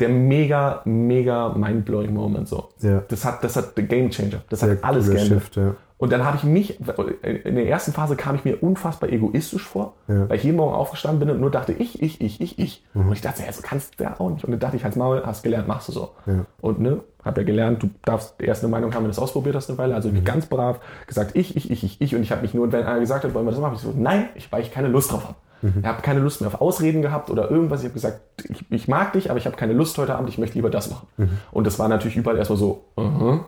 der 0.00 0.08
mega, 0.08 0.82
mega 0.84 1.50
mind-blowing 1.50 2.12
Moment. 2.12 2.48
So. 2.48 2.68
Ja. 2.80 3.02
Das 3.08 3.24
hat, 3.24 3.42
das 3.44 3.56
hat 3.56 3.76
der 3.76 3.84
Game 3.84 4.10
Changer. 4.10 4.42
Das 4.48 4.60
Sehr 4.60 4.70
hat 4.72 4.84
alles 4.84 5.10
geändert. 5.10 5.54
Ja. 5.56 5.74
Und 5.98 6.12
dann 6.12 6.26
habe 6.26 6.36
ich 6.36 6.44
mich, 6.44 6.78
in 7.22 7.54
der 7.54 7.66
ersten 7.68 7.92
Phase 7.92 8.16
kam 8.16 8.34
ich 8.34 8.44
mir 8.44 8.62
unfassbar 8.62 9.08
egoistisch 9.10 9.62
vor, 9.66 9.94
Ja. 10.08 10.28
weil 10.28 10.36
ich 10.36 10.44
jeden 10.44 10.58
Morgen 10.58 10.74
aufgestanden 10.74 11.20
bin 11.20 11.30
und 11.30 11.40
nur 11.40 11.50
dachte, 11.50 11.72
ich, 11.72 12.02
ich, 12.02 12.20
ich, 12.20 12.38
ich, 12.42 12.58
ich. 12.58 12.84
Mhm. 12.92 13.06
Und 13.08 13.12
ich 13.14 13.22
dachte, 13.22 13.42
ja, 13.46 13.50
so 13.50 13.62
kannst 13.62 13.98
du 13.98 14.04
ja 14.04 14.14
auch 14.20 14.28
nicht. 14.28 14.44
Und 14.44 14.50
dann 14.50 14.60
dachte 14.60 14.76
ich, 14.76 14.84
halt's 14.84 14.96
Maul, 14.96 15.22
hast 15.24 15.42
gelernt, 15.42 15.66
machst 15.68 15.88
du 15.88 15.92
so. 15.92 16.10
Ja. 16.26 16.44
Und 16.60 16.80
ne, 16.80 17.00
habe 17.24 17.40
ja 17.40 17.46
gelernt, 17.46 17.82
du 17.82 17.88
darfst 18.04 18.34
erst 18.42 18.62
eine 18.62 18.70
Meinung 18.70 18.90
haben, 18.94 19.04
wenn 19.04 19.10
du 19.10 19.12
es 19.12 19.18
ausprobiert 19.18 19.56
hast 19.56 19.70
eine 19.70 19.78
Weile. 19.78 19.94
Also 19.94 20.10
Mhm. 20.10 20.22
ganz 20.24 20.44
brav 20.44 20.80
gesagt, 21.06 21.30
ich, 21.34 21.56
ich, 21.56 21.70
ich, 21.70 21.82
ich, 21.82 21.98
ich. 22.02 22.14
Und 22.14 22.20
ich 22.22 22.30
habe 22.30 22.42
mich 22.42 22.52
nur, 22.52 22.70
wenn 22.72 22.84
einer 22.84 23.00
gesagt 23.00 23.24
hat, 23.24 23.32
wollen 23.32 23.46
wir 23.46 23.52
das 23.52 23.60
machen, 23.60 23.74
ich 23.76 23.80
so, 23.80 23.94
nein, 23.96 24.28
ich, 24.34 24.52
weil 24.52 24.60
ich 24.60 24.70
keine 24.70 24.88
Lust 24.88 25.10
drauf 25.12 25.24
habe. 25.24 25.34
Mhm. 25.74 25.80
Ich 25.80 25.86
habe 25.86 26.02
keine 26.02 26.20
Lust 26.20 26.40
mehr 26.40 26.48
auf 26.48 26.60
Ausreden 26.60 27.02
gehabt 27.02 27.30
oder 27.30 27.50
irgendwas. 27.50 27.80
Ich 27.80 27.86
habe 27.86 27.94
gesagt, 27.94 28.20
ich, 28.48 28.64
ich 28.70 28.88
mag 28.88 29.12
dich, 29.12 29.30
aber 29.30 29.38
ich 29.38 29.46
habe 29.46 29.56
keine 29.56 29.72
Lust 29.72 29.96
heute 29.98 30.14
Abend, 30.14 30.28
ich 30.28 30.38
möchte 30.38 30.56
lieber 30.56 30.70
das 30.70 30.90
machen. 30.90 31.06
Mhm. 31.16 31.28
Und 31.52 31.66
das 31.66 31.78
war 31.78 31.88
natürlich 31.88 32.16
überall 32.16 32.36
erstmal 32.38 32.58
so, 32.58 32.84
aha, 32.96 33.46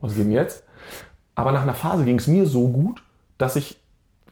was 0.00 0.14
geht 0.14 0.24
denn 0.24 0.32
jetzt? 0.32 0.64
Aber 1.34 1.52
nach 1.52 1.62
einer 1.62 1.74
Phase 1.74 2.04
ging 2.04 2.18
es 2.18 2.26
mir 2.26 2.46
so 2.46 2.68
gut, 2.68 3.02
dass 3.38 3.56
ich, 3.56 3.80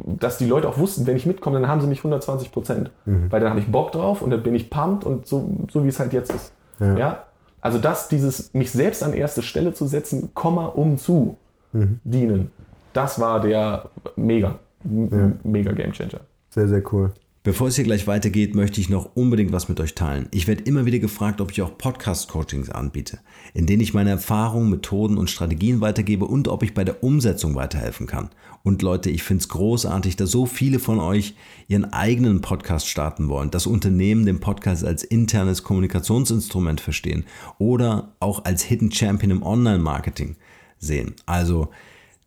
dass 0.05 0.39
die 0.39 0.47
Leute 0.47 0.69
auch 0.69 0.79
wussten, 0.79 1.07
wenn 1.07 1.17
ich 1.17 1.27
mitkomme, 1.27 1.61
dann 1.61 1.69
haben 1.69 1.81
sie 1.81 1.87
mich 1.87 1.99
120 2.01 2.53
Prozent. 2.53 2.91
Mhm. 3.07 3.31
Weil 3.31 3.41
dann 3.41 3.51
habe 3.51 3.61
ich 3.61 3.67
Bock 3.71 3.93
drauf 3.93 4.23
und 4.23 4.31
dann 4.31 4.43
bin 4.43 4.55
ich 4.55 4.71
pumped 4.71 5.05
und 5.05 5.27
so, 5.27 5.51
so 5.71 5.83
wie 5.85 5.89
es 5.89 5.99
halt 5.99 6.13
jetzt 6.13 6.33
ist. 6.33 6.53
Ja. 6.81 6.97
Ja. 6.97 7.23
Also 7.61 7.79
das, 7.79 8.09
dieses, 8.09 8.53
mich 8.55 8.71
selbst 8.73 9.03
an 9.03 9.13
erste 9.13 9.43
Stelle 9.43 9.73
zu 9.73 9.87
setzen, 9.87 10.31
Komma, 10.35 10.67
um 10.67 10.99
zu 10.99 11.37
Mhm. 11.75 12.01
dienen, 12.05 12.51
das 12.93 13.19
war 13.19 13.41
der 13.41 13.87
mega, 14.17 14.57
m- 14.85 15.39
mega 15.43 15.73
Game 15.73 15.93
Changer. 15.93 16.21
Sehr, 16.51 16.69
sehr 16.69 16.83
cool. 16.93 17.13
Bevor 17.45 17.67
es 17.67 17.75
hier 17.75 17.85
gleich 17.85 18.07
weitergeht, 18.07 18.55
möchte 18.55 18.81
ich 18.81 18.89
noch 18.89 19.17
unbedingt 19.17 19.51
was 19.51 19.69
mit 19.69 19.81
euch 19.81 19.97
teilen. 19.97 20.29
Ich 20.31 20.47
werde 20.47 20.63
immer 20.63 20.87
wieder 20.87 21.01
gefragt, 21.01 21.41
ob 21.41 21.51
ich 21.51 21.61
auch 21.61 21.77
Podcast-Coachings 21.77 22.71
anbiete, 22.71 23.19
in 23.53 23.67
denen 23.67 23.83
ich 23.83 23.95
meine 23.95 24.11
Erfahrungen, 24.11 24.71
Methoden 24.71 25.19
und 25.19 25.29
Strategien 25.29 25.81
weitergebe 25.81 26.25
und 26.25 26.47
ob 26.47 26.63
ich 26.63 26.73
bei 26.73 26.85
der 26.85 27.03
Umsetzung 27.03 27.57
weiterhelfen 27.57 28.07
kann. 28.07 28.31
Und 28.63 28.83
Leute, 28.83 29.11
ich 29.11 29.25
finde 29.25 29.43
es 29.43 29.49
großartig, 29.49 30.15
dass 30.15 30.31
so 30.31 30.47
viele 30.47 30.79
von 30.79 31.01
euch 31.01 31.35
ihren 31.67 31.93
eigenen 31.93 32.43
Podcast 32.43 32.89
starten 32.89 33.29
wollen, 33.29 33.51
das 33.51 33.67
Unternehmen 33.67 34.25
den 34.25 34.39
Podcast 34.39 34.85
als 34.85 35.03
internes 35.03 35.65
Kommunikationsinstrument 35.65 36.81
verstehen 36.81 37.25
oder 37.59 38.15
auch 38.21 38.45
als 38.45 38.63
Hidden 38.63 38.93
Champion 38.93 39.33
im 39.33 39.43
Online-Marketing 39.43 40.37
sehen. 40.79 41.17
Also 41.27 41.71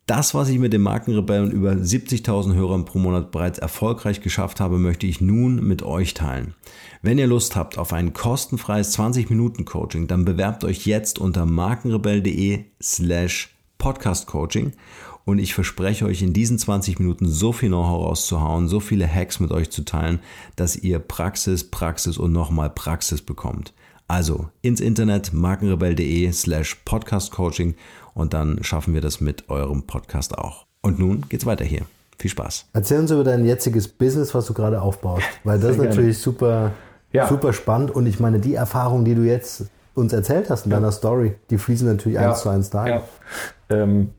das, 0.06 0.36
was 0.36 0.50
ich 0.50 0.60
mit 0.60 0.72
dem 0.72 0.84
Markenrebellen 0.84 1.52
über 1.52 1.72
70.000 1.72 2.54
Hörern 2.54 2.86
pro 2.86 3.00
Monat 3.00 3.32
bereits 3.32 3.58
erfolgreich 3.58 4.22
geschafft 4.22 4.60
habe, 4.60 4.78
möchte 4.78 5.08
ich 5.08 5.20
nun 5.20 5.66
mit 5.66 5.82
euch 5.82 6.14
teilen. 6.14 6.54
Wenn 7.02 7.18
ihr 7.18 7.28
Lust 7.28 7.56
habt 7.56 7.78
auf 7.78 7.92
ein 7.92 8.14
kostenfreies 8.14 8.96
20-Minuten-Coaching, 8.98 10.08
dann 10.08 10.24
bewerbt 10.24 10.64
euch 10.64 10.86
jetzt 10.86 11.18
unter 11.18 11.46
markenrebell.de 11.46 12.66
slash 12.82 13.56
podcastcoaching 13.80 14.74
und 15.26 15.40
ich 15.40 15.56
verspreche 15.56 16.06
euch 16.06 16.22
in 16.22 16.34
diesen 16.34 16.60
20 16.60 17.00
Minuten 17.00 17.28
so 17.28 17.52
viel 17.52 17.70
Know-how 17.70 18.06
rauszuhauen, 18.06 18.68
so 18.68 18.80
viele 18.80 19.12
Hacks 19.12 19.40
mit 19.40 19.52
euch 19.52 19.72
zu 19.72 19.84
teilen, 19.84 20.20
dass 20.56 20.76
ihr 20.76 21.00
Praxis, 21.00 21.70
Praxis 21.72 22.20
und 22.20 22.32
nochmal 22.32 22.70
Praxis 22.70 23.24
bekommt. 23.24 23.74
Also 24.08 24.50
ins 24.62 24.82
Internet 24.82 25.34
markenrebell.de 25.34 26.32
slash 26.32 26.76
podcastcoaching 26.86 27.74
und 28.16 28.34
dann 28.34 28.64
schaffen 28.64 28.96
wir 28.96 29.02
das 29.02 29.22
mit 29.22 29.50
eurem 29.50 29.84
Podcast 29.84 30.36
auch. 30.36 30.66
Und 30.82 30.98
nun 30.98 31.26
geht's 31.30 31.46
weiter 31.46 31.64
hier. 31.66 31.82
Viel 32.18 32.32
Spaß. 32.32 32.66
Erzähl 32.74 33.00
uns 33.02 33.12
über 33.12 33.24
dein 33.24 33.46
jetziges 33.46 33.88
Business, 33.88 34.34
was 34.34 34.46
du 34.48 34.54
gerade 34.54 34.82
aufbaust. 34.82 35.26
Weil 35.44 35.60
das 35.60 35.72
ist 35.72 35.78
natürlich 35.84 36.18
super, 36.18 36.72
Ja. 37.12 37.28
super 37.28 37.54
spannend. 37.54 37.92
Und 37.92 38.08
ich 38.08 38.20
meine, 38.20 38.40
die 38.40 38.56
Erfahrungen, 38.56 39.06
die 39.06 39.14
du 39.16 39.22
jetzt 39.24 39.66
uns 39.96 40.14
erzählt 40.14 40.50
hast 40.50 40.66
in 40.66 40.72
deiner 40.72 40.92
Story, 40.92 41.36
die 41.50 41.58
fließen 41.58 41.88
natürlich 41.88 42.18
eins 42.18 42.42
zu 42.42 42.50
eins 42.50 42.70
da. 42.70 42.88
Ja. 42.88 43.02
Ähm, 43.70 44.12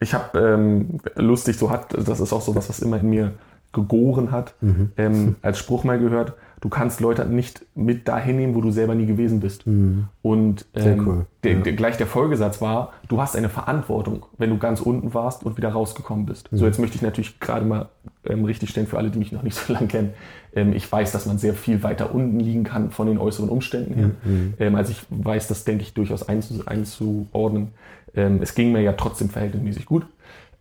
ich 0.00 0.14
habe 0.14 0.38
ähm, 0.38 0.98
lustig, 1.14 1.58
so 1.58 1.70
hat, 1.70 1.92
das 1.92 2.20
ist 2.20 2.32
auch 2.32 2.42
so 2.42 2.54
was, 2.54 2.68
was 2.68 2.80
immer 2.80 2.98
in 3.00 3.10
mir 3.10 3.34
gegoren 3.72 4.30
hat, 4.30 4.54
Mhm. 4.60 4.92
ähm, 4.96 5.36
als 5.42 5.58
Spruch 5.58 5.84
mal 5.84 5.98
gehört, 5.98 6.34
du 6.62 6.68
kannst 6.70 7.00
Leute 7.00 7.26
nicht 7.26 7.66
mit 7.74 8.08
dahin 8.08 8.36
nehmen, 8.36 8.54
wo 8.54 8.60
du 8.62 8.70
selber 8.70 8.94
nie 8.94 9.04
gewesen 9.04 9.40
bist. 9.40 9.66
Und 9.66 10.64
ähm, 10.74 10.98
Mhm. 10.98 11.06
cool. 11.08 11.26
der, 11.42 11.56
der, 11.56 11.72
gleich 11.74 11.96
der 11.98 12.06
Folgesatz 12.06 12.62
war, 12.62 12.92
du 13.08 13.20
hast 13.20 13.36
eine 13.36 13.48
Verantwortung, 13.50 14.24
wenn 14.38 14.48
du 14.48 14.56
ganz 14.58 14.80
unten 14.80 15.12
warst 15.12 15.42
und 15.44 15.56
wieder 15.58 15.70
rausgekommen 15.70 16.24
bist. 16.24 16.50
Mhm. 16.52 16.56
So, 16.56 16.64
jetzt 16.66 16.78
möchte 16.78 16.96
ich 16.96 17.02
natürlich 17.02 17.40
gerade 17.40 17.66
mal 17.66 17.88
ähm, 18.24 18.44
richtig 18.44 18.70
stellen 18.70 18.86
für 18.86 18.96
alle, 18.96 19.10
die 19.10 19.18
mich 19.18 19.32
noch 19.32 19.42
nicht 19.42 19.56
so 19.56 19.72
lange 19.74 19.88
kennen. 19.88 20.14
Ähm, 20.54 20.72
ich 20.72 20.90
weiß, 20.90 21.12
dass 21.12 21.26
man 21.26 21.36
sehr 21.36 21.54
viel 21.54 21.82
weiter 21.82 22.14
unten 22.14 22.38
liegen 22.38 22.62
kann 22.64 22.90
von 22.92 23.08
den 23.08 23.18
äußeren 23.18 23.48
Umständen 23.50 23.94
her. 23.94 24.10
Mhm. 24.24 24.54
Ähm, 24.58 24.74
also 24.76 24.92
ich 24.92 25.02
weiß 25.10 25.48
das, 25.48 25.64
denke 25.64 25.82
ich, 25.82 25.92
durchaus 25.94 26.26
einzu 26.28 26.62
einzuordnen. 26.64 27.68
Ähm, 28.14 28.38
es 28.40 28.54
ging 28.54 28.72
mir 28.72 28.82
ja 28.82 28.92
trotzdem 28.92 29.28
verhältnismäßig 29.30 29.84
gut. 29.84 30.06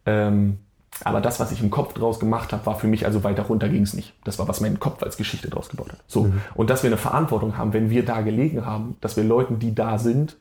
Ähm, 0.07 0.57
aber 1.03 1.21
das, 1.21 1.39
was 1.39 1.51
ich 1.51 1.61
im 1.61 1.69
Kopf 1.69 1.93
draus 1.93 2.19
gemacht 2.19 2.53
habe, 2.53 2.65
war 2.65 2.77
für 2.77 2.87
mich, 2.87 3.05
also 3.05 3.23
weiter 3.23 3.43
runter 3.43 3.69
ging 3.69 3.83
es 3.83 3.93
nicht. 3.93 4.13
Das 4.23 4.39
war, 4.39 4.47
was 4.47 4.61
mein 4.61 4.79
Kopf 4.79 5.01
als 5.03 5.17
Geschichte 5.17 5.49
draus 5.49 5.69
gebaut 5.69 5.91
hat. 5.91 5.99
So. 6.07 6.31
Und 6.53 6.69
dass 6.69 6.83
wir 6.83 6.89
eine 6.89 6.97
Verantwortung 6.97 7.57
haben, 7.57 7.73
wenn 7.73 7.89
wir 7.89 8.05
da 8.05 8.21
gelegen 8.21 8.65
haben, 8.65 8.97
dass 9.01 9.17
wir 9.17 9.23
Leuten, 9.23 9.59
die 9.59 9.73
da 9.73 9.97
sind, 9.97 10.37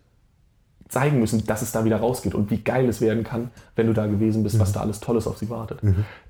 zeigen 0.89 1.21
müssen, 1.21 1.47
dass 1.47 1.63
es 1.63 1.73
da 1.73 1.85
wieder 1.85 1.99
rausgeht 1.99 2.35
und 2.35 2.51
wie 2.51 2.59
geil 2.59 2.89
es 2.89 3.01
werden 3.01 3.25
kann, 3.25 3.51
wenn 3.77 3.87
du 3.87 3.93
da 3.93 4.07
gewesen 4.07 4.43
bist, 4.43 4.59
was 4.59 4.73
da 4.73 4.81
alles 4.81 5.01
Tolles 5.01 5.27
auf 5.27 5.39
sie 5.39 5.49
wartet. 5.49 5.81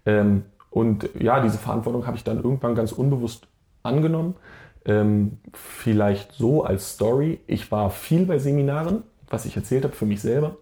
Ähm, 0.07 0.45
und 0.69 1.09
ja, 1.19 1.40
diese 1.40 1.59
Verantwortung 1.59 2.07
habe 2.07 2.16
ich 2.16 2.25
dann 2.25 2.37
irgendwann 2.37 2.75
ganz 2.75 2.93
unbewusst 2.93 3.49
angenommen. 3.83 4.35
Ähm, 4.85 5.38
vielleicht 5.53 6.33
so 6.33 6.64
als 6.64 6.93
Story. 6.93 7.40
Ich 7.47 7.73
war 7.73 7.90
viel 7.90 8.27
bei 8.27 8.38
Seminaren, 8.38 9.03
was 9.29 9.45
ich 9.45 9.57
erzählt 9.57 9.85
habe 9.85 9.95
für 9.95 10.07
mich 10.07 10.21
selber. 10.21 10.57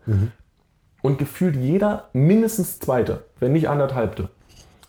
Und 1.02 1.18
gefühlt 1.18 1.56
jeder, 1.56 2.08
mindestens 2.12 2.80
zweite, 2.80 3.24
wenn 3.38 3.52
nicht 3.52 3.68
anderthalbte, 3.68 4.30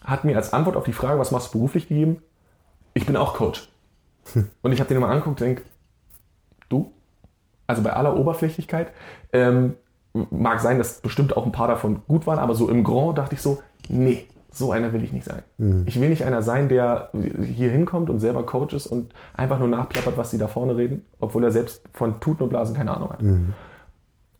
hat 0.03 0.25
mir 0.25 0.35
als 0.35 0.53
Antwort 0.53 0.75
auf 0.75 0.85
die 0.85 0.93
Frage, 0.93 1.19
was 1.19 1.31
machst 1.31 1.53
du 1.53 1.59
beruflich 1.59 1.87
gegeben, 1.87 2.21
ich 2.93 3.05
bin 3.05 3.15
auch 3.15 3.35
Coach. 3.35 3.69
Und 4.61 4.71
ich 4.71 4.79
habe 4.79 4.87
den 4.87 4.99
mal 4.99 5.09
angeguckt 5.09 5.41
und 5.41 5.45
denke, 5.45 5.63
du? 6.67 6.91
Also 7.67 7.81
bei 7.81 7.93
aller 7.93 8.17
Oberflächlichkeit, 8.17 8.91
ähm, 9.31 9.75
mag 10.13 10.59
sein, 10.59 10.77
dass 10.77 11.01
bestimmt 11.01 11.37
auch 11.37 11.45
ein 11.45 11.51
paar 11.51 11.67
davon 11.67 12.01
gut 12.07 12.25
waren, 12.27 12.39
aber 12.39 12.55
so 12.55 12.69
im 12.69 12.83
Grand 12.83 13.17
dachte 13.17 13.35
ich 13.35 13.41
so, 13.41 13.61
nee, 13.87 14.25
so 14.51 14.71
einer 14.71 14.91
will 14.93 15.03
ich 15.03 15.13
nicht 15.13 15.25
sein. 15.25 15.43
Ich 15.87 16.01
will 16.01 16.09
nicht 16.09 16.25
einer 16.25 16.41
sein, 16.41 16.69
der 16.69 17.11
hier 17.13 17.69
hinkommt 17.69 18.09
und 18.09 18.19
selber 18.19 18.43
Coach 18.45 18.73
ist 18.73 18.87
und 18.87 19.13
einfach 19.35 19.59
nur 19.59 19.67
nachplappert, 19.67 20.17
was 20.17 20.31
die 20.31 20.39
da 20.39 20.47
vorne 20.47 20.75
reden, 20.75 21.05
obwohl 21.19 21.43
er 21.43 21.51
selbst 21.51 21.83
von 21.93 22.19
Tuten 22.19 22.43
und 22.43 22.49
Blasen 22.49 22.75
keine 22.75 22.95
Ahnung 22.95 23.11
hat. 23.11 23.21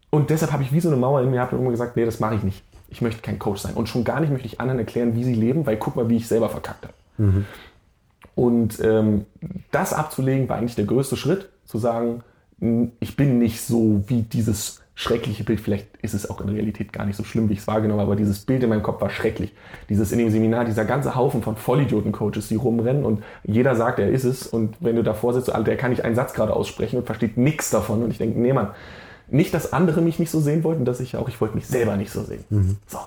Und 0.10 0.30
deshalb 0.30 0.52
habe 0.52 0.64
ich 0.64 0.72
wie 0.74 0.80
so 0.80 0.90
eine 0.90 0.98
Mauer 0.98 1.22
in 1.22 1.30
mir 1.30 1.42
hab 1.42 1.54
immer 1.54 1.72
gesagt, 1.72 1.96
nee, 1.96 2.06
das 2.06 2.20
mache 2.20 2.36
ich 2.36 2.44
nicht. 2.44 2.64
Ich 2.90 3.02
möchte 3.02 3.22
kein 3.22 3.38
Coach 3.38 3.62
sein. 3.62 3.76
Und 3.76 3.88
schon 3.88 4.04
gar 4.04 4.20
nicht 4.20 4.32
möchte 4.32 4.48
ich 4.48 4.60
anderen 4.60 4.80
erklären, 4.80 5.16
wie 5.16 5.24
sie 5.24 5.36
leben, 5.36 5.66
weil 5.66 5.78
guck 5.78 5.96
mal, 5.96 6.10
wie 6.10 6.18
ich 6.18 6.28
selber 6.28 6.50
verkackt 6.50 6.86
habe. 6.86 6.94
Und 8.36 8.80
ähm, 8.80 9.26
das 9.72 9.94
abzulegen 9.94 10.50
war 10.50 10.58
eigentlich 10.58 10.76
der 10.76 10.86
größte 10.86 11.18
Schritt, 11.18 11.50
zu 11.66 11.78
sagen, 11.78 12.24
ich 13.00 13.16
bin 13.16 13.38
nicht 13.38 13.62
so 13.62 14.04
wie 14.08 14.24
dieses 14.24 14.82
schreckliche 14.96 15.46
Bild. 15.46 15.62
Vielleicht 15.62 15.88
ist 16.02 16.14
es 16.14 16.30
auch 16.30 16.42
in 16.42 16.50
Realität 16.50 16.92
gar 16.92 17.06
nicht 17.06 17.16
so 17.16 17.24
schlimm, 17.24 17.48
wie 17.48 17.54
ich 17.54 17.60
es 17.60 17.68
wahrgenommen 17.68 18.02
habe, 18.02 18.12
aber 18.12 18.16
dieses 18.18 18.40
Bild 18.40 18.64
in 18.64 18.70
meinem 18.70 18.84
Kopf 18.84 19.00
war 19.00 19.10
schrecklich. 19.10 19.54
Dieses 19.88 20.12
in 20.12 20.20
dem 20.20 20.30
Seminar, 20.30 20.66
dieser 20.66 20.84
ganze 20.84 21.16
Haufen 21.16 21.42
von 21.42 21.56
Vollidioten-Coaches, 21.56 22.50
die 22.50 22.56
rumrennen 22.56 23.06
und 23.06 23.24
jeder 23.44 23.76
sagt, 23.76 24.00
er 24.00 24.10
ist 24.10 24.26
es. 24.26 24.48
Und 24.48 24.76
wenn 24.82 24.98
du 24.98 25.04
davor 25.04 25.34
sitzt, 25.34 25.54
Alter, 25.54 25.72
der 25.72 25.78
kann 25.78 25.92
nicht 25.92 26.04
einen 26.04 26.16
Satz 26.16 26.34
gerade 26.34 26.54
aussprechen 26.54 26.98
und 26.98 27.06
versteht 27.06 27.38
nichts 27.38 27.70
davon. 27.70 28.04
Und 28.04 28.12
ich 28.12 28.18
denke, 28.18 28.40
nee, 28.40 28.52
Mann, 28.52 28.70
nicht, 29.32 29.54
dass 29.54 29.74
andere 29.74 30.02
mich 30.02 30.20
nicht 30.20 30.32
so 30.32 30.40
sehen 30.40 30.64
wollten, 30.64 30.86
dass 30.86 31.00
ich 31.00 31.16
auch, 31.16 31.30
ich 31.30 31.40
wollte 31.42 31.56
mich 31.56 31.68
selber 31.68 31.98
nicht 31.98 32.12
so 32.12 32.24
sehen. 32.24 32.44
So. 32.88 33.00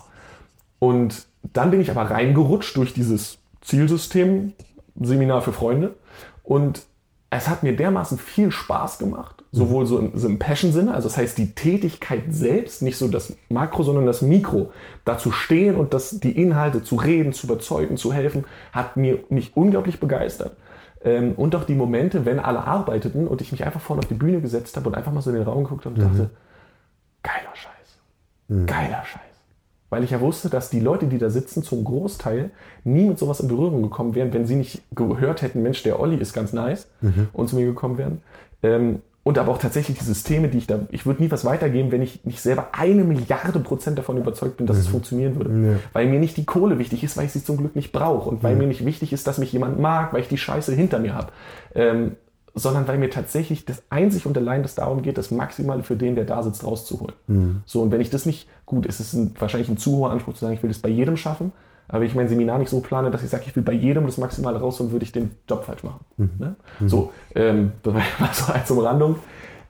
Und 0.78 1.26
dann 1.52 1.70
bin 1.70 1.80
ich 1.80 1.90
aber 1.90 2.11
reingerutscht 2.11 2.76
durch 2.76 2.94
dieses 2.94 3.38
Zielsystem, 3.61 4.52
Seminar 5.00 5.42
für 5.42 5.52
Freunde. 5.52 5.94
Und 6.42 6.82
es 7.30 7.48
hat 7.48 7.62
mir 7.62 7.74
dermaßen 7.74 8.18
viel 8.18 8.50
Spaß 8.50 8.98
gemacht, 8.98 9.42
sowohl 9.52 9.87
so 9.87 9.98
im, 9.98 10.18
so 10.18 10.28
im 10.28 10.38
Passion-Sinne, 10.38 10.92
also 10.92 11.08
das 11.08 11.16
heißt 11.16 11.38
die 11.38 11.54
Tätigkeit 11.54 12.24
selbst, 12.28 12.82
nicht 12.82 12.99
so 12.99 13.09
das 13.09 13.34
Makro, 13.49 13.84
sondern 13.84 14.05
das 14.05 14.20
Mikro, 14.20 14.70
da 15.07 15.16
zu 15.16 15.32
stehen 15.32 15.76
und 15.76 15.94
das, 15.94 16.20
die 16.20 16.32
Inhalte 16.32 16.82
zu 16.82 16.97
reden, 16.97 17.32
zu 17.32 17.47
überzeugen, 17.47 17.97
zu 17.97 18.12
helfen, 18.12 18.44
hat 18.72 18.99
mir 18.99 19.20
mich 19.30 19.57
unglaublich 19.57 19.99
begeistert. 19.99 20.57
Ähm, 21.05 21.32
und 21.36 21.55
auch 21.57 21.64
die 21.64 21.74
Momente, 21.74 22.24
wenn 22.24 22.38
alle 22.38 22.64
arbeiteten 22.64 23.26
und 23.26 23.40
ich 23.40 23.53
mich 23.53 23.64
einfach 23.64 23.80
vorne 23.80 24.00
auf 24.00 24.09
die 24.09 24.14
Bühne 24.14 24.40
gesetzt 24.40 24.76
habe 24.76 24.88
und 24.88 24.94
einfach 24.94 25.12
mal 25.12 25.20
so 25.20 25.30
in 25.30 25.36
den 25.36 25.44
Raum 25.44 25.64
geguckt 25.64 25.84
habe 25.84 25.94
und 25.96 26.03
dachte, 26.03 26.30
geiler 27.22 27.55
Scheiß, 27.55 27.98
geiler 28.66 29.05
Scheiß. 29.05 29.20
weil 29.90 30.05
ich 30.05 30.11
ja 30.11 30.20
wusste, 30.20 30.48
dass 30.48 30.70
die 30.70 30.80
Leute, 30.80 31.07
die 31.07 31.18
da 31.18 31.28
sitzen, 31.28 31.62
zum 31.62 31.84
Großteil 31.84 32.50
nie 32.84 33.05
mit 33.05 33.18
sowas 33.18 33.40
in 33.40 33.48
Berührung 33.48 33.82
gekommen 33.82 34.14
wären, 34.14 34.32
wenn 34.32 34.46
sie 34.46 34.57
nicht 34.57 34.82
gehört 34.94 35.42
hätten, 35.42 35.62
Mensch, 35.62 35.82
der 35.82 36.00
Olli 36.00 36.16
ist 36.16 36.32
ganz 36.32 36.53
nice 36.53 36.88
und 37.32 37.48
zu 37.48 37.57
mir 37.57 37.66
gekommen 37.66 37.98
wären. 37.98 38.22
Ähm, 38.62 39.03
und 39.25 39.39
aber 39.39 39.53
auch 39.53 39.59
tatsächlich 39.59 39.99
die 39.99 40.05
Systeme, 40.05 40.49
die 40.49 40.59
ich 40.59 40.66
da, 40.66 40.81
ich 40.91 41.07
würde 41.07 41.23
nie 41.23 41.31
was 41.31 41.45
weitergeben, 41.45 41.93
wenn 41.93 42.03
ich 42.03 42.25
nicht 42.25 42.41
selber 42.41 42.70
eine 42.73 43.05
Milliarde 43.05 43.61
Prozent 43.61 43.97
davon 43.97 44.16
überzeugt 44.16 44.57
bin, 44.57 44.66
dass 44.66 44.79
es 44.79 44.89
funktionieren 44.89 45.37
würde. 45.37 45.51
Ja. 45.51 45.79
Weil 45.93 46.07
mir 46.07 46.18
nicht 46.18 46.37
die 46.37 46.45
Kohle 46.45 46.79
wichtig 46.79 47.05
ist, 47.05 47.16
weil 47.16 47.27
ich 47.27 47.33
sie 47.33 47.45
zum 47.45 47.57
Glück 47.57 47.77
nicht 47.77 47.93
brauche 47.93 48.29
und 48.29 48.43
weil 48.43 48.57
mir 48.57 48.66
nicht 48.66 48.85
wichtig 48.85 49.12
ist, 49.12 49.27
dass 49.29 49.39
mich 49.39 49.53
jemand 49.53 49.79
mag, 49.79 50.12
weil 50.12 50.23
ich 50.23 50.29
die 50.29 50.39
Scheiße 50.39 50.75
hinter 50.75 50.99
mir 50.99 51.14
habe. 51.14 51.29
Ähm, 51.75 52.16
sondern 52.55 52.87
weil 52.87 52.99
mir 52.99 53.11
tatsächlich 53.11 53.64
das 53.64 53.83
einzig 53.89 54.27
und 54.27 54.37
allein 54.37 54.62
das 54.62 54.75
darum 54.75 55.03
geht, 55.03 55.16
das 55.16 55.31
Maximale 55.31 55.85
für 55.85 55.97
den, 55.97 56.16
der 56.16 56.25
da 56.25 56.43
sitzt, 56.43 56.64
rauszuholen. 56.64 57.14
So, 57.64 57.81
und 57.81 57.93
wenn 57.93 58.01
ich 58.01 58.11
das 58.11 58.27
nicht, 58.27 58.49
gut, 58.66 58.87
es 58.87 59.01
ist 59.01 59.14
ein, 59.14 59.35
wahrscheinlich 59.39 59.70
ein 59.70 59.79
zu 59.79 59.97
hoher 59.97 60.11
Anspruch 60.11 60.35
zu 60.35 60.41
sagen, 60.41 60.55
ich 60.55 60.62
will 60.62 60.68
das 60.68 60.81
bei 60.81 60.91
jedem 60.91 61.16
schaffen, 61.16 61.53
aber 61.89 62.01
wenn 62.01 62.09
ich 62.09 62.14
mein 62.14 62.28
Seminar 62.28 62.59
nicht 62.59 62.70
so 62.70 62.80
plane, 62.80 63.11
dass 63.11 63.22
ich 63.22 63.30
sage, 63.30 63.45
ich 63.47 63.55
will 63.55 63.62
bei 63.62 63.72
jedem 63.72 64.07
das 64.07 64.18
Maximale 64.18 64.59
rausholen, 64.59 64.93
würde 64.93 65.05
ich 65.05 65.12
den 65.12 65.33
Job 65.49 65.64
falsch 65.64 65.83
machen. 65.83 66.05
Ne? 66.39 66.57
So, 66.87 67.12
ähm, 67.35 67.72
das 67.83 67.95
war 67.95 68.33
so 68.33 68.53
als 68.53 68.70
Umrandung. 68.70 69.16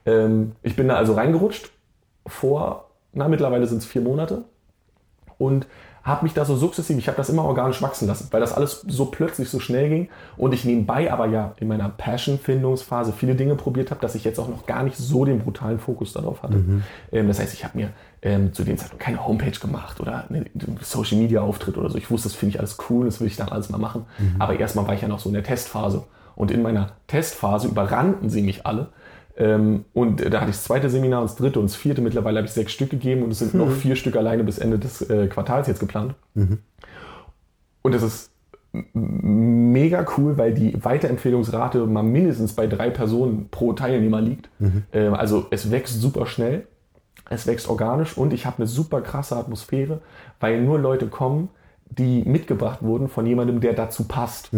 Ähm, 0.05 0.53
ich 0.61 0.75
bin 0.75 0.87
da 0.87 0.95
also 0.95 1.13
reingerutscht 1.13 1.71
vor, 2.25 2.89
na, 3.13 3.27
mittlerweile 3.27 3.67
sind 3.67 3.79
es 3.79 3.85
vier 3.85 4.01
Monate 4.01 4.43
und 5.37 5.67
habe 6.03 6.23
mich 6.25 6.33
da 6.33 6.43
so 6.43 6.57
sukzessiv, 6.57 6.97
ich 6.97 7.07
habe 7.07 7.15
das 7.15 7.29
immer 7.29 7.45
organisch 7.45 7.81
wachsen 7.81 8.07
lassen, 8.07 8.27
weil 8.31 8.41
das 8.41 8.53
alles 8.53 8.83
so 8.87 9.05
plötzlich 9.05 9.49
so 9.49 9.59
schnell 9.59 9.87
ging 9.87 10.09
und 10.35 10.53
ich 10.53 10.65
nebenbei 10.65 11.11
aber 11.11 11.27
ja 11.27 11.53
in 11.59 11.69
meiner 11.69 11.87
Passion-Findungsphase 11.87 13.13
viele 13.13 13.35
Dinge 13.35 13.55
probiert 13.55 13.89
habe, 13.89 14.01
dass 14.01 14.13
ich 14.13 14.25
jetzt 14.25 14.37
auch 14.37 14.49
noch 14.49 14.65
gar 14.65 14.83
nicht 14.83 14.97
so 14.97 15.23
den 15.23 15.39
brutalen 15.39 15.79
Fokus 15.79 16.11
darauf 16.11 16.43
hatte. 16.43 16.57
Ähm, 17.11 17.27
das 17.29 17.39
heißt, 17.39 17.53
ich 17.53 17.63
habe 17.63 17.77
mir 17.77 17.89
ähm, 18.21 18.53
zu 18.53 18.63
dem 18.65 18.77
Zeitpunkt 18.77 19.03
keine 19.03 19.25
Homepage 19.25 19.57
gemacht 19.57 20.01
oder 20.01 20.25
einen 20.29 20.49
Social-Media-Auftritt 20.81 21.77
oder 21.77 21.89
so. 21.89 21.97
Ich 21.97 22.11
wusste, 22.11 22.27
das 22.27 22.35
finde 22.35 22.55
ich 22.55 22.59
alles 22.59 22.77
cool, 22.89 23.05
das 23.05 23.21
will 23.21 23.27
ich 23.27 23.37
dann 23.37 23.49
alles 23.49 23.69
mal 23.69 23.77
machen. 23.77 24.05
Aber 24.39 24.59
erstmal 24.59 24.85
war 24.87 24.93
ich 24.93 25.01
ja 25.01 25.07
noch 25.07 25.19
so 25.19 25.29
in 25.29 25.33
der 25.33 25.43
Testphase. 25.43 26.03
Und 26.35 26.51
in 26.51 26.63
meiner 26.63 26.93
Testphase 27.07 27.67
überrannten 27.67 28.29
sie 28.29 28.41
mich 28.41 28.65
alle. 28.65 28.87
Ähm, 29.37 29.85
und 29.93 30.21
da 30.21 30.41
hatte 30.41 30.51
ich 30.51 30.57
das 30.57 30.65
zweite 30.65 30.89
Seminar 30.89 31.21
und 31.21 31.29
das 31.29 31.35
dritte 31.37 31.59
und 31.59 31.65
das 31.65 31.75
vierte. 31.75 32.01
Mittlerweile 32.01 32.37
habe 32.37 32.47
ich 32.47 32.53
sechs 32.53 32.71
Stück 32.71 32.89
gegeben 32.91 33.23
und 33.23 33.31
es 33.31 33.39
sind 33.39 33.53
noch 33.55 33.71
vier 33.71 33.95
Stück 33.95 34.15
alleine 34.15 34.43
bis 34.43 34.59
Ende 34.59 34.77
des 34.79 35.01
äh, 35.09 35.27
Quartals 35.27 35.67
jetzt 35.67 35.79
geplant. 35.79 36.15
Und 37.81 37.93
das 37.93 38.03
ist 38.03 38.31
mega 38.93 40.05
cool, 40.17 40.37
weil 40.37 40.53
die 40.53 40.83
Weiterempfehlungsrate 40.83 41.85
mal 41.85 42.01
mindestens 42.03 42.53
bei 42.53 42.65
drei 42.65 42.89
Personen 42.89 43.49
pro 43.49 43.73
Teilnehmer 43.73 44.21
liegt. 44.21 44.49
Ähm, 44.93 45.13
also 45.13 45.45
es 45.51 45.69
wächst 45.69 46.01
super 46.01 46.25
schnell, 46.25 46.67
es 47.29 47.45
wächst 47.47 47.69
organisch 47.69 48.17
und 48.17 48.33
ich 48.33 48.45
habe 48.45 48.57
eine 48.57 48.67
super 48.67 49.01
krasse 49.01 49.35
Atmosphäre, 49.35 50.01
weil 50.39 50.61
nur 50.61 50.79
Leute 50.79 51.07
kommen, 51.07 51.49
die 51.89 52.23
mitgebracht 52.23 52.81
wurden 52.81 53.07
von 53.07 53.25
jemandem, 53.27 53.59
der 53.59 53.73
dazu 53.73 54.05
passt. 54.05 54.49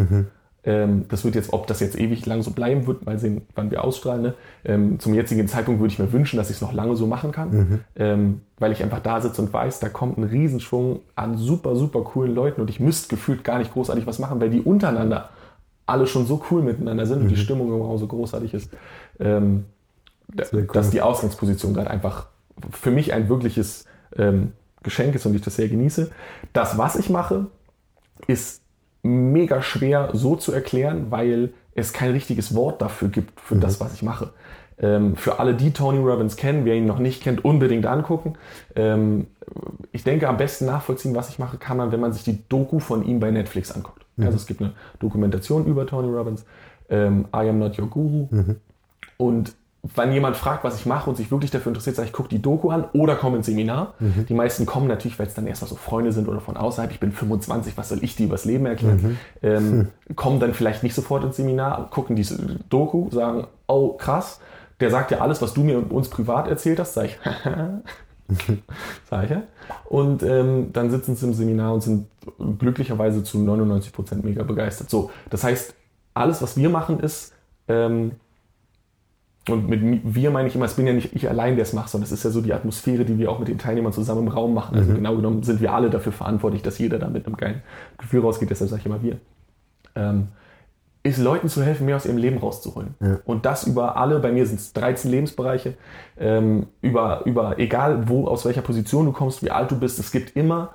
Ähm, 0.65 1.05
das 1.09 1.23
wird 1.23 1.35
jetzt, 1.35 1.53
ob 1.53 1.67
das 1.67 1.79
jetzt 1.79 1.97
ewig 1.99 2.25
lang 2.25 2.41
so 2.41 2.51
bleiben 2.51 2.87
wird, 2.87 3.05
mal 3.05 3.19
sehen, 3.19 3.43
wann 3.53 3.69
wir 3.69 3.83
ausstrahlen. 3.83 4.21
Ne? 4.23 4.33
Ähm, 4.63 4.99
zum 4.99 5.13
jetzigen 5.13 5.47
Zeitpunkt 5.47 5.79
würde 5.79 5.93
ich 5.93 5.99
mir 5.99 6.11
wünschen, 6.11 6.37
dass 6.37 6.49
ich 6.49 6.55
es 6.55 6.61
noch 6.61 6.73
lange 6.73 6.95
so 6.95 7.05
machen 7.07 7.31
kann, 7.31 7.83
ähm, 7.95 8.41
weil 8.57 8.71
ich 8.71 8.81
einfach 8.81 8.99
da 8.99 9.21
sitze 9.21 9.41
und 9.41 9.53
weiß, 9.53 9.79
da 9.79 9.89
kommt 9.89 10.17
ein 10.17 10.23
Riesenschwung 10.23 11.01
an 11.15 11.37
super, 11.37 11.75
super 11.75 12.01
coolen 12.03 12.33
Leuten 12.33 12.61
und 12.61 12.69
ich 12.71 12.79
müsste 12.79 13.09
gefühlt 13.09 13.43
gar 13.43 13.59
nicht 13.59 13.73
großartig 13.73 14.07
was 14.07 14.17
machen, 14.19 14.41
weil 14.41 14.49
die 14.49 14.61
untereinander 14.61 15.29
alle 15.85 16.07
schon 16.07 16.25
so 16.25 16.43
cool 16.49 16.63
miteinander 16.63 17.05
sind 17.05 17.21
und 17.21 17.27
die 17.27 17.37
Stimmung 17.37 17.67
im 17.71 17.81
Raum 17.81 17.99
so 17.99 18.07
großartig 18.07 18.55
ist, 18.55 18.71
ähm, 19.19 19.65
da- 20.33 20.45
Sehr 20.45 20.61
cool. 20.61 20.67
dass 20.73 20.89
die 20.89 21.01
Ausgangsposition 21.03 21.75
gerade 21.75 21.91
einfach 21.91 22.25
für 22.71 22.89
mich 22.89 23.13
ein 23.13 23.29
wirkliches 23.29 23.85
ähm, 24.17 24.53
Geschenk 24.81 25.13
ist 25.13 25.27
und 25.27 25.35
ich 25.35 25.41
das 25.41 25.55
sehr 25.57 25.67
genieße. 25.67 26.09
Das, 26.53 26.77
was 26.79 26.95
ich 26.95 27.11
mache, 27.11 27.47
ist 28.27 28.61
mega 29.05 29.61
schwer 29.61 30.09
so 30.13 30.35
zu 30.35 30.51
erklären, 30.51 31.07
weil 31.09 31.53
es 31.75 31.93
kein 31.93 32.11
richtiges 32.11 32.55
Wort 32.55 32.81
dafür 32.81 33.09
gibt, 33.09 33.39
für 33.39 33.55
das, 33.55 33.79
was 33.79 33.93
ich 33.93 34.01
mache. 34.01 34.31
Ähm, 34.77 35.15
für 35.15 35.39
alle, 35.39 35.53
die 35.53 35.71
Tony 35.71 35.99
Robbins 35.99 36.35
kennen, 36.35 36.65
wer 36.65 36.75
ihn 36.75 36.85
noch 36.85 36.99
nicht 36.99 37.21
kennt, 37.23 37.45
unbedingt 37.45 37.85
angucken. 37.85 38.33
Ähm, 38.75 39.27
ich 39.91 40.03
denke, 40.03 40.27
am 40.27 40.37
besten 40.37 40.65
nachvollziehen, 40.65 41.15
was 41.15 41.29
ich 41.29 41.39
mache, 41.39 41.57
kann 41.57 41.77
man, 41.77 41.91
wenn 41.91 41.99
man 41.99 42.13
sich 42.13 42.23
die 42.23 42.39
Doku 42.49 42.79
von 42.79 43.05
ihm 43.05 43.19
bei 43.19 43.31
Netflix 43.31 43.71
anguckt. 43.71 44.05
Also 44.17 44.37
es 44.37 44.45
gibt 44.45 44.61
eine 44.61 44.73
Dokumentation 44.99 45.65
über 45.65 45.85
Tony 45.85 46.07
Robbins, 46.07 46.45
ähm, 46.89 47.25
I 47.33 47.49
Am 47.49 47.59
Not 47.59 47.77
Your 47.77 47.87
Guru. 47.87 48.27
Und 49.17 49.53
wenn 49.93 50.11
jemand 50.11 50.35
fragt, 50.35 50.63
was 50.63 50.79
ich 50.79 50.85
mache 50.85 51.09
und 51.09 51.15
sich 51.15 51.29
wirklich 51.29 51.51
dafür 51.51 51.69
interessiert, 51.69 51.95
sage 51.95 52.07
ich, 52.07 52.13
guck 52.13 52.29
die 52.29 52.41
Doku 52.41 52.69
an 52.69 52.85
oder 52.93 53.15
komm 53.15 53.35
ins 53.35 53.45
Seminar. 53.45 53.93
Die 54.27 54.33
meisten 54.33 54.65
kommen 54.65 54.87
natürlich, 54.87 55.19
weil 55.19 55.27
es 55.27 55.33
dann 55.33 55.45
erstmal 55.45 55.69
so 55.69 55.75
Freunde 55.75 56.11
sind 56.11 56.27
oder 56.27 56.39
von 56.39 56.57
außerhalb. 56.57 56.91
Ich 56.91 56.99
bin 56.99 57.11
25, 57.11 57.77
was 57.77 57.89
soll 57.89 58.03
ich 58.03 58.15
dir 58.15 58.25
übers 58.25 58.45
Leben 58.45 58.65
erklären? 58.65 59.17
Ähm, 59.43 59.89
kommen 60.15 60.39
dann 60.39 60.53
vielleicht 60.53 60.81
nicht 60.81 60.95
sofort 60.95 61.23
ins 61.23 61.35
Seminar, 61.35 61.89
gucken 61.91 62.15
diese 62.15 62.59
Doku, 62.69 63.09
sagen, 63.11 63.47
oh 63.67 63.93
krass, 63.93 64.39
der 64.79 64.89
sagt 64.89 65.11
ja 65.11 65.19
alles, 65.19 65.41
was 65.41 65.53
du 65.53 65.63
mir 65.63 65.77
und 65.77 65.91
uns 65.91 66.09
privat 66.09 66.47
erzählt 66.47 66.79
hast, 66.79 66.93
sage 66.93 67.09
ich, 67.09 67.17
sag 69.09 69.25
ich 69.25 69.29
ja. 69.29 69.43
Und 69.85 70.23
ähm, 70.23 70.71
dann 70.73 70.89
sitzen 70.89 71.15
sie 71.15 71.27
im 71.27 71.33
Seminar 71.33 71.73
und 71.73 71.81
sind 71.81 72.07
glücklicherweise 72.59 73.23
zu 73.23 73.39
99 73.39 73.93
Prozent 73.93 74.25
mega 74.25 74.43
begeistert. 74.43 74.89
So, 74.89 75.11
das 75.29 75.43
heißt, 75.43 75.75
alles, 76.13 76.41
was 76.41 76.57
wir 76.57 76.69
machen, 76.69 76.99
ist, 76.99 77.33
ähm, 77.67 78.13
und 79.49 79.69
mit 79.69 79.81
mi- 79.83 80.01
wir 80.03 80.31
meine 80.31 80.47
ich 80.47 80.55
immer, 80.55 80.65
es 80.65 80.73
bin 80.73 80.87
ja 80.87 80.93
nicht 80.93 81.13
ich 81.15 81.29
allein, 81.29 81.55
der 81.55 81.63
es 81.63 81.73
macht, 81.73 81.89
sondern 81.89 82.05
es 82.05 82.11
ist 82.11 82.23
ja 82.23 82.31
so 82.31 82.41
die 82.41 82.53
Atmosphäre, 82.53 83.05
die 83.05 83.17
wir 83.19 83.29
auch 83.31 83.39
mit 83.39 83.47
den 83.47 83.57
Teilnehmern 83.57 83.93
zusammen 83.93 84.21
im 84.23 84.27
Raum 84.29 84.53
machen. 84.53 84.75
Also 84.77 84.91
genau 84.95 85.15
genommen 85.15 85.43
sind 85.43 85.61
wir 85.61 85.73
alle 85.73 85.89
dafür 85.89 86.11
verantwortlich, 86.11 86.61
dass 86.63 86.77
jeder 86.79 86.97
da 86.99 87.07
mit 87.09 87.25
einem 87.27 87.37
geilen 87.37 87.61
Gefühl 87.97 88.21
rausgeht, 88.21 88.49
deshalb 88.49 88.69
sage 88.69 88.79
ich 88.81 88.85
immer 88.85 89.03
wir. 89.03 89.17
Ähm, 89.95 90.27
ist 91.03 91.19
Leuten 91.19 91.49
zu 91.49 91.61
helfen, 91.61 91.85
mehr 91.85 91.97
aus 91.97 92.07
ihrem 92.07 92.17
Leben 92.17 92.39
rauszuholen. 92.39 92.95
Und 93.25 93.45
das 93.45 93.67
über 93.67 93.95
alle, 93.97 94.19
bei 94.19 94.31
mir 94.31 94.47
sind 94.47 94.59
es 94.59 94.73
13 94.73 95.11
Lebensbereiche, 95.11 95.75
ähm, 96.19 96.65
über, 96.81 97.21
über 97.25 97.59
egal 97.59 98.09
wo, 98.09 98.25
aus 98.27 98.43
welcher 98.45 98.63
Position 98.63 99.05
du 99.05 99.11
kommst, 99.11 99.43
wie 99.43 99.51
alt 99.51 99.69
du 99.69 99.79
bist, 99.79 99.99
es 99.99 100.11
gibt 100.11 100.35
immer 100.35 100.71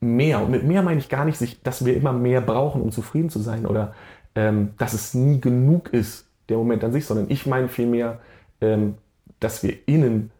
mehr. 0.00 0.42
Und 0.42 0.50
mit 0.50 0.64
mehr 0.64 0.82
meine 0.82 0.98
ich 1.00 1.08
gar 1.08 1.24
nicht, 1.24 1.66
dass 1.66 1.84
wir 1.86 1.96
immer 1.96 2.12
mehr 2.12 2.42
brauchen, 2.42 2.82
um 2.82 2.90
zufrieden 2.92 3.30
zu 3.30 3.38
sein 3.38 3.64
oder 3.64 3.94
ähm, 4.34 4.70
dass 4.76 4.92
es 4.92 5.14
nie 5.14 5.40
genug 5.40 5.94
ist, 5.94 6.26
der 6.50 6.58
Moment 6.58 6.84
an 6.84 6.92
sich, 6.92 7.06
sondern 7.06 7.26
ich 7.28 7.46
meine 7.46 7.68
vielmehr, 7.68 8.18
ähm, 8.60 8.94
dass 9.38 9.62
wir 9.62 9.74
innen 9.86 10.30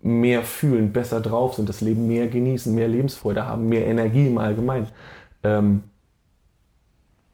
mehr 0.00 0.42
fühlen, 0.42 0.92
besser 0.92 1.20
drauf 1.20 1.54
sind, 1.54 1.68
das 1.68 1.80
Leben 1.80 2.06
mehr 2.06 2.28
genießen, 2.28 2.74
mehr 2.74 2.88
Lebensfreude 2.88 3.46
haben, 3.46 3.68
mehr 3.68 3.86
Energie 3.86 4.26
im 4.26 4.38
Allgemeinen. 4.38 4.88
Ähm, 5.42 5.82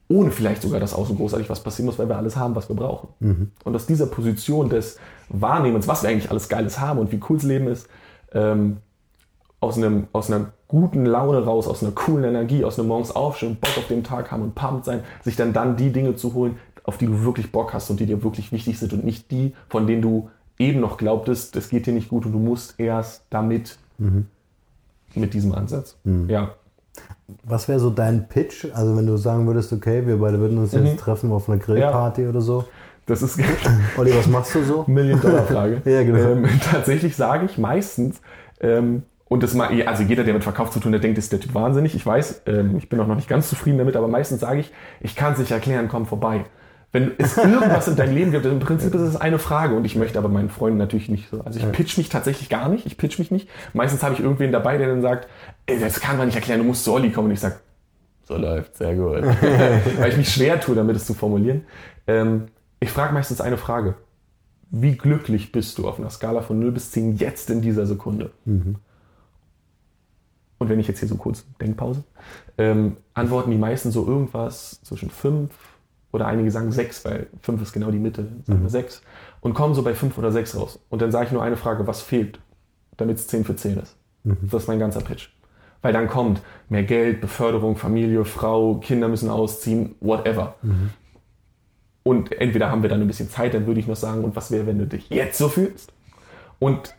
ohne 0.09 0.31
vielleicht 0.31 0.63
sogar, 0.63 0.81
dass 0.81 0.95
außen 0.95 1.17
großartig 1.17 1.49
was 1.49 1.61
passieren 1.61 1.87
muss, 1.87 1.99
weil 1.99 2.09
wir 2.09 2.17
alles 2.17 2.37
haben, 2.37 2.55
was 2.55 2.69
wir 2.69 2.77
brauchen. 2.77 3.09
Und 3.65 3.75
aus 3.75 3.87
dieser 3.87 4.07
Position 4.07 4.69
des 4.69 4.99
Wahrnehmens, 5.29 5.89
was 5.89 6.03
wir 6.03 6.11
eigentlich 6.11 6.31
alles 6.31 6.49
Geiles 6.49 6.81
haben 6.81 6.99
und 6.99 7.13
wie 7.13 7.21
cool 7.29 7.37
das 7.37 7.47
Leben 7.47 7.69
ist, 7.69 7.89
ähm, 8.33 8.79
aus, 9.61 9.77
einem, 9.77 10.09
aus 10.13 10.31
einer 10.31 10.53
guten 10.69 11.07
Laune 11.07 11.45
raus, 11.45 11.69
aus 11.69 11.83
einer 11.83 11.93
coolen 11.93 12.25
Energie, 12.25 12.65
aus 12.65 12.79
einem 12.79 12.89
morgens 12.89 13.13
aufstehen, 13.13 13.57
Bock 13.61 13.79
auf 13.79 13.87
den 13.89 14.05
Tag 14.05 14.31
haben 14.33 14.43
und 14.43 14.55
pumped 14.55 14.85
sein, 14.85 15.03
sich 15.23 15.37
dann 15.37 15.53
dann 15.53 15.77
die 15.77 15.93
Dinge 15.93 16.17
zu 16.17 16.35
holen, 16.35 16.59
auf 16.85 16.99
die 16.99 17.07
du 17.07 17.23
wirklich 17.23 17.53
Bock 17.53 17.73
hast 17.73 17.91
und 17.91 18.01
die 18.01 18.07
dir 18.07 18.23
wirklich 18.23 18.53
wichtig 18.53 18.79
sind 18.79 18.93
und 18.93 19.05
nicht 19.05 19.31
die, 19.31 19.55
von 19.69 19.87
denen 19.87 20.03
du 20.03 20.31
eben 20.59 20.81
noch 20.81 20.97
glaubtest, 20.97 21.57
das 21.57 21.69
geht 21.69 21.87
dir 21.87 21.93
nicht 21.93 22.09
gut 22.09 22.27
und 22.27 22.33
du 22.33 22.39
musst 22.39 22.79
erst 22.79 23.25
damit, 23.31 23.79
mit 25.15 25.35
diesem 25.35 25.55
Ansatz. 25.55 25.97
Ja. 26.29 26.55
Was 27.45 27.69
wäre 27.69 27.81
so 27.81 27.91
dein 27.91 28.29
Pitch? 28.29 28.67
Also 28.75 28.97
wenn 28.97 29.07
du 29.07 29.17
sagen 29.17 29.47
würdest, 29.47 29.73
okay, 29.73 30.07
wir 30.07 30.19
beide 30.19 30.39
würden 30.39 30.59
uns 30.59 30.73
jetzt 30.73 30.99
treffen 30.99 31.33
auf 31.33 31.49
einer 31.49 31.59
Grillparty 31.59 32.27
oder 32.27 32.41
so. 32.41 32.65
Das 33.07 33.23
ist 33.23 33.39
Olli, 33.97 34.15
was 34.15 34.29
machst 34.29 34.55
du 34.55 34.63
so? 34.63 34.85
Million-Dollar-Frage. 34.87 35.83
Ja, 35.91 36.03
genau. 36.03 36.19
ähm, 36.19 36.49
tatsächlich 36.71 37.17
sage 37.17 37.47
ich 37.47 37.59
meistens, 37.59 38.21
ähm, 38.61 39.03
und 39.29 39.43
das 39.43 39.55
mal, 39.55 39.71
also 39.87 40.03
jeder, 40.03 40.25
der 40.25 40.35
mit 40.35 40.45
Verkauf 40.45 40.71
zu 40.71 40.79
tun 40.79 40.95
hat, 40.95 41.03
denkt, 41.03 41.17
ist 41.17 41.33
der 41.33 41.41
Typ 41.41 41.55
wahnsinnig. 41.55 41.95
Ich 41.95 42.05
weiß, 42.05 42.43
ähm, 42.47 42.77
ich 42.77 42.91
bin 42.91 43.01
auch 43.01 43.07
noch 43.07 43.17
nicht 43.17 43.29
ganz 43.29 43.49
zufrieden 43.49 43.79
damit, 43.79 43.97
aber 43.97 44.07
meistens 44.07 44.41
sage 44.41 44.61
ich, 44.61 44.71
ich 45.01 45.17
kann 45.17 45.33
es 45.33 45.39
nicht 45.39 45.51
erklären, 45.51 45.89
komm 45.89 46.05
vorbei. 46.05 46.45
Wenn 46.93 47.13
es 47.19 47.37
irgendwas 47.39 47.89
in 47.89 47.97
deinem 47.97 48.15
Leben 48.15 48.31
gibt, 48.31 48.45
im 48.45 48.61
Prinzip 48.61 48.95
ist 48.95 49.01
es 49.01 49.17
eine 49.17 49.39
Frage 49.39 49.75
und 49.75 49.85
ich 49.85 49.97
möchte 49.97 50.19
aber 50.19 50.29
meinen 50.29 50.51
Freunden 50.51 50.79
natürlich 50.79 51.09
nicht 51.09 51.29
so. 51.31 51.41
Also 51.41 51.59
ich 51.59 51.73
pitch 51.73 51.97
mich 51.97 52.11
tatsächlich 52.11 52.49
gar 52.49 52.69
nicht, 52.69 52.87
ich 52.87 52.99
pitch 52.99 53.19
mich 53.19 53.31
nicht. 53.31 53.49
Meistens 53.73 54.03
habe 54.03 54.15
ich 54.15 54.21
irgendwen 54.21 54.53
dabei, 54.53 54.77
der 54.77 54.89
dann 54.89 55.03
sagt, 55.03 55.29
ey, 55.67 55.81
das 55.81 56.01
kann 56.01 56.19
man 56.19 56.27
nicht 56.27 56.37
erklären, 56.37 56.61
du 56.61 56.67
musst 56.67 56.85
zu 56.85 56.93
Olli 56.93 57.11
kommen 57.11 57.29
und 57.29 57.35
ich 57.35 57.41
sage, 57.41 57.57
so 58.25 58.37
läuft, 58.37 58.77
sehr 58.77 58.95
gut. 58.95 59.23
Weil 59.99 60.11
ich 60.11 60.17
mich 60.17 60.33
schwer 60.33 60.61
tue, 60.61 60.75
damit 60.75 60.97
es 60.97 61.07
zu 61.07 61.15
formulieren. 61.15 61.65
Ähm, 62.07 62.49
ich 62.79 62.91
frage 62.91 63.13
meistens 63.13 63.41
eine 63.41 63.57
Frage. 63.57 63.95
Wie 64.71 64.97
glücklich 64.97 65.53
bist 65.53 65.79
du 65.79 65.89
auf 65.89 65.99
einer 65.99 66.11
Skala 66.11 66.41
von 66.41 66.59
0 66.59 66.73
bis 66.73 66.93
10 66.93 67.17
jetzt 67.17 67.51
in 67.51 67.61
dieser 67.61 67.85
Sekunde? 67.85 68.31
Und 70.59 70.69
wenn 70.69 70.81
ich 70.81 70.89
jetzt 70.89 71.01
hier 71.01 71.09
so 71.09 71.17
kurz 71.17 71.45
Denkpause, 71.61 72.05
ähm, 72.57 72.97
antworten 73.13 73.51
die 73.51 73.59
meisten 73.59 73.91
so 73.91 74.07
irgendwas 74.07 74.81
zwischen 74.83 75.11
5 75.11 75.51
oder 76.13 76.27
einige 76.27 76.51
sagen 76.51 76.71
6, 76.71 77.05
weil 77.05 77.27
5 77.41 77.63
ist 77.63 77.73
genau 77.73 77.91
die 77.91 77.99
Mitte, 77.99 78.29
sagen 78.47 78.63
wir 78.63 78.69
6 78.69 79.03
und 79.41 79.55
kommen 79.55 79.75
so 79.75 79.83
bei 79.83 79.95
5 79.95 80.17
oder 80.19 80.31
6 80.31 80.57
raus. 80.57 80.79
Und 80.91 81.03
dann 81.03 81.11
sage 81.11 81.27
ich 81.27 81.33
nur 81.33 81.43
eine 81.43 81.57
Frage, 81.57 81.87
was 81.87 82.03
fehlt, 82.03 82.39
damit 82.97 83.17
es 83.17 83.27
10 83.27 83.45
für 83.45 83.57
10 83.57 83.79
ist. 83.79 83.97
Das 84.25 84.63
ist 84.63 84.69
mein 84.69 84.79
ganzer 84.79 85.01
Pitch. 85.01 85.31
Weil 85.81 85.93
dann 85.93 86.09
kommt 86.09 86.43
mehr 86.69 86.85
Geld, 86.85 87.21
Beförderung, 87.21 87.77
Familie, 87.77 88.25
Frau, 88.25 88.77
Kinder 88.77 89.09
müssen 89.09 89.29
ausziehen, 89.29 89.97
whatever. 90.01 90.55
Und 92.05 92.33
entweder 92.33 92.71
haben 92.71 92.83
wir 92.83 92.91
dann 92.91 93.01
ein 93.01 93.07
bisschen 93.07 93.31
Zeit, 93.31 93.55
dann 93.55 93.67
würde 93.67 93.81
ich 93.81 93.89
noch 93.89 93.97
sagen, 93.97 94.23
und 94.23 94.37
was 94.37 94.51
wäre, 94.51 94.67
wenn 94.67 94.79
du 94.79 94.87
dich 94.87 95.09
jetzt 95.11 95.39
so 95.39 95.49
fühlst? 95.49 95.93
Und 96.59 96.95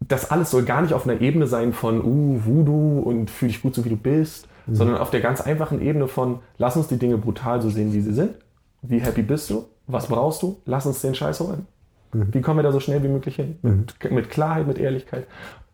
das 0.00 0.30
alles 0.30 0.50
soll 0.50 0.64
gar 0.64 0.82
nicht 0.82 0.92
auf 0.92 1.06
einer 1.06 1.20
Ebene 1.20 1.46
sein 1.46 1.72
von, 1.72 2.02
uh, 2.04 2.44
Voodoo 2.44 3.00
und 3.00 3.30
fühl 3.30 3.48
dich 3.48 3.62
gut 3.62 3.74
so 3.74 3.84
wie 3.84 3.90
du 3.90 3.96
bist, 3.96 4.48
sondern 4.66 4.98
auf 4.98 5.10
der 5.10 5.20
ganz 5.20 5.40
einfachen 5.40 5.80
Ebene 5.80 6.08
von, 6.08 6.40
lass 6.58 6.76
uns 6.76 6.88
die 6.88 6.98
Dinge 6.98 7.18
brutal 7.18 7.60
so 7.62 7.70
sehen, 7.70 7.92
wie 7.92 8.00
sie 8.00 8.12
sind. 8.12 8.34
Wie 8.82 9.00
happy 9.00 9.22
bist 9.22 9.50
du? 9.50 9.66
Was 9.86 10.06
brauchst 10.06 10.42
du? 10.42 10.60
Lass 10.64 10.86
uns 10.86 11.00
den 11.00 11.14
Scheiß 11.14 11.40
holen. 11.40 11.66
Wie 12.12 12.40
kommen 12.40 12.58
wir 12.58 12.62
da 12.62 12.72
so 12.72 12.80
schnell 12.80 13.02
wie 13.02 13.08
möglich 13.08 13.36
hin? 13.36 13.58
Mit, 13.62 14.10
mit 14.10 14.30
Klarheit, 14.30 14.66
mit 14.66 14.78
Ehrlichkeit. 14.78 15.26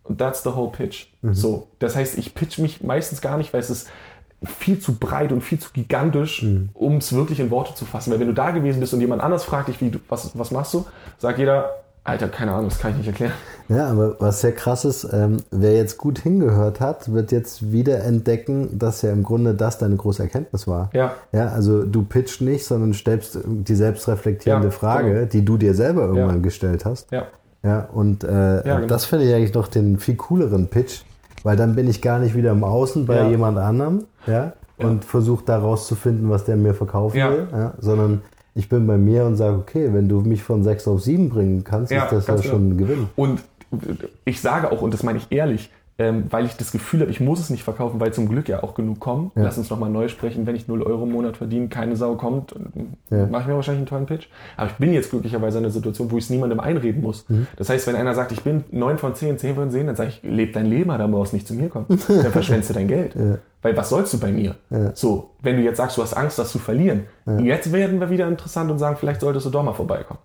Und 0.03 0.19
that's 0.19 0.43
the 0.43 0.49
whole 0.49 0.71
pitch. 0.71 1.07
So, 1.33 1.67
das 1.79 1.95
heißt, 1.95 2.17
ich 2.17 2.35
pitch 2.35 2.59
mich 2.59 2.83
meistens 2.83 3.21
gar 3.21 3.37
nicht, 3.37 3.53
weil 3.53 3.59
es 3.59 3.69
ist 3.69 3.89
viel 4.43 4.79
zu 4.79 4.95
breit 4.95 5.31
und 5.31 5.41
viel 5.41 5.59
zu 5.59 5.71
gigantisch, 5.73 6.45
um 6.73 6.97
es 6.97 7.11
wirklich 7.13 7.39
in 7.39 7.49
Worte 7.49 7.73
zu 7.73 7.85
fassen. 7.85 8.11
Weil 8.11 8.19
wenn 8.19 8.27
du 8.27 8.33
da 8.33 8.51
gewesen 8.51 8.79
bist 8.79 8.93
und 8.93 9.01
jemand 9.01 9.21
anders 9.21 9.43
fragt 9.43 9.67
dich, 9.67 9.81
wie 9.81 9.89
du, 9.89 9.99
was, 10.09 10.37
was 10.37 10.51
machst 10.51 10.73
du, 10.73 10.85
sagt 11.17 11.39
jeder, 11.39 11.71
Alter, 12.07 12.29
keine 12.29 12.53
Ahnung, 12.53 12.69
das 12.69 12.79
kann 12.79 12.91
ich 12.91 12.97
nicht 12.97 13.07
erklären. 13.07 13.33
Ja, 13.67 13.89
aber 13.89 14.15
was 14.19 14.39
sehr 14.39 14.53
krass 14.53 14.85
ist, 14.85 15.07
ähm, 15.11 15.37
wer 15.51 15.75
jetzt 15.75 15.97
gut 15.97 16.19
hingehört 16.19 16.79
hat, 16.79 17.11
wird 17.11 17.33
jetzt 17.33 17.73
wieder 17.73 18.01
entdecken, 18.05 18.79
dass 18.79 19.01
ja 19.01 19.11
im 19.11 19.23
Grunde 19.23 19.53
das 19.53 19.77
deine 19.77 19.97
große 19.97 20.23
Erkenntnis 20.23 20.67
war. 20.67 20.89
Ja. 20.93 21.15
Ja, 21.33 21.49
also 21.49 21.83
du 21.83 22.03
pitcht 22.03 22.39
nicht, 22.39 22.63
sondern 22.65 22.93
stellst 22.93 23.37
die 23.45 23.75
selbstreflektierende 23.75 24.67
Ja, 24.69 24.71
Frage, 24.71 25.13
genau. 25.13 25.25
die 25.25 25.43
du 25.43 25.57
dir 25.57 25.73
selber 25.73 26.03
irgendwann 26.03 26.37
Ja. 26.37 26.41
gestellt 26.41 26.85
hast. 26.85 27.11
Ja. 27.11 27.23
Ja, 27.61 27.89
und 27.93 28.23
äh, 28.23 28.65
Ja, 28.65 28.75
genau. 28.75 28.87
das 28.87 29.03
finde 29.03 29.25
ich 29.25 29.33
eigentlich 29.33 29.53
noch 29.53 29.67
den 29.67 29.99
viel 29.99 30.15
cooleren 30.15 30.67
Pitch, 30.67 31.01
weil 31.43 31.57
dann 31.57 31.75
bin 31.75 31.89
ich 31.89 32.01
gar 32.01 32.19
nicht 32.19 32.35
wieder 32.35 32.51
im 32.51 32.63
Außen 32.63 33.05
bei 33.05 33.17
Ja. 33.17 33.27
jemand 33.27 33.57
anderem, 33.57 34.05
ja, 34.27 34.53
und 34.77 35.03
versuche 35.03 35.43
da 35.45 35.57
rauszufinden, 35.57 36.29
was 36.29 36.45
der 36.45 36.55
mir 36.55 36.73
verkaufen 36.73 37.15
will, 37.17 37.47
ja, 37.51 37.73
sondern 37.79 38.21
ich 38.57 38.69
bin 38.69 38.87
bei 38.87 38.97
mir 38.97 39.25
und 39.25 39.35
sage, 39.35 39.57
okay, 39.57 39.89
wenn 39.93 40.09
du 40.09 40.21
mich 40.21 40.43
von 40.43 40.63
6 40.63 40.87
auf 40.87 41.01
7 41.01 41.29
bringen 41.29 41.63
kannst, 41.63 41.91
Ja, 41.91 42.05
ist 42.05 42.27
das 42.27 42.43
ja 42.43 42.49
schon 42.51 42.69
ein. 42.71 42.77
Gewinn. 42.77 43.07
Und 43.15 43.41
ich 44.25 44.41
sage 44.41 44.71
auch, 44.71 44.81
und 44.81 44.93
das 44.93 45.03
meine 45.03 45.17
ich 45.19 45.27
ehrlich, 45.31 45.69
ähm, 45.99 46.25
weil 46.29 46.45
ich 46.45 46.55
das 46.55 46.71
Gefühl 46.71 47.01
habe, 47.01 47.09
ich 47.09 47.19
muss 47.19 47.39
es 47.39 47.49
nicht 47.49 47.63
verkaufen, 47.63 47.99
weil 47.99 48.13
zum 48.13 48.29
Glück 48.29 48.47
ja 48.47 48.61
auch 48.61 48.75
genug 48.75 48.99
kommen. 48.99 49.31
Ja. 49.35 49.41
Lass 49.43 49.57
uns 49.57 49.71
nochmal 49.71 49.89
neu 49.89 50.09
sprechen. 50.09 50.45
Wenn 50.45 50.55
ich 50.55 50.67
0 50.67 50.83
Euro 50.83 51.05
im 51.05 51.11
Monat 51.11 51.37
verdiene, 51.37 51.69
keine 51.69 51.95
Sau 51.95 52.13
kommt, 52.15 52.53
Ja. 53.09 53.25
mache 53.25 53.41
ich 53.41 53.47
mir 53.47 53.55
wahrscheinlich 53.55 53.79
einen 53.79 53.87
tollen 53.87 54.05
Pitch. 54.05 54.27
Aber 54.57 54.67
ich 54.69 54.73
bin 54.77 54.93
jetzt 54.93 55.09
glücklicherweise 55.09 55.57
in 55.57 55.63
einer 55.65 55.71
Situation, 55.73 56.11
wo 56.11 56.17
ich 56.19 56.25
es 56.25 56.29
niemandem 56.29 56.59
einreden 56.59 57.01
muss. 57.01 57.25
Mhm. 57.29 57.47
Das 57.57 57.69
heißt, 57.69 57.87
wenn 57.87 57.95
einer 57.95 58.13
sagt, 58.13 58.31
ich 58.31 58.41
bin 58.43 58.63
9 58.71 58.99
von 58.99 59.15
10, 59.15 59.39
10 59.39 59.55
von 59.55 59.71
10, 59.71 59.87
dann 59.87 59.95
sage 59.95 60.09
ich, 60.09 60.21
leb 60.21 60.53
dein 60.53 60.67
Leben, 60.67 60.89
dann 60.89 61.11
brauchst 61.11 61.31
du 61.33 61.37
nicht 61.37 61.47
zu 61.47 61.55
mir 61.55 61.67
kommen. 61.69 61.85
Dann 62.07 62.31
verschwendest 62.31 62.69
du 62.69 62.73
dein 62.75 62.87
Geld. 62.87 63.15
Weil 63.67 63.75
was 63.75 63.89
sollst 63.89 64.13
du 64.13 64.19
bei 64.19 64.31
mir? 64.31 64.55
Ja. 64.69 64.95
So, 64.95 65.31
wenn 65.41 65.57
du 65.57 65.61
jetzt 65.61 65.75
sagst, 65.75 65.97
du 65.97 66.01
hast 66.01 66.13
Angst, 66.13 66.39
das 66.39 66.53
zu 66.53 66.57
verlieren, 66.57 67.03
jetzt 67.43 67.73
werden 67.73 67.99
wir 67.99 68.09
wieder 68.09 68.25
interessant 68.25 68.71
und 68.71 68.79
sagen, 68.79 68.95
vielleicht 68.97 69.19
solltest 69.19 69.45
du 69.45 69.49
doch 69.49 69.61
mal 69.61 69.73
vorbeikommen. 69.73 70.21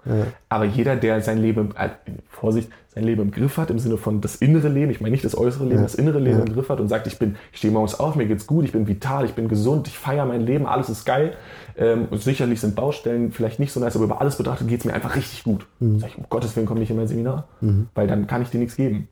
Aber 0.48 0.64
jeder, 0.64 0.94
der 0.94 1.20
sein 1.22 1.38
Leben, 1.38 1.74
äh, 1.76 1.88
Vorsicht, 2.28 2.70
sein 2.94 3.02
Leben 3.02 3.22
im 3.22 3.30
Griff 3.32 3.56
hat, 3.56 3.70
im 3.70 3.80
Sinne 3.80 3.96
von 3.96 4.20
das 4.20 4.36
innere 4.36 4.68
Leben, 4.68 4.92
ich 4.92 5.00
meine 5.00 5.10
nicht 5.10 5.24
das 5.24 5.36
äußere 5.36 5.64
Leben, 5.64 5.82
das 5.82 5.96
innere 5.96 6.20
Leben 6.20 6.40
im 6.46 6.52
Griff 6.54 6.68
hat 6.68 6.78
und 6.78 6.86
sagt, 6.86 7.08
ich 7.08 7.18
bin, 7.18 7.34
ich 7.50 7.58
stehe 7.58 7.72
morgens 7.72 7.98
auf, 7.98 8.14
mir 8.14 8.26
geht's 8.26 8.46
gut, 8.46 8.64
ich 8.64 8.70
bin 8.70 8.86
vital, 8.86 9.24
ich 9.24 9.32
bin 9.32 9.48
gesund, 9.48 9.88
ich 9.88 9.98
feiere 9.98 10.24
mein 10.24 10.42
Leben, 10.42 10.66
alles 10.66 10.88
ist 10.88 11.04
geil. 11.04 11.32
Ähm, 11.76 12.06
und 12.10 12.22
sicherlich 12.22 12.60
sind 12.60 12.76
Baustellen 12.76 13.32
vielleicht 13.32 13.58
nicht 13.58 13.72
so 13.72 13.80
nice, 13.80 13.96
aber 13.96 14.04
über 14.04 14.20
alles 14.20 14.36
betrachtet 14.36 14.68
geht's 14.68 14.84
mir 14.84 14.92
einfach 14.94 15.16
richtig 15.16 15.42
gut. 15.42 15.66
Sag 15.98 16.10
ich, 16.10 16.18
um 16.18 16.26
Gottes 16.28 16.54
Willen 16.54 16.66
komm 16.66 16.78
nicht 16.78 16.90
in 16.90 16.96
mein 16.96 17.08
Seminar, 17.08 17.48
weil 17.94 18.06
dann 18.06 18.26
kann 18.28 18.40
ich 18.42 18.50
dir 18.50 18.58
nichts 18.58 18.76
geben. 18.76 19.08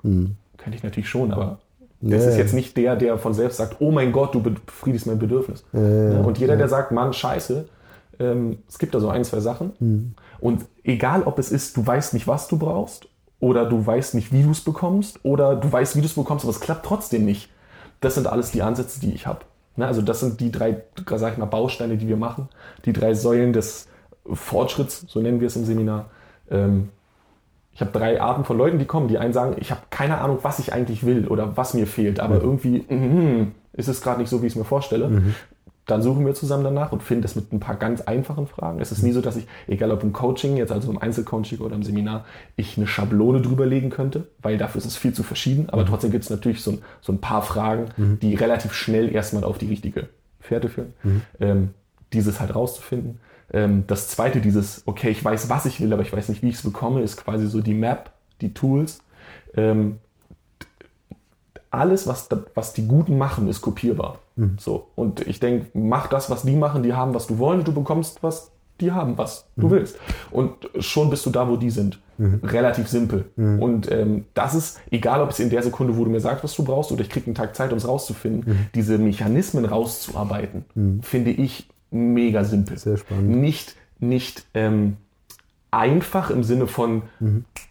Könnte 0.58 0.76
ich 0.76 0.82
natürlich 0.84 1.08
schon, 1.08 1.32
aber 1.32 1.58
es 2.02 2.24
Ja. 2.24 2.30
ist 2.30 2.36
jetzt 2.38 2.54
nicht 2.54 2.76
der, 2.76 2.96
der 2.96 3.18
von 3.18 3.34
selbst 3.34 3.56
sagt, 3.58 3.76
oh 3.80 3.90
mein 3.90 4.12
Gott, 4.12 4.34
du 4.34 4.40
befriedigst 4.42 5.06
mein 5.06 5.18
Bedürfnis. 5.18 5.64
Ja, 5.72 6.20
und 6.20 6.38
jeder, 6.38 6.56
der 6.56 6.68
sagt, 6.68 6.92
Mann, 6.92 7.12
scheiße, 7.12 7.66
ähm, 8.18 8.58
es 8.68 8.78
gibt 8.78 8.94
da 8.94 9.00
so 9.00 9.08
ein, 9.08 9.24
zwei 9.24 9.40
Sachen. 9.40 10.14
Und 10.40 10.64
egal, 10.84 11.22
ob 11.24 11.38
es 11.38 11.50
ist, 11.52 11.76
du 11.76 11.86
weißt 11.86 12.14
nicht, 12.14 12.26
was 12.26 12.48
du 12.48 12.58
brauchst, 12.58 13.06
oder 13.38 13.64
du 13.66 13.84
weißt 13.86 14.14
nicht, 14.14 14.32
wie 14.32 14.42
du 14.42 14.50
es 14.50 14.60
bekommst, 14.62 15.20
oder 15.24 15.56
du 15.56 15.70
weißt, 15.72 15.96
wie 15.96 16.00
du 16.00 16.06
es 16.06 16.14
bekommst, 16.14 16.44
aber 16.44 16.50
es 16.50 16.60
klappt 16.60 16.84
trotzdem 16.86 17.24
nicht. 17.24 17.50
Das 18.00 18.14
sind 18.14 18.26
alles 18.26 18.50
die 18.50 18.62
Ansätze, 18.62 19.00
die 19.00 19.12
ich 19.12 19.26
habe. 19.26 19.40
Ne, 19.76 19.86
also 19.86 20.02
das 20.02 20.20
sind 20.20 20.40
die 20.40 20.50
drei, 20.50 20.82
sag 21.16 21.32
ich 21.32 21.38
mal, 21.38 21.46
Bausteine, 21.46 21.96
die 21.96 22.08
wir 22.08 22.16
machen. 22.16 22.48
Die 22.84 22.92
drei 22.92 23.14
Säulen 23.14 23.52
des 23.52 23.86
Fortschritts, 24.26 25.04
so 25.06 25.20
nennen 25.20 25.40
wir 25.40 25.46
es 25.46 25.56
im 25.56 25.64
Seminar. 25.64 26.10
Ähm, 26.50 26.88
ich 27.80 27.86
habe 27.86 27.98
drei 27.98 28.20
Arten 28.20 28.44
von 28.44 28.58
Leuten, 28.58 28.78
die 28.78 28.84
kommen. 28.84 29.08
Die 29.08 29.16
einen 29.16 29.32
sagen, 29.32 29.56
ich 29.58 29.70
habe 29.70 29.80
keine 29.88 30.18
Ahnung, 30.18 30.40
was 30.42 30.58
ich 30.58 30.74
eigentlich 30.74 31.06
will 31.06 31.26
oder 31.28 31.56
was 31.56 31.72
mir 31.72 31.86
fehlt, 31.86 32.20
aber 32.20 32.42
irgendwie 32.42 32.84
mhm, 32.86 33.52
ist 33.72 33.88
es 33.88 34.02
gerade 34.02 34.20
nicht 34.20 34.28
so, 34.28 34.42
wie 34.42 34.48
ich 34.48 34.52
es 34.52 34.58
mir 34.58 34.66
vorstelle. 34.66 35.22
Dann 35.86 36.02
suchen 36.02 36.26
wir 36.26 36.34
zusammen 36.34 36.62
danach 36.62 36.92
und 36.92 37.02
finden 37.02 37.22
das 37.22 37.36
mit 37.36 37.54
ein 37.54 37.58
paar 37.58 37.76
ganz 37.76 38.02
einfachen 38.02 38.46
Fragen. 38.46 38.80
Es 38.80 38.92
ist 38.92 39.02
nie 39.02 39.12
so, 39.12 39.22
dass 39.22 39.36
ich, 39.36 39.46
egal 39.66 39.92
ob 39.92 40.02
im 40.02 40.12
Coaching, 40.12 40.58
jetzt 40.58 40.72
also 40.72 40.90
im 40.90 40.98
Einzelcoaching 40.98 41.60
oder 41.60 41.74
im 41.74 41.82
Seminar, 41.82 42.26
ich 42.54 42.76
eine 42.76 42.86
Schablone 42.86 43.40
drüberlegen 43.40 43.88
könnte, 43.88 44.26
weil 44.42 44.58
dafür 44.58 44.80
ist 44.80 44.86
es 44.86 44.98
viel 44.98 45.14
zu 45.14 45.22
verschieden. 45.22 45.70
Aber 45.70 45.86
trotzdem 45.86 46.10
gibt 46.10 46.24
es 46.24 46.28
natürlich 46.28 46.62
so 46.62 46.72
ein, 46.72 46.82
so 47.00 47.14
ein 47.14 47.18
paar 47.22 47.40
Fragen, 47.40 47.86
die 48.20 48.34
relativ 48.34 48.74
schnell 48.74 49.10
erstmal 49.10 49.42
auf 49.42 49.56
die 49.56 49.68
richtige 49.68 50.10
Fährte 50.38 50.68
führen. 50.68 50.92
Ähm, 51.40 51.70
dieses 52.12 52.40
halt 52.40 52.54
rauszufinden. 52.54 53.20
Ähm, 53.52 53.84
das 53.86 54.08
zweite, 54.08 54.40
dieses, 54.40 54.82
okay, 54.86 55.10
ich 55.10 55.24
weiß, 55.24 55.48
was 55.48 55.66
ich 55.66 55.80
will, 55.80 55.92
aber 55.92 56.02
ich 56.02 56.12
weiß 56.12 56.28
nicht, 56.28 56.42
wie 56.42 56.48
ich 56.48 56.56
es 56.56 56.62
bekomme, 56.62 57.02
ist 57.02 57.16
quasi 57.16 57.46
so 57.46 57.60
die 57.60 57.74
Map, 57.74 58.10
die 58.40 58.54
Tools. 58.54 59.00
Ähm, 59.56 59.98
alles, 61.70 62.06
was, 62.06 62.28
was 62.54 62.72
die 62.72 62.86
Guten 62.86 63.18
machen, 63.18 63.48
ist 63.48 63.60
kopierbar. 63.60 64.18
So. 64.58 64.88
Und 64.94 65.26
ich 65.26 65.38
denke, 65.38 65.66
mach 65.74 66.06
das, 66.08 66.30
was 66.30 66.42
die 66.42 66.56
machen, 66.56 66.82
die 66.82 66.94
haben, 66.94 67.14
was 67.14 67.26
du 67.26 67.38
wollen, 67.38 67.62
du 67.62 67.72
bekommst, 67.72 68.22
was 68.22 68.50
die 68.80 68.92
haben, 68.92 69.18
was 69.18 69.46
du 69.56 69.70
willst. 69.70 69.98
Und 70.30 70.54
schon 70.78 71.10
bist 71.10 71.26
du 71.26 71.30
da, 71.30 71.48
wo 71.48 71.56
die 71.56 71.70
sind. 71.70 72.00
Relativ 72.42 72.88
simpel. 72.88 73.26
Und 73.60 73.90
ähm, 73.90 74.24
das 74.34 74.54
ist, 74.54 74.80
egal 74.90 75.22
ob 75.22 75.30
es 75.30 75.40
in 75.40 75.50
der 75.50 75.62
Sekunde, 75.62 75.96
wo 75.96 76.04
du 76.04 76.10
mir 76.10 76.20
sagst, 76.20 76.42
was 76.44 76.54
du 76.54 76.64
brauchst, 76.64 76.90
oder 76.92 77.02
ich 77.02 77.08
kriege 77.10 77.26
einen 77.26 77.34
Tag 77.34 77.54
Zeit, 77.54 77.72
um 77.72 77.78
es 77.78 77.86
rauszufinden, 77.86 78.68
diese 78.74 78.98
Mechanismen 78.98 79.64
rauszuarbeiten, 79.64 80.64
finde 81.02 81.30
ich 81.30 81.68
mega 81.90 82.44
simpel. 82.44 82.78
Sehr 82.78 82.96
spannend. 82.96 83.28
Nicht, 83.28 83.76
nicht 83.98 84.44
ähm, 84.54 84.96
einfach 85.70 86.30
im 86.30 86.42
Sinne 86.42 86.66
von 86.66 87.02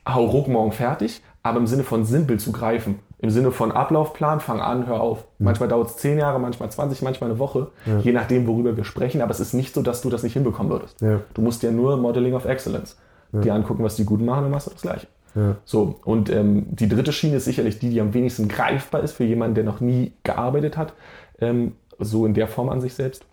hau 0.07 0.25
ruck 0.25 0.47
morgen 0.47 0.71
fertig, 0.71 1.21
aber 1.43 1.59
im 1.59 1.67
Sinne 1.67 1.83
von 1.83 2.05
simpel 2.05 2.39
zu 2.39 2.51
greifen. 2.51 2.99
Im 3.21 3.31
Sinne 3.31 3.51
von 3.51 3.73
Ablaufplan, 3.73 4.39
fang 4.39 4.61
an, 4.61 4.87
hör 4.87 5.01
auf. 5.01 5.25
Manchmal 5.39 5.67
dauert 5.67 5.89
es 5.89 5.97
10 5.97 6.17
Jahre, 6.19 6.39
manchmal 6.39 6.71
20, 6.71 7.01
manchmal 7.01 7.29
eine 7.29 7.39
Woche, 7.39 7.67
je 8.01 8.13
nachdem, 8.13 8.47
worüber 8.47 8.77
wir 8.77 8.85
sprechen. 8.85 9.21
Aber 9.21 9.31
es 9.31 9.41
ist 9.41 9.53
nicht 9.53 9.73
so, 9.73 9.81
dass 9.81 10.01
du 10.01 10.09
das 10.09 10.23
nicht 10.23 10.33
hinbekommen 10.33 10.71
würdest. 10.71 11.01
Ja. 11.01 11.19
Du 11.33 11.41
musst 11.41 11.61
ja 11.61 11.71
nur 11.71 11.97
Modeling 11.97 12.33
of 12.33 12.45
Excellence 12.45 12.95
dir 13.31 13.53
angucken, 13.53 13.83
was 13.83 13.95
die 13.95 14.05
Guten 14.05 14.25
machen, 14.25 14.43
dann 14.43 14.51
machst 14.51 14.67
du 14.67 14.71
das 14.71 14.81
Gleiche. 14.81 15.07
Ja. 15.35 15.57
So, 15.65 15.99
und 16.03 16.29
ähm, 16.29 16.65
die 16.69 16.89
dritte 16.89 17.13
Schiene 17.13 17.37
ist 17.37 17.45
sicherlich 17.45 17.79
die, 17.79 17.89
die 17.89 18.01
am 18.01 18.13
wenigsten 18.13 18.47
greifbar 18.47 19.03
ist 19.03 19.13
für 19.13 19.23
jemanden, 19.23 19.55
der 19.55 19.63
noch 19.63 19.79
nie 19.79 20.13
gearbeitet 20.23 20.77
hat, 20.77 20.93
ähm, 21.39 21.73
so 21.99 22.25
in 22.25 22.33
der 22.33 22.47
Form 22.47 22.69
an 22.69 22.81
sich 22.81 22.93
selbst. 22.93 23.25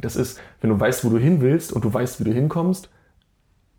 Das 0.00 0.16
ist, 0.16 0.40
wenn 0.60 0.70
du 0.70 0.78
weißt, 0.78 1.04
wo 1.04 1.10
du 1.10 1.18
hin 1.18 1.40
willst 1.40 1.72
und 1.72 1.84
du 1.84 1.92
weißt, 1.92 2.20
wie 2.20 2.24
du 2.24 2.32
hinkommst, 2.32 2.88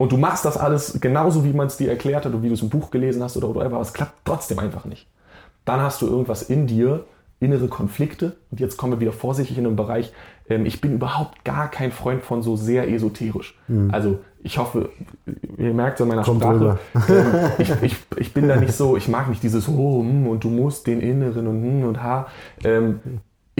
und 0.02 0.12
du 0.12 0.18
machst 0.18 0.46
das 0.46 0.58
alles 0.58 1.00
genauso, 1.00 1.44
wie 1.44 1.54
man 1.54 1.68
es 1.68 1.78
dir 1.78 1.88
erklärt 1.88 2.26
hat 2.26 2.34
und 2.34 2.42
wie 2.42 2.48
du 2.48 2.56
es 2.56 2.64
im 2.64 2.70
Buch 2.70 2.90
gelesen 2.90 3.22
hast 3.22 3.38
oder 3.38 3.50
whatever, 3.50 3.76
aber 3.76 3.82
es 3.82 3.94
klappt 3.94 4.16
trotzdem 4.26 4.58
einfach 4.58 4.86
nicht. 4.86 5.08
Dann 5.64 5.80
hast 5.80 6.02
du 6.02 6.08
irgendwas 6.08 6.42
in 6.42 6.66
dir, 6.66 7.06
innere 7.40 7.68
Konflikte. 7.68 8.36
Und 8.50 8.60
jetzt 8.60 8.78
kommen 8.78 8.94
wir 8.94 9.00
wieder 9.00 9.12
vorsichtig 9.12 9.60
in 9.60 9.64
den 9.64 9.76
Bereich, 9.76 10.12
ähm, 10.50 10.66
ich 10.66 10.82
bin 10.82 10.94
überhaupt 10.94 11.46
gar 11.46 11.70
kein 11.70 11.92
Freund 11.92 12.24
von 12.24 12.42
so 12.42 12.56
sehr 12.56 12.92
esoterisch. 12.92 13.56
Also 13.92 14.20
ich 14.42 14.58
hoffe, 14.58 14.90
ihr 15.58 15.74
merkt 15.74 16.00
es 16.00 16.02
an 16.02 16.08
meiner 16.08 16.24
Kommt 16.24 16.42
Sprache, 16.42 16.80
ähm, 17.08 17.52
ich, 17.60 17.72
ich, 17.84 17.96
ich 18.18 18.34
bin 18.34 18.48
da 18.48 18.56
nicht 18.56 18.74
so, 18.74 18.98
ich 18.98 19.08
mag 19.08 19.30
nicht 19.30 19.44
dieses 19.44 19.70
oh, 19.70 20.02
hm, 20.02 20.26
und 20.26 20.44
du 20.44 20.50
musst 20.50 20.88
den 20.88 21.00
Inneren 21.00 21.46
und 21.46 21.62
hm 21.62 21.84
und 21.84 22.02
ha. 22.02 22.28
Ähm, 22.64 23.02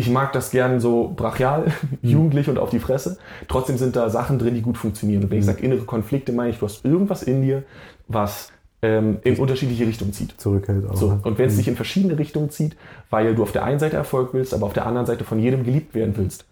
ich 0.02 0.10
mag 0.10 0.34
das 0.34 0.50
gern 0.50 0.80
so 0.80 1.14
brachial, 1.16 1.72
jugendlich 2.02 2.50
und 2.50 2.58
auf 2.58 2.72
die 2.72 2.80
Fresse. 2.80 3.18
Trotzdem 3.48 3.78
sind 3.78 3.96
da 3.96 4.10
Sachen 4.10 4.40
drin, 4.40 4.56
die 4.56 4.62
gut 4.62 4.78
funktionieren. 4.78 5.24
Und 5.24 5.32
wenn 5.32 5.40
ich 5.40 5.46
sage 5.46 5.62
innere 5.62 5.84
Konflikte, 5.86 6.32
meine 6.32 6.50
ich, 6.50 6.58
du 6.58 6.66
hast 6.66 6.84
irgendwas 6.84 7.22
in 7.22 7.44
dir, 7.44 7.64
was 8.08 8.52
ähm, 8.82 9.20
in 9.24 9.38
unterschiedliche 9.38 9.86
Richtungen 9.86 10.12
zieht. 10.12 10.34
Zurückhält 10.42 10.90
auch. 10.90 10.96
So, 10.96 11.12
ne? 11.12 11.20
und 11.24 11.38
wenn 11.38 11.48
es 11.48 11.58
dich 11.58 11.68
in 11.68 11.76
verschiedene 11.76 12.18
Richtungen 12.18 12.50
zieht, 12.50 12.76
weil 13.12 13.36
du 13.36 13.44
auf 13.44 13.52
der 13.52 13.64
einen 13.64 13.78
Seite 13.78 13.96
Erfolg 13.96 14.34
willst, 14.34 14.56
aber 14.56 14.66
auf 14.66 14.74
der 14.74 14.88
anderen 14.88 15.06
Seite 15.06 15.24
von 15.24 15.40
jedem 15.40 15.64
geliebt 15.64 15.94
werden 15.94 16.16
willst, 16.18 16.46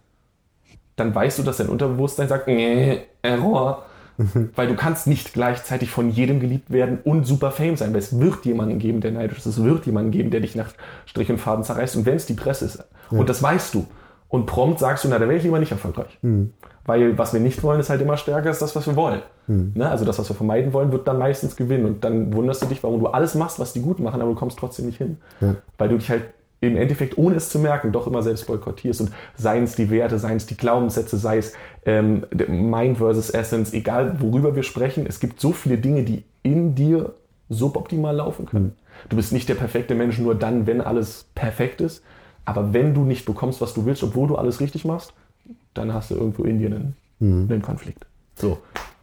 dann 0.95 1.15
weißt 1.15 1.39
du, 1.39 1.43
dass 1.43 1.57
dein 1.57 1.69
Unterbewusstsein 1.69 2.27
sagt, 2.27 2.47
nee, 2.47 3.01
Error. 3.23 3.85
Weil 4.55 4.67
du 4.67 4.76
kannst 4.76 5.07
nicht 5.07 5.34
gleichzeitig 5.34 5.91
von 5.91 6.09
jedem 6.09 6.39
geliebt 6.39 6.72
werden 6.72 6.99
und 7.03 7.26
super 7.26 7.51
Fame 7.51 7.78
sein, 7.78 7.93
weil 7.93 7.99
es 7.99 8.20
wird 8.20 8.45
jemanden 8.45 8.78
geben, 8.78 8.99
der 8.99 9.11
neidisch 9.11 9.38
ist. 9.38 9.45
Es 9.45 9.63
wird 9.63 9.86
jemanden 9.86 10.11
geben, 10.11 10.30
der 10.30 10.41
dich 10.41 10.55
nach 10.55 10.72
Strich 11.05 11.30
und 11.32 11.38
Faden 11.38 11.63
zerreißt. 11.63 11.95
Und 11.95 12.05
wenn 12.05 12.15
es 12.15 12.26
die 12.26 12.34
Presse 12.34 12.65
ist, 12.65 12.84
und 13.11 13.30
das 13.30 13.41
weißt 13.41 13.74
du, 13.74 13.88
und 14.28 14.45
prompt 14.45 14.80
sagst 14.80 15.03
du, 15.05 15.07
na, 15.09 15.17
dann 15.17 15.30
wäre 15.30 15.38
ich 15.38 15.43
lieber 15.43 15.59
nicht 15.59 15.72
erfolgreich. 15.72 16.17
Weil 16.86 17.17
was 17.17 17.34
wir 17.34 17.39
nicht 17.39 17.63
wollen, 17.63 17.80
ist 17.80 17.89
halt 17.89 18.01
immer 18.01 18.17
stärker 18.17 18.49
als 18.49 18.59
das, 18.59 18.76
was 18.76 18.86
wir 18.88 18.95
wollen. 18.95 19.22
Ne? 19.76 19.89
Also 19.89 20.05
das, 20.05 20.20
was 20.20 20.30
wir 20.30 20.36
vermeiden 20.36 20.74
wollen, 20.74 20.91
wird 20.91 21.07
dann 21.07 21.17
meistens 21.17 21.55
gewinnen. 21.55 21.86
Und 21.86 22.03
dann 22.03 22.34
wunderst 22.34 22.61
du 22.61 22.65
dich, 22.65 22.84
warum 22.84 22.99
du 22.99 23.07
alles 23.07 23.36
machst, 23.36 23.59
was 23.59 23.74
die 23.74 23.82
gut 23.82 23.99
machen, 23.99 24.22
aber 24.22 24.32
du 24.32 24.36
kommst 24.36 24.59
trotzdem 24.59 24.86
nicht 24.88 24.97
hin. 24.97 25.17
Weil 25.78 25.89
du 25.89 25.97
dich 25.97 26.09
halt 26.09 26.24
im 26.62 26.76
Endeffekt, 26.76 27.18
ohne 27.18 27.36
es 27.36 27.49
zu 27.49 27.60
merken, 27.60 27.91
doch 27.91 28.07
immer 28.07 28.22
selbst 28.22 28.47
boykottierst. 28.47 29.01
Und 29.01 29.12
seien 29.36 29.64
es 29.64 29.76
die 29.76 29.89
Werte, 29.89 30.20
seien 30.20 30.38
es 30.38 30.45
die 30.45 30.57
Glaubenssätze, 30.57 31.18
sei 31.18 31.38
es 31.38 31.53
ähm, 31.86 32.26
Mind 32.47 32.97
versus 32.97 33.30
Essence, 33.30 33.74
egal 33.74 34.20
worüber 34.20 34.55
wir 34.55 34.64
sprechen, 34.64 35.05
es 35.07 35.20
gibt 35.20 35.39
so 35.39 35.51
viele 35.51 35.78
Dinge, 35.78 36.03
die 36.03 36.24
in 36.43 36.76
dir 36.76 37.14
suboptimal 37.49 38.16
laufen 38.16 38.45
können. 38.45 38.76
Du 39.07 39.16
bist 39.16 39.32
nicht 39.32 39.47
der 39.47 39.55
perfekte 39.55 39.95
Mensch 39.95 40.20
nur 40.20 40.36
dann, 40.36 40.68
wenn 40.68 40.82
alles 40.82 41.26
perfekt 41.36 41.82
ist. 41.82 42.03
Aber 42.45 42.74
wenn 42.74 42.93
du 42.93 43.03
nicht 43.03 43.26
bekommst, 43.26 43.62
was 43.62 43.74
du 43.74 43.86
willst, 43.86 44.03
obwohl 44.03 44.28
du 44.28 44.36
alles 44.36 44.60
richtig 44.60 44.84
machst, 44.84 45.14
dann 45.74 45.93
hast 45.93 46.12
du 46.12 46.16
irgendwo 46.16 46.43
in 46.43 46.60
dir 46.60 46.68
einen, 46.68 46.95
einen 47.20 47.62
Konflikt. 47.62 48.05
So, 48.36 48.57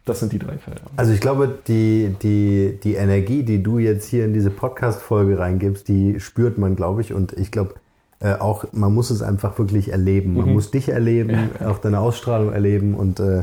das 0.07 0.21
sind 0.21 0.33
die 0.33 0.39
drei 0.39 0.57
Felder. 0.57 0.81
Also 0.97 1.13
ich 1.13 1.21
glaube, 1.21 1.59
die, 1.67 2.15
die, 2.23 2.79
die 2.83 2.95
Energie, 2.95 3.43
die 3.43 3.63
du 3.63 3.79
jetzt 3.79 4.07
hier 4.07 4.25
in 4.25 4.33
diese 4.33 4.51
Podcast-Folge 4.51 5.39
reingibst, 5.39 5.87
die 5.89 6.21
spürt 6.21 6.59
man, 6.59 6.77
glaube 6.77 7.01
ich. 7.01 7.13
Und 7.13 7.33
ich 7.33 7.51
glaube 7.51 7.75
äh, 8.21 8.35
auch, 8.35 8.65
man 8.73 8.95
muss 8.95 9.11
es 9.11 9.21
einfach 9.21 9.59
wirklich 9.59 9.91
erleben. 9.91 10.35
Man 10.35 10.53
muss 10.53 10.71
dich 10.71 10.89
erleben, 10.89 11.51
auch 11.65 11.79
deine 11.79 11.99
Ausstrahlung 11.99 12.53
erleben. 12.53 12.95
Und 12.95 13.19
äh, 13.19 13.43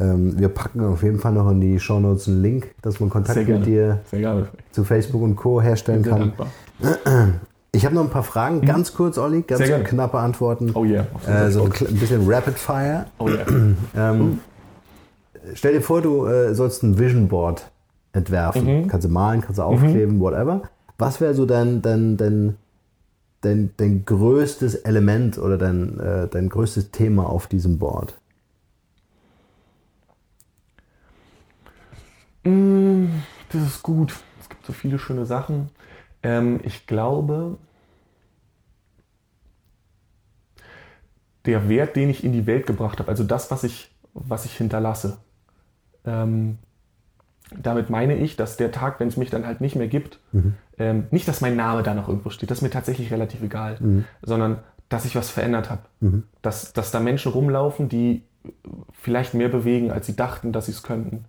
ähm, 0.00 0.38
wir 0.38 0.48
packen 0.48 0.84
auf 0.84 1.04
jeden 1.04 1.20
Fall 1.20 1.32
noch 1.32 1.48
in 1.48 1.60
die 1.60 1.78
Shownotes 1.78 2.26
einen 2.26 2.42
Link, 2.42 2.74
dass 2.82 2.98
man 2.98 3.08
Kontakt 3.08 3.34
Sehr 3.34 3.46
mit 3.46 3.64
gerne. 3.64 4.00
dir 4.10 4.48
zu 4.72 4.82
Facebook 4.82 5.22
und 5.22 5.36
Co. 5.36 5.62
herstellen 5.62 6.02
Sehr 6.02 6.12
kann. 6.12 6.20
dankbar. 6.20 6.48
Ich 7.72 7.84
habe 7.84 7.94
noch 7.94 8.02
ein 8.02 8.10
paar 8.10 8.24
Fragen, 8.24 8.62
ganz 8.62 8.94
kurz, 8.94 9.16
Olli, 9.16 9.42
ganz 9.42 9.62
knappe 9.84 10.18
Antworten. 10.18 10.72
Oh 10.74 10.84
yeah. 10.84 11.06
Äh, 11.24 11.52
so 11.52 11.62
ein 11.66 11.70
bisschen 12.00 12.28
Rapid 12.28 12.58
Fire. 12.58 13.06
Oh 13.18 13.28
yeah. 13.28 13.46
Ähm, 13.96 14.40
Stell 15.54 15.74
dir 15.74 15.82
vor, 15.82 16.02
du 16.02 16.26
äh, 16.26 16.54
sollst 16.54 16.82
ein 16.82 16.98
Vision 16.98 17.28
Board 17.28 17.70
entwerfen. 18.12 18.82
Mhm. 18.82 18.88
Kannst 18.88 19.06
du 19.06 19.10
malen, 19.10 19.40
kannst 19.40 19.58
du 19.58 19.62
aufkleben, 19.62 20.20
whatever. 20.20 20.62
Was 20.98 21.20
wäre 21.20 21.34
so 21.34 21.46
dein, 21.46 21.80
dein, 21.82 22.16
dein, 22.16 22.56
dein, 23.40 23.70
dein 23.76 24.04
größtes 24.04 24.74
Element 24.76 25.38
oder 25.38 25.56
dein, 25.56 25.98
äh, 25.98 26.28
dein 26.28 26.48
größtes 26.48 26.90
Thema 26.90 27.28
auf 27.28 27.46
diesem 27.46 27.78
Board? 27.78 28.14
Das 32.44 33.62
ist 33.62 33.82
gut. 33.82 34.14
Es 34.40 34.48
gibt 34.48 34.64
so 34.64 34.72
viele 34.72 34.98
schöne 34.98 35.26
Sachen. 35.26 35.70
Ähm, 36.22 36.60
ich 36.62 36.86
glaube, 36.86 37.58
der 41.46 41.68
Wert, 41.68 41.96
den 41.96 42.10
ich 42.10 42.24
in 42.24 42.32
die 42.32 42.46
Welt 42.46 42.66
gebracht 42.66 42.98
habe, 42.98 43.08
also 43.08 43.24
das, 43.24 43.50
was 43.50 43.64
ich, 43.64 43.90
was 44.14 44.44
ich 44.44 44.56
hinterlasse, 44.56 45.18
ähm, 46.10 46.58
damit 47.56 47.90
meine 47.90 48.16
ich, 48.16 48.36
dass 48.36 48.56
der 48.56 48.70
Tag, 48.72 49.00
wenn 49.00 49.08
es 49.08 49.16
mich 49.16 49.30
dann 49.30 49.46
halt 49.46 49.60
nicht 49.60 49.76
mehr 49.76 49.88
gibt, 49.88 50.18
ähm, 50.78 51.04
nicht, 51.10 51.26
dass 51.26 51.40
mein 51.40 51.56
Name 51.56 51.82
da 51.82 51.94
noch 51.94 52.08
irgendwo 52.08 52.30
steht, 52.30 52.50
das 52.50 52.58
ist 52.58 52.62
mir 52.62 52.70
tatsächlich 52.70 53.10
relativ 53.12 53.42
egal, 53.42 53.76
sondern 54.22 54.58
dass 54.88 55.04
ich 55.04 55.14
was 55.16 55.30
verändert 55.30 55.70
habe. 55.70 55.82
Dass, 56.42 56.72
dass 56.72 56.90
da 56.90 57.00
Menschen 57.00 57.32
rumlaufen, 57.32 57.88
die 57.88 58.22
vielleicht 58.92 59.34
mehr 59.34 59.48
bewegen, 59.48 59.90
als 59.90 60.06
sie 60.06 60.16
dachten, 60.16 60.52
dass 60.52 60.66
sie 60.66 60.72
es 60.72 60.82
könnten. 60.82 61.24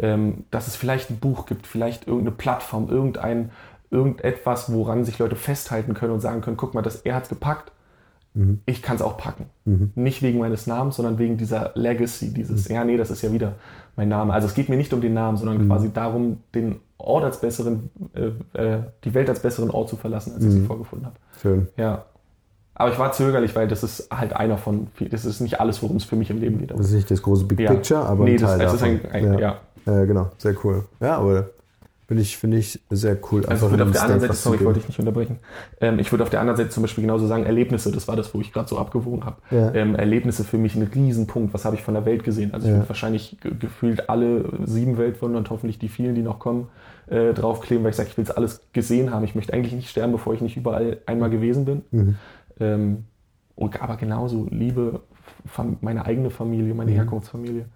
Ähm, 0.00 0.44
dass 0.50 0.68
es 0.68 0.76
vielleicht 0.76 1.10
ein 1.10 1.18
Buch 1.18 1.46
gibt, 1.46 1.66
vielleicht 1.66 2.06
irgendeine 2.06 2.36
Plattform, 2.36 2.88
irgendein, 2.88 3.50
irgendetwas, 3.90 4.72
woran 4.72 5.04
sich 5.04 5.18
Leute 5.18 5.36
festhalten 5.36 5.94
können 5.94 6.12
und 6.12 6.20
sagen 6.20 6.40
können, 6.40 6.56
guck 6.56 6.74
mal, 6.74 6.82
das, 6.82 7.02
er 7.02 7.14
hat 7.14 7.24
es 7.24 7.28
gepackt, 7.28 7.72
ich 8.66 8.82
kann 8.82 8.94
es 8.96 9.02
auch 9.02 9.16
packen. 9.16 9.46
Nicht 9.96 10.22
wegen 10.22 10.38
meines 10.38 10.66
Namens, 10.68 10.96
sondern 10.96 11.18
wegen 11.18 11.36
dieser 11.36 11.72
Legacy, 11.74 12.32
dieses, 12.32 12.68
ja, 12.68 12.84
nee, 12.84 12.96
das 12.96 13.10
ist 13.10 13.22
ja 13.22 13.32
wieder 13.32 13.54
mein 13.96 14.08
Name. 14.08 14.32
Also 14.32 14.46
es 14.46 14.54
geht 14.54 14.68
mir 14.68 14.76
nicht 14.76 14.92
um 14.92 15.00
den 15.00 15.12
Namen, 15.14 15.36
sondern 15.36 15.66
quasi 15.66 15.92
darum, 15.92 16.38
den 16.54 16.76
Ort 16.98 17.24
als 17.24 17.40
besseren, 17.40 17.90
äh, 18.14 18.60
äh, 18.60 18.78
die 19.04 19.14
Welt 19.14 19.28
als 19.28 19.40
besseren 19.40 19.70
Ort 19.70 19.88
zu 19.88 19.96
verlassen, 19.96 20.34
als 20.34 20.44
ich 20.44 20.52
sie 20.52 20.64
vorgefunden 20.64 21.06
habe. 21.06 21.16
Schön. 21.40 21.68
Ja. 21.76 22.04
Aber 22.74 22.92
ich 22.92 22.98
war 22.98 23.10
zögerlich, 23.10 23.56
weil 23.56 23.66
das 23.66 23.82
ist 23.82 24.08
halt 24.14 24.32
einer 24.34 24.56
von, 24.56 24.86
viel- 24.94 25.08
das 25.08 25.24
ist 25.24 25.40
nicht 25.40 25.60
alles, 25.60 25.82
worum 25.82 25.96
es 25.96 26.04
für 26.04 26.14
mich 26.14 26.30
im 26.30 26.38
Leben 26.38 26.58
geht. 26.58 26.70
Das 26.70 26.78
ist 26.80 26.92
nicht 26.92 27.10
das 27.10 27.20
große 27.22 27.44
Big 27.44 27.58
Ja. 27.58 27.72
Picture, 27.72 28.00
aber 28.04 28.24
Nee, 28.24 28.32
ein 28.34 28.36
Teil 28.38 28.58
das- 28.60 28.74
es 28.74 28.82
ist 28.82 28.86
ein- 28.86 29.00
ein- 29.10 29.38
ja. 29.38 29.56
Äh, 29.84 30.06
genau, 30.06 30.30
sehr 30.38 30.54
cool. 30.64 30.84
Ja, 31.00 31.16
aber 31.18 31.50
finde 32.08 32.22
ich, 32.22 32.38
finde 32.38 32.56
ich 32.56 32.80
sehr 32.88 33.18
cool. 33.30 33.44
Also 33.44 33.66
ich 33.66 33.72
würde 33.72 33.84
auf 33.84 33.90
der 33.92 34.02
anderen 34.02 34.20
Seite, 34.22 34.32
sorry, 34.32 34.56
ich 34.56 34.64
wollte 34.64 34.80
dich 34.80 34.88
nicht 34.88 34.98
unterbrechen. 34.98 35.38
Ähm, 35.78 35.98
ich 35.98 36.10
würde 36.10 36.24
auf 36.24 36.30
der 36.30 36.40
anderen 36.40 36.56
Seite 36.56 36.70
zum 36.70 36.82
Beispiel 36.82 37.02
genauso 37.02 37.26
sagen, 37.26 37.44
Erlebnisse, 37.44 37.92
das 37.92 38.08
war 38.08 38.16
das, 38.16 38.32
wo 38.34 38.40
ich 38.40 38.50
gerade 38.50 38.66
so 38.66 38.78
abgewogen 38.78 39.26
habe. 39.26 39.36
Ja. 39.50 39.74
Ähm, 39.74 39.94
Erlebnisse 39.94 40.42
für 40.42 40.56
mich 40.56 40.74
ein 40.74 40.82
Riesenpunkt. 40.82 41.52
Was 41.52 41.66
habe 41.66 41.76
ich 41.76 41.82
von 41.82 41.92
der 41.92 42.06
Welt 42.06 42.24
gesehen? 42.24 42.54
Also 42.54 42.66
ich 42.66 42.72
Ja. 42.72 42.78
würde 42.78 42.88
wahrscheinlich 42.88 43.36
ge 43.42 43.52
gefühlt 43.60 44.08
alle 44.08 44.50
sieben 44.64 44.96
Weltwunder 44.96 45.36
und 45.38 45.50
hoffentlich 45.50 45.78
die 45.78 45.90
vielen, 45.90 46.14
die 46.14 46.22
noch 46.22 46.38
kommen, 46.38 46.68
äh, 47.08 47.34
draufkleben, 47.34 47.84
weil 47.84 47.90
ich 47.90 47.96
sage, 47.96 48.08
ich 48.08 48.16
will 48.16 48.24
es 48.24 48.30
alles 48.30 48.62
gesehen 48.72 49.12
haben. 49.12 49.24
Ich 49.24 49.34
möchte 49.34 49.52
eigentlich 49.52 49.74
nicht 49.74 49.90
sterben, 49.90 50.12
bevor 50.12 50.32
ich 50.32 50.40
nicht 50.40 50.56
überall 50.56 50.98
einmal 51.04 51.28
gewesen 51.28 51.66
bin. 51.66 51.82
Mhm. 51.90 52.14
Ähm, 52.58 53.04
und, 53.54 53.82
aber 53.82 53.96
genauso 53.96 54.46
Liebe, 54.50 55.02
meine 55.82 56.06
eigene 56.06 56.30
Familie, 56.30 56.72
meine 56.72 56.92
Herkunftsfamilie. 56.92 57.66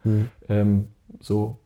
Ähm, 0.49 0.89
so 1.21 1.59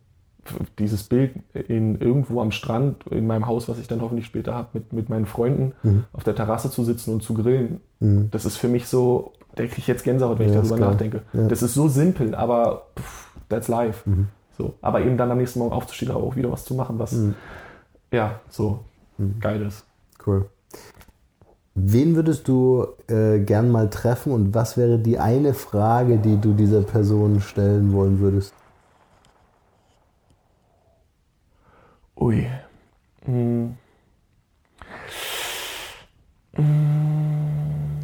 dieses 0.78 1.04
Bild 1.04 1.32
in 1.54 2.00
irgendwo 2.00 2.40
am 2.40 2.50
Strand, 2.50 3.06
in 3.10 3.26
meinem 3.26 3.46
Haus, 3.46 3.68
was 3.68 3.78
ich 3.78 3.88
dann 3.88 4.00
hoffentlich 4.00 4.26
später 4.26 4.54
habe, 4.54 4.68
mit, 4.74 4.92
mit 4.92 5.08
meinen 5.08 5.26
Freunden 5.26 5.72
auf 6.12 6.24
der 6.24 6.34
Terrasse 6.34 6.70
zu 6.70 6.84
sitzen 6.84 7.12
und 7.12 7.22
zu 7.22 7.34
grillen, 7.34 7.80
das 8.00 8.44
ist 8.44 8.56
für 8.56 8.68
mich 8.68 8.86
so, 8.88 9.32
da 9.54 9.64
kriege 9.64 9.78
ich 9.78 9.86
jetzt 9.86 10.04
Gänsehaut, 10.04 10.38
wenn 10.38 10.52
Ja, 10.52 10.60
ich 10.60 10.68
darüber 10.68 10.86
nachdenke. 10.90 11.22
Ja. 11.32 11.48
Das 11.48 11.62
ist 11.62 11.74
so 11.74 11.88
simpel, 11.88 12.34
aber 12.34 12.86
pff, 12.98 13.30
that's 13.48 13.68
life. 13.68 14.08
So. 14.56 14.74
Aber 14.80 15.00
eben 15.00 15.16
dann 15.16 15.30
am 15.30 15.38
nächsten 15.38 15.58
Morgen 15.58 15.72
aufzustehen, 15.72 16.10
aber 16.10 16.22
auch 16.22 16.36
wieder 16.36 16.50
was 16.50 16.64
zu 16.64 16.74
machen, 16.74 16.98
was 16.98 17.16
ja 18.12 18.40
so 18.48 18.80
geil 19.40 19.62
ist. 19.62 19.84
Cool. 20.26 20.46
Wen 21.74 22.16
würdest 22.16 22.48
du 22.48 22.86
äh, 23.06 23.38
gern 23.38 23.70
mal 23.70 23.90
treffen 23.90 24.32
und 24.32 24.54
was 24.54 24.78
wäre 24.78 24.98
die 24.98 25.18
eine 25.18 25.52
Frage, 25.52 26.16
die 26.16 26.40
du 26.40 26.54
dieser 26.54 26.80
Person 26.80 27.42
stellen 27.42 27.92
wollen 27.92 28.18
würdest? 28.18 28.54
Ui. 32.16 32.46
Hm. 33.24 33.76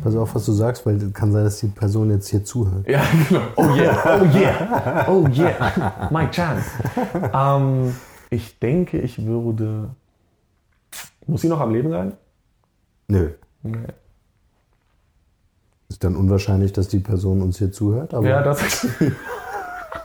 Pass 0.02 0.16
auf, 0.16 0.34
was 0.34 0.44
du 0.44 0.52
sagst, 0.52 0.84
weil 0.84 0.98
kann 1.12 1.32
sein, 1.32 1.44
dass 1.44 1.60
die 1.60 1.68
Person 1.68 2.10
jetzt 2.10 2.28
hier 2.28 2.44
zuhört. 2.44 2.86
Ja, 2.88 3.02
genau. 3.28 3.42
Oh 3.56 3.74
yeah, 3.74 4.20
oh 4.20 4.24
yeah, 4.36 5.08
oh 5.08 5.26
yeah, 5.28 6.08
my 6.10 6.28
chance. 6.28 6.68
Ähm, 7.32 7.94
ich 8.30 8.58
denke, 8.58 8.98
ich 8.98 9.24
würde. 9.24 9.90
Muss 11.26 11.42
sie 11.42 11.48
noch 11.48 11.60
am 11.60 11.72
Leben 11.72 11.90
sein? 11.90 12.12
Nö. 13.08 13.30
Nee. 13.62 13.78
Ist 15.88 16.02
dann 16.02 16.16
unwahrscheinlich, 16.16 16.72
dass 16.72 16.88
die 16.88 16.98
Person 16.98 17.42
uns 17.42 17.58
hier 17.58 17.70
zuhört, 17.70 18.12
aber 18.12 18.28
Ja, 18.28 18.42
das. 18.42 18.86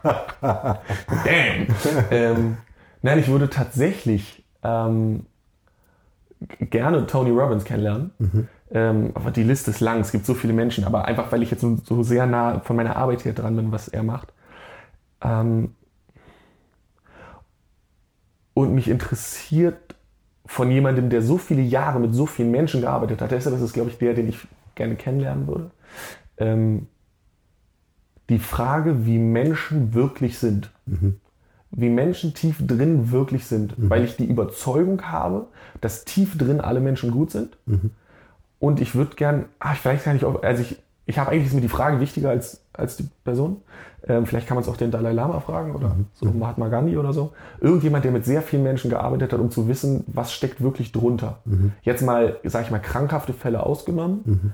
Damn. 0.41 1.68
ähm, 2.12 2.58
nein, 3.02 3.20
ich 3.20 3.28
würde 3.28 3.50
tatsächlich 3.50 4.43
ähm, 4.64 5.26
gerne 6.60 7.08
Tony 7.08 7.32
Robbins 7.32 7.64
kennenlernen. 7.64 8.12
Ähm, 8.72 9.12
aber 9.14 9.32
die 9.32 9.43
Liste 9.43 9.72
ist 9.72 9.80
lang, 9.80 10.02
es 10.02 10.12
gibt 10.12 10.26
so 10.26 10.34
viele 10.34 10.54
Menschen, 10.54 10.84
aber 10.84 11.06
einfach 11.06 11.32
weil 11.32 11.41
ich 11.41 11.52
jetzt 11.52 11.62
so, 11.62 11.78
so 11.84 12.04
sehr 12.04 12.26
nah 12.26 12.60
von 12.60 12.76
meiner 12.76 12.98
Arbeit 12.98 13.22
hier 13.22 13.34
dran 13.34 13.56
bin, 13.56 13.72
was 13.72 13.88
er 13.88 14.04
macht. 14.04 14.34
Ähm, 15.22 15.74
und 18.54 18.74
mich 18.74 18.89
interessiert 18.89 19.95
von 20.45 20.72
jemandem, 20.72 21.10
der 21.10 21.22
so 21.22 21.38
viele 21.38 21.62
Jahre 21.62 22.00
mit 22.00 22.14
so 22.14 22.26
vielen 22.26 22.52
Menschen 22.52 22.82
gearbeitet 22.82 23.22
hat, 23.22 23.32
deshalb 23.32 23.56
ist 23.56 23.62
es, 23.62 23.74
glaube 23.74 23.89
ich, 23.89 23.98
der, 23.98 24.14
den 24.14 24.28
ich 24.28 24.48
gerne 24.76 24.95
kennenlernen 24.95 25.48
würde. 25.48 25.72
Ähm, 26.38 26.88
die 28.30 28.39
Frage, 28.39 29.06
wie 29.06 29.20
Menschen 29.20 29.93
wirklich 29.93 30.39
sind. 30.39 30.72
Wie 31.72 31.89
Menschen 31.89 32.34
tief 32.34 32.65
drin 32.65 33.11
wirklich 33.11 33.45
sind. 33.45 33.74
Weil 33.89 34.03
ich 34.03 34.15
die 34.18 34.26
Überzeugung 34.26 35.01
habe, 35.03 35.47
dass 35.82 36.05
tief 36.05 36.38
drin 36.38 36.61
alle 36.61 36.80
Menschen 36.80 37.11
gut 37.11 37.32
sind. 37.32 37.57
Und 38.59 38.80
ich 38.82 38.95
würde 38.95 39.15
gern, 39.15 39.45
ah, 39.59 39.74
vielleicht 39.76 40.03
kann 40.03 40.15
ich 40.15 40.26
auch, 40.26 40.41
also 40.41 40.61
ich, 40.63 40.78
ich 41.05 41.20
habe 41.20 41.32
eigentlich 41.32 41.47
ist 41.47 41.53
mir 41.53 41.61
die 41.61 41.70
Frage 41.70 41.99
wichtiger 41.99 42.30
als, 42.30 42.61
als 42.74 42.97
die 42.97 43.07
Person. 43.24 43.57
Ähm, 44.07 44.26
vielleicht 44.26 44.47
kann 44.47 44.55
man 44.55 44.63
es 44.63 44.70
auch 44.70 44.78
den 44.78 44.91
Dalai 44.91 45.11
Lama 45.11 45.39
fragen 45.39 45.76
oder 45.76 45.95
so 46.13 46.26
Mahatma 46.32 46.70
Gandhi 46.70 46.97
oder 46.97 47.13
so. 47.13 47.34
Irgendjemand, 47.59 48.05
der 48.05 48.11
mit 48.11 48.26
sehr 48.26 48.41
vielen 48.41 48.63
Menschen 48.63 48.89
gearbeitet 48.89 49.34
hat, 49.34 49.39
um 49.39 49.51
zu 49.51 49.68
wissen, 49.68 50.03
was 50.07 50.32
steckt 50.34 50.61
wirklich 50.61 50.91
drunter. 50.91 51.39
Jetzt 51.82 52.01
mal, 52.01 52.38
sage 52.43 52.65
ich 52.65 52.72
mal, 52.72 52.80
krankhafte 52.80 53.34
Fälle 53.34 53.63
ausgenommen. 53.63 54.53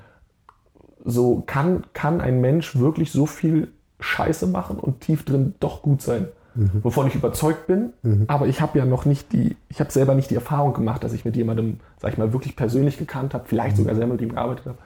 So 1.06 1.44
kann, 1.46 1.84
kann 1.94 2.22
ein 2.22 2.42
Mensch 2.42 2.78
wirklich 2.78 3.12
so 3.12 3.26
viel 3.26 3.70
Scheiße 4.00 4.48
machen 4.48 4.80
und 4.80 5.02
tief 5.02 5.24
drin 5.26 5.54
doch 5.60 5.82
gut 5.82 6.02
sein. 6.02 6.28
Wovon 6.56 7.08
ich 7.08 7.16
überzeugt 7.16 7.68
bin, 7.68 7.94
aber 8.28 8.48
ich 8.48 8.62
habe 8.62 8.78
ja 8.78 8.86
noch 8.86 9.06
nicht 9.06 9.34
die, 9.34 9.58
ich 9.70 9.80
habe 9.80 9.92
selber 9.92 10.14
nicht 10.14 10.30
die 10.30 10.36
Erfahrung 10.36 10.74
gemacht, 10.74 11.04
dass 11.04 11.14
ich 11.14 11.26
mit 11.26 11.36
jemandem, 11.36 11.80
sag 12.00 12.12
ich 12.12 12.18
mal, 12.18 12.32
wirklich 12.32 12.56
persönlich 12.56 12.98
gekannt 12.98 13.34
habe, 13.34 13.46
vielleicht 13.48 13.78
sogar 13.78 13.96
selber 13.96 14.14
mit 14.14 14.22
ihm 14.22 14.30
gearbeitet 14.30 14.68
habe, 14.68 14.78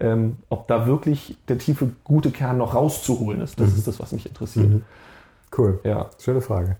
ähm, 0.00 0.36
ob 0.48 0.66
da 0.66 0.86
wirklich 0.86 1.36
der 1.48 1.58
tiefe, 1.58 1.90
gute 2.04 2.30
Kern 2.30 2.56
noch 2.56 2.74
rauszuholen 2.74 3.42
ist. 3.42 3.60
Das 3.60 3.76
ist 3.76 3.86
das, 3.86 4.00
was 4.00 4.12
mich 4.12 4.26
interessiert. 4.26 4.82
cool. 5.58 5.80
Ja. 5.84 6.08
Schöne 6.18 6.40
Frage. 6.40 6.76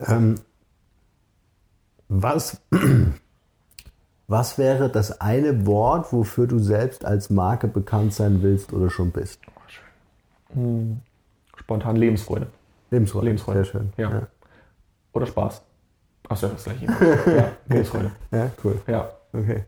Ähm, 0.00 0.34
was, 2.08 2.60
Was 4.26 4.56
wäre 4.56 4.88
das 4.88 5.20
eine 5.20 5.66
Wort, 5.66 6.12
wofür 6.12 6.46
du 6.46 6.58
selbst 6.58 7.04
als 7.04 7.28
Marke 7.28 7.68
bekannt 7.68 8.14
sein 8.14 8.42
willst 8.42 8.72
oder 8.72 8.88
schon 8.88 9.10
bist? 9.10 9.40
Spontan 11.56 11.96
Lebensfreude. 11.96 12.46
Lebensfreude. 12.90 13.26
Lebensfreude. 13.26 13.64
Sehr 13.64 13.72
schön. 13.72 13.92
Ja. 13.96 14.10
Ja, 14.10 14.26
Oder 15.12 15.26
Spaß. 15.26 15.62
Achso, 16.28 16.48
das 16.48 16.64
gleiche. 16.64 16.86
ja, 17.36 17.52
Lebensfreude. 17.68 18.10
ja 18.30 18.50
cool. 18.64 18.80
Ja. 18.86 19.10
Okay. 19.32 19.64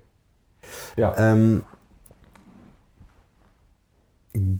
Ja. 0.96 1.14
Ähm, 1.18 1.62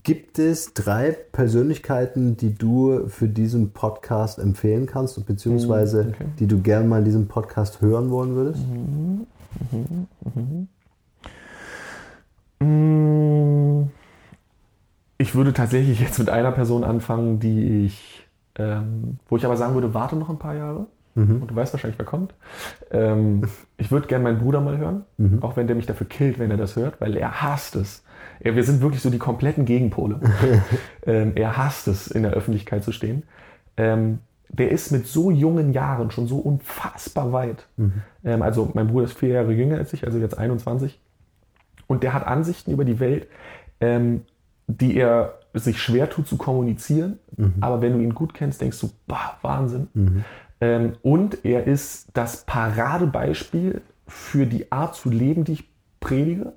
gibt 0.03 0.39
es 0.39 0.73
drei 0.75 1.11
Persönlichkeiten, 1.11 2.37
die 2.37 2.55
du 2.55 3.09
für 3.09 3.29
diesen 3.29 3.73
Podcast 3.73 4.39
empfehlen 4.39 4.87
kannst, 4.87 5.25
beziehungsweise 5.27 6.05
Mm, 6.05 6.09
okay. 6.09 6.25
die 6.39 6.47
du 6.47 6.61
gerne 6.63 6.87
mal 6.89 6.99
in 7.01 7.05
diesem 7.05 7.29
Podcast 7.29 7.81
hören 7.83 8.11
wollen 8.11 8.35
würdest? 8.35 8.63
Mm, 12.61 13.85
Ich 15.19 15.35
würde 15.35 15.53
tatsächlich 15.53 16.01
jetzt 16.01 16.19
mit 16.19 16.29
einer 16.29 16.53
Person 16.53 16.85
anfangen, 16.85 17.41
die 17.41 17.87
ich, 17.87 18.26
ähm, 18.59 19.19
wo 19.29 19.37
ich 19.37 19.45
aber 19.45 19.57
sagen 19.57 19.75
würde, 19.75 19.95
warte 19.95 20.17
noch 20.17 20.31
ein 20.31 20.39
paar 20.39 20.55
Jahre. 20.55 20.87
Und 21.17 21.51
du 21.51 21.57
weißt 21.57 21.73
wahrscheinlich, 21.73 21.99
wer 21.99 22.05
kommt. 22.05 22.35
Ähm, 22.91 23.43
ich 23.79 23.91
würde 23.91 24.07
gerne 24.07 24.23
meinen 24.23 24.39
Bruder 24.39 24.61
mal 24.61 24.77
hören, 24.77 25.05
auch 25.41 25.57
wenn 25.57 25.67
der 25.67 25.75
mich 25.75 25.87
dafür 25.87 26.07
killt, 26.07 26.39
wenn 26.39 26.51
er 26.51 26.59
das 26.59 26.77
hört, 26.77 27.01
weil 27.01 27.17
er 27.17 27.41
hasst 27.41 27.75
es. 27.75 28.05
Ja, 28.45 28.55
wir 28.55 28.65
sind 28.65 28.83
wirklich 28.83 29.01
so 29.01 29.09
die 29.09 29.19
kompletten 29.19 29.65
Gegenpole. 29.65 30.21
ähm, 31.07 31.33
er 31.35 31.57
hasst 31.57 31.89
es, 31.89 32.09
in 32.09 32.23
der 32.23 32.33
Öffentlichkeit 32.33 32.85
zu 32.85 32.93
stehen. 32.93 33.23
Ähm, 33.79 34.19
der 34.51 34.71
ist 34.71 34.93
mit 34.93 35.07
so 35.07 35.31
jungen 35.31 35.73
Jahren 35.73 36.11
schon 36.11 36.27
so 36.27 36.37
unfassbar 36.37 37.33
weit. 37.33 37.67
Ähm, 38.25 38.43
also 38.43 38.71
mein 38.75 38.89
Bruder 38.89 39.07
ist 39.07 39.19
vier 39.19 39.31
Jahre 39.31 39.53
jünger 39.53 39.79
als 39.79 39.93
ich, 39.95 40.05
also 40.05 40.19
jetzt 40.19 40.37
21. 40.37 41.01
Und 41.87 42.03
der 42.03 42.13
hat 42.13 42.27
Ansichten 42.27 42.73
über 42.73 42.85
die 42.85 43.01
Welt, 43.01 43.27
ähm, 43.81 44.23
die 44.67 44.97
er 44.97 45.39
sich 45.57 45.81
schwer 45.81 46.09
tut 46.11 46.27
zu 46.27 46.37
kommunizieren. 46.37 47.19
Aber 47.61 47.81
wenn 47.81 47.95
du 47.95 48.01
ihn 48.01 48.15
gut 48.15 48.35
kennst, 48.35 48.61
denkst 48.61 48.81
du, 48.81 48.91
bah, 49.07 49.39
Wahnsinn. 49.43 49.89
Ähm, 50.61 50.93
und 51.03 51.45
er 51.45 51.67
ist 51.67 52.09
das 52.15 52.45
Paradebeispiel 52.45 53.83
für 54.07 54.47
die 54.47 54.71
Art 54.73 54.95
zu 54.95 55.11
leben, 55.11 55.45
die 55.45 55.53
ich 55.53 55.65
predige. 56.01 56.53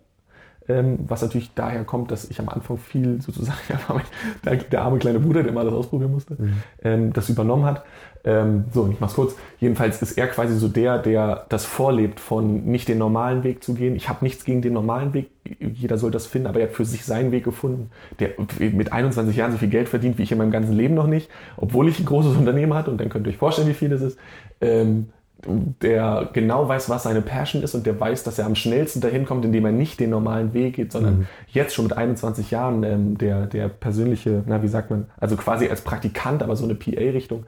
Ähm, 0.70 1.00
was 1.08 1.24
natürlich 1.24 1.52
daher 1.56 1.84
kommt, 1.84 2.12
dass 2.12 2.30
ich 2.30 2.40
am 2.40 2.48
Anfang 2.48 2.78
viel 2.78 3.20
sozusagen, 3.22 3.58
der, 4.46 4.56
der 4.58 4.82
arme 4.84 5.00
kleine 5.00 5.20
Bruder, 5.20 5.42
der 5.42 5.52
mal 5.52 5.66
das 5.66 5.74
ausprobieren 5.74 6.12
musste, 6.12 6.38
ähm, 6.84 7.12
das 7.12 7.28
übernommen 7.30 7.66
hat. 7.66 7.84
Ähm, 8.24 8.66
so, 8.72 8.88
ich 8.92 9.00
mach's 9.00 9.16
kurz. 9.16 9.36
Jedenfalls 9.60 10.02
ist 10.02 10.18
er 10.18 10.28
quasi 10.28 10.56
so 10.56 10.68
der, 10.68 11.00
der 11.00 11.46
das 11.50 11.66
vorlebt, 11.66 12.20
von 12.20 12.66
nicht 12.66 12.88
den 12.88 13.00
normalen 13.00 13.44
Weg 13.44 13.64
zu 13.64 13.74
gehen. 13.74 13.96
Ich 13.96 14.10
habe 14.10 14.24
nichts 14.24 14.46
gegen 14.46 14.62
den 14.62 14.74
normalen 14.74 15.14
Weg, 15.16 15.32
jeder 15.60 15.98
soll 15.98 16.12
das 16.12 16.28
finden, 16.28 16.48
aber 16.48 16.60
er 16.60 16.68
hat 16.68 16.76
für 16.76 16.86
sich 16.86 17.04
seinen 17.04 17.32
Weg 17.32 17.46
gefunden, 17.46 17.90
der 18.20 18.32
mit 18.60 18.94
21 18.94 19.36
Jahren 19.36 19.52
so 19.52 19.58
viel 19.58 19.70
Geld 19.70 19.90
verdient, 19.90 20.20
wie 20.20 20.24
ich 20.24 20.32
in 20.32 20.38
meinem 20.38 20.52
ganzen 20.52 20.74
Leben 20.74 20.94
noch 20.94 21.08
nicht, 21.08 21.30
obwohl 21.58 21.88
ich 21.88 22.00
ein 22.00 22.06
großes 22.06 22.36
Unternehmen 22.38 22.76
hatte 22.76 22.92
und 22.92 23.00
dann 23.00 23.10
könnt 23.10 23.26
ihr 23.26 23.32
euch 23.32 23.38
vorstellen, 23.38 23.70
wie 23.70 23.74
viel 23.74 23.90
das 23.90 24.02
ist. 24.02 24.20
Der 25.82 26.30
genau 26.34 26.68
weiß, 26.68 26.90
was 26.90 27.04
seine 27.04 27.22
Passion 27.22 27.64
ist 27.64 27.74
und 27.74 27.86
der 27.86 27.98
weiß, 27.98 28.24
dass 28.24 28.38
er 28.40 28.46
am 28.46 28.56
schnellsten 28.56 29.00
dahin 29.00 29.26
kommt, 29.26 29.46
indem 29.46 29.66
er 29.66 29.72
nicht 29.72 30.00
den 30.00 30.10
normalen 30.10 30.54
Weg 30.54 30.76
geht, 30.76 30.92
sondern 30.92 31.28
jetzt 31.48 31.74
schon 31.74 31.86
mit 31.86 31.96
21 31.96 32.52
Jahren 32.52 32.84
ähm, 32.84 33.18
der, 33.18 33.46
der 33.46 33.70
persönliche, 33.70 34.44
na 34.48 34.62
wie 34.62 34.68
sagt 34.68 34.90
man, 34.90 35.06
also 35.18 35.38
quasi 35.38 35.70
als 35.70 35.82
Praktikant, 35.82 36.44
aber 36.44 36.58
so 36.58 36.66
eine 36.66 36.76
PA-Richtung 36.76 37.46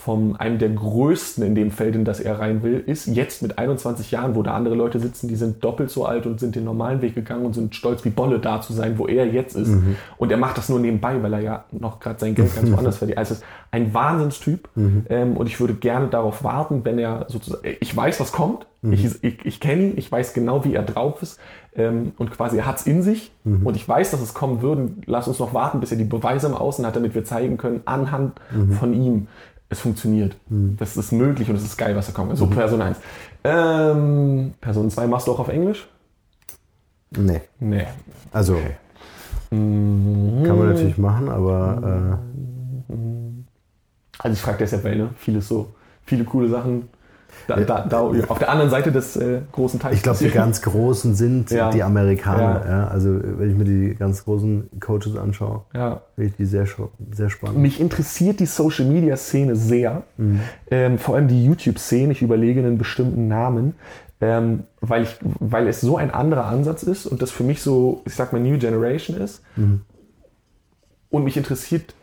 von 0.00 0.36
einem 0.36 0.58
der 0.58 0.70
größten 0.70 1.44
in 1.44 1.54
dem 1.54 1.70
Feld, 1.70 1.94
in 1.94 2.06
das 2.06 2.20
er 2.20 2.38
rein 2.38 2.62
will, 2.62 2.82
ist 2.86 3.06
jetzt 3.06 3.42
mit 3.42 3.58
21 3.58 4.10
Jahren, 4.10 4.34
wo 4.34 4.42
da 4.42 4.54
andere 4.54 4.74
Leute 4.74 4.98
sitzen, 4.98 5.28
die 5.28 5.36
sind 5.36 5.62
doppelt 5.62 5.90
so 5.90 6.06
alt 6.06 6.24
und 6.26 6.40
sind 6.40 6.56
den 6.56 6.64
normalen 6.64 7.02
Weg 7.02 7.14
gegangen 7.14 7.44
und 7.44 7.54
sind 7.54 7.74
stolz 7.74 8.04
wie 8.04 8.10
Bolle 8.10 8.38
da 8.38 8.62
zu 8.62 8.72
sein, 8.72 8.98
wo 8.98 9.06
er 9.06 9.26
jetzt 9.26 9.56
ist. 9.56 9.72
Und 10.16 10.32
er 10.32 10.38
macht 10.38 10.56
das 10.56 10.70
nur 10.70 10.80
nebenbei, 10.80 11.22
weil 11.22 11.34
er 11.34 11.40
ja 11.40 11.64
noch 11.70 12.00
gerade 12.00 12.18
sein 12.18 12.34
Geld 12.34 12.54
ganz 12.54 12.72
woanders 12.72 12.96
verdient. 12.96 13.18
Also 13.18 13.34
es 13.34 13.40
ist 13.40 13.46
ein 13.70 13.92
Wahnsinnstyp 13.92 14.68
ähm, 15.10 15.36
und 15.36 15.46
ich 15.46 15.60
würde 15.60 15.74
gerne 15.74 16.08
darauf 16.08 16.42
warten, 16.42 16.84
wenn 16.84 16.98
er 16.98 17.26
sozusagen, 17.28 17.62
ich 17.80 17.94
weiß, 17.94 18.20
was 18.20 18.32
kommt, 18.32 18.66
ich, 18.82 19.22
ich, 19.22 19.44
ich 19.44 19.60
kenne 19.60 19.82
ihn, 19.82 19.92
ich 19.98 20.10
weiß 20.10 20.32
genau, 20.32 20.64
wie 20.64 20.74
er 20.74 20.82
drauf 20.82 21.20
ist 21.20 21.38
ähm, 21.76 22.12
und 22.16 22.30
quasi 22.30 22.56
er 22.56 22.64
hat 22.66 22.78
es 22.78 22.86
in 22.86 23.02
sich. 23.02 23.32
Und 23.44 23.76
ich 23.76 23.86
weiß, 23.86 24.10
dass 24.10 24.22
es 24.22 24.32
kommen 24.32 24.62
würde. 24.62 24.90
Lass 25.04 25.28
uns 25.28 25.38
noch 25.38 25.52
warten, 25.52 25.80
bis 25.80 25.90
er 25.92 25.98
die 25.98 26.04
Beweise 26.04 26.46
im 26.46 26.54
Außen 26.54 26.86
hat, 26.86 26.96
damit 26.96 27.14
wir 27.14 27.24
zeigen 27.24 27.58
können, 27.58 27.82
anhand 27.84 28.40
von 28.78 28.94
ihm, 28.94 29.28
es 29.70 29.80
funktioniert. 29.80 30.36
Das 30.48 30.96
ist 30.96 31.12
möglich 31.12 31.48
und 31.48 31.56
es 31.56 31.62
ist 31.64 31.76
geil, 31.78 31.96
was 31.96 32.06
da 32.06 32.12
kommt. 32.12 32.30
Also 32.30 32.46
Person 32.46 32.82
1. 32.82 32.98
Ähm, 33.44 34.52
Person 34.60 34.90
2 34.90 35.06
machst 35.06 35.26
du 35.26 35.32
auch 35.32 35.38
auf 35.38 35.48
Englisch? 35.48 35.88
Nee. 37.12 37.40
Nee. 37.58 37.86
Also 38.32 38.54
Okay. 38.54 38.74
kann 39.50 40.58
man 40.58 40.68
natürlich 40.68 40.98
machen, 40.98 41.28
aber 41.28 42.18
Also 44.18 44.34
ich 44.34 44.40
frage 44.40 44.58
deshalb, 44.58 44.84
weil 44.84 44.96
ne, 44.96 45.10
vieles 45.16 45.48
so, 45.48 45.72
viele 46.04 46.24
coole 46.24 46.48
Sachen 46.48 46.88
da, 47.56 47.80
da, 47.82 47.86
da, 47.88 48.00
auf 48.28 48.38
der 48.38 48.48
anderen 48.50 48.70
Seite 48.70 48.92
des 48.92 49.16
äh, 49.16 49.40
großen 49.52 49.78
Teiches. 49.80 49.98
ich 49.98 50.02
glaube, 50.02 50.18
die 50.18 50.30
ganz 50.30 50.62
Großen 50.62 51.14
sind 51.14 51.50
Ja. 51.50 51.70
die 51.70 51.82
Amerikaner. 51.82 52.62
Ja. 52.64 52.70
Ja. 52.70 52.88
Also 52.88 53.20
wenn 53.22 53.50
ich 53.50 53.56
mir 53.56 53.64
die 53.64 53.94
ganz 53.94 54.24
großen 54.24 54.68
Coaches 54.80 55.16
anschaue, 55.16 55.62
Ja. 55.74 56.02
finde 56.14 56.30
ich 56.30 56.36
die 56.36 56.44
sehr, 56.46 56.66
sehr 57.12 57.30
spannend. 57.30 57.58
Mich 57.58 57.80
interessiert 57.80 58.40
die 58.40 58.46
Social 58.46 58.86
Media 58.86 59.16
Szene 59.16 59.56
sehr, 59.56 60.02
ähm, 60.70 60.98
vor 60.98 61.16
allem 61.16 61.28
die 61.28 61.44
YouTube-Szene. 61.44 62.12
Ich 62.12 62.22
überlege 62.22 62.60
einen 62.60 62.78
bestimmten 62.78 63.28
Namen, 63.28 63.74
ähm, 64.20 64.64
weil, 64.80 65.04
ich, 65.04 65.16
weil 65.40 65.66
es 65.68 65.80
so 65.80 65.96
ein 65.96 66.10
anderer 66.10 66.44
Ansatz 66.46 66.82
ist 66.82 67.06
und 67.06 67.22
das 67.22 67.30
für 67.30 67.42
mich 67.44 67.62
so, 67.62 68.02
ich 68.06 68.14
sag 68.14 68.32
mal, 68.32 68.40
New 68.40 68.58
Generation 68.58 69.16
ist. 69.16 69.42
Und 71.10 71.24
mich 71.24 71.36
interessiert, 71.36 71.94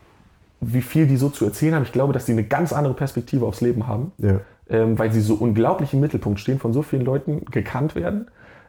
wie 0.60 0.82
viel 0.82 1.06
die 1.06 1.16
so 1.16 1.28
zu 1.30 1.44
erzählen 1.44 1.74
haben. 1.76 1.84
Ich 1.84 1.92
glaube, 1.92 2.12
dass 2.12 2.24
die 2.24 2.32
eine 2.32 2.44
ganz 2.44 2.72
andere 2.72 2.94
Perspektive 2.94 3.46
aufs 3.46 3.60
Leben 3.60 3.86
haben, 3.86 4.12
Ja. 4.18 4.40
Ähm, 4.70 4.98
weil 4.98 5.12
sie 5.12 5.20
so 5.20 5.34
unglaublich 5.34 5.92
im 5.94 6.00
Mittelpunkt 6.00 6.40
stehen, 6.40 6.58
von 6.58 6.72
so 6.72 6.82
vielen 6.82 7.04
Leuten 7.04 7.44
gekannt 7.46 7.94
werden. 7.94 8.28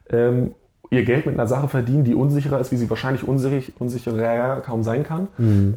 Ähm, 0.10 0.56
ihr 0.92 1.04
Geld 1.06 1.26
mit 1.26 1.36
einer 1.36 1.48
Sache 1.48 1.68
verdienen, 1.68 2.04
die 2.04 2.16
unsicherer 2.16 2.60
ist, 2.60 2.72
wie 2.72 2.78
sie 2.78 2.90
wahrscheinlich 2.90 3.28
unsicher, 3.28 3.72
unsicherer 3.80 4.62
kaum 4.62 4.84
sein 4.84 5.04
kann. 5.04 5.28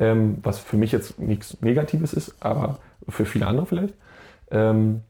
Ähm, 0.01 0.39
was 0.43 0.59
für 0.59 0.77
mich 0.77 0.93
jetzt 0.93 1.19
nichts 1.19 1.61
Negatives 1.61 2.13
ist, 2.15 2.35
aber 2.41 2.79
für 3.09 3.25
viele 3.27 3.47
andere 3.47 3.67
vielleicht. 3.67 3.95
Ähm, 4.51 5.03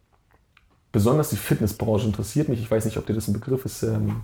besonders 0.90 1.30
die 1.30 1.36
Fitnessbranche 1.36 2.06
interessiert 2.06 2.48
mich. 2.48 2.60
Ich 2.60 2.70
weiß 2.70 2.84
nicht, 2.84 2.96
ob 2.98 3.06
dir 3.06 3.14
das 3.14 3.28
ein 3.28 3.32
Begriff 3.32 3.64
ist. 3.64 3.82
Ähm, 3.82 4.22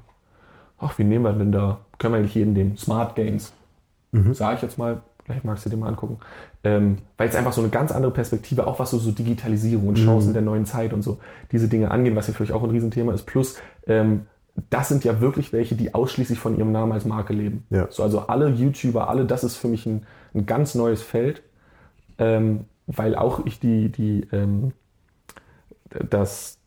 ach, 0.79 0.99
wie 0.99 1.05
nehmen 1.05 1.25
wir 1.25 1.33
denn 1.33 1.53
da? 1.53 1.79
Können 1.99 2.15
wir 2.15 2.19
eigentlich 2.19 2.35
jeden 2.35 2.53
nehmen? 2.55 2.77
Smart 2.77 3.15
Games. 3.15 3.53
Sage 4.35 4.57
ich 4.57 4.63
jetzt 4.63 4.79
mal. 4.79 5.03
Vielleicht 5.25 5.45
magst 5.45 5.67
du 5.67 5.71
dir 5.71 5.77
mal 5.77 5.89
angucken. 5.89 6.19
Ähm, 6.65 6.99
weil 7.17 7.29
es 7.29 7.37
einfach 7.37 7.53
so 7.53 7.61
eine 7.61 7.71
ganz 7.71 7.93
andere 7.93 8.13
Perspektive, 8.13 8.67
auch 8.67 8.79
was 8.81 8.91
so, 8.91 8.99
so 8.99 9.13
Digitalisierung 9.13 9.89
und 9.89 9.95
Chancen 9.95 10.33
der 10.33 10.43
neuen 10.43 10.67
Zeit 10.67 10.93
und 10.93 11.03
so 11.03 11.19
diese 11.53 11.69
Dinge 11.69 11.91
angehen, 11.91 12.17
was 12.17 12.27
ja 12.27 12.35
für 12.35 12.43
euch 12.43 12.53
auch 12.53 12.65
ein 12.65 12.71
Riesenthema 12.71 13.13
ist. 13.15 13.27
Plus, 13.27 13.57
ähm, 13.87 14.23
das 14.71 14.89
sind 14.89 15.05
ja 15.05 15.21
wirklich 15.21 15.53
welche, 15.53 15.77
die 15.77 15.95
ausschließlich 15.95 16.39
von 16.39 16.59
ihrem 16.59 16.73
Namen 16.73 16.93
als 16.93 17.05
Marke 17.05 17.33
leben. 17.33 17.65
Ja. 17.71 17.87
So, 17.91 18.03
also 18.03 18.21
alle 18.21 18.49
YouTuber, 18.49 19.09
alle, 19.09 19.25
das 19.25 19.45
ist 19.45 19.57
für 19.57 19.69
mich 19.69 19.87
ein, 19.87 20.05
ein 20.35 20.47
ganz 20.47 20.75
neues 20.75 21.01
Feld, 21.01 21.43
ähm, 22.19 22.65
weil 22.87 23.15
auch 23.15 23.47
ich 23.47 23.61
die, 23.61 23.91
die, 23.91 24.27
ähm, 24.33 24.73
das 26.11 26.58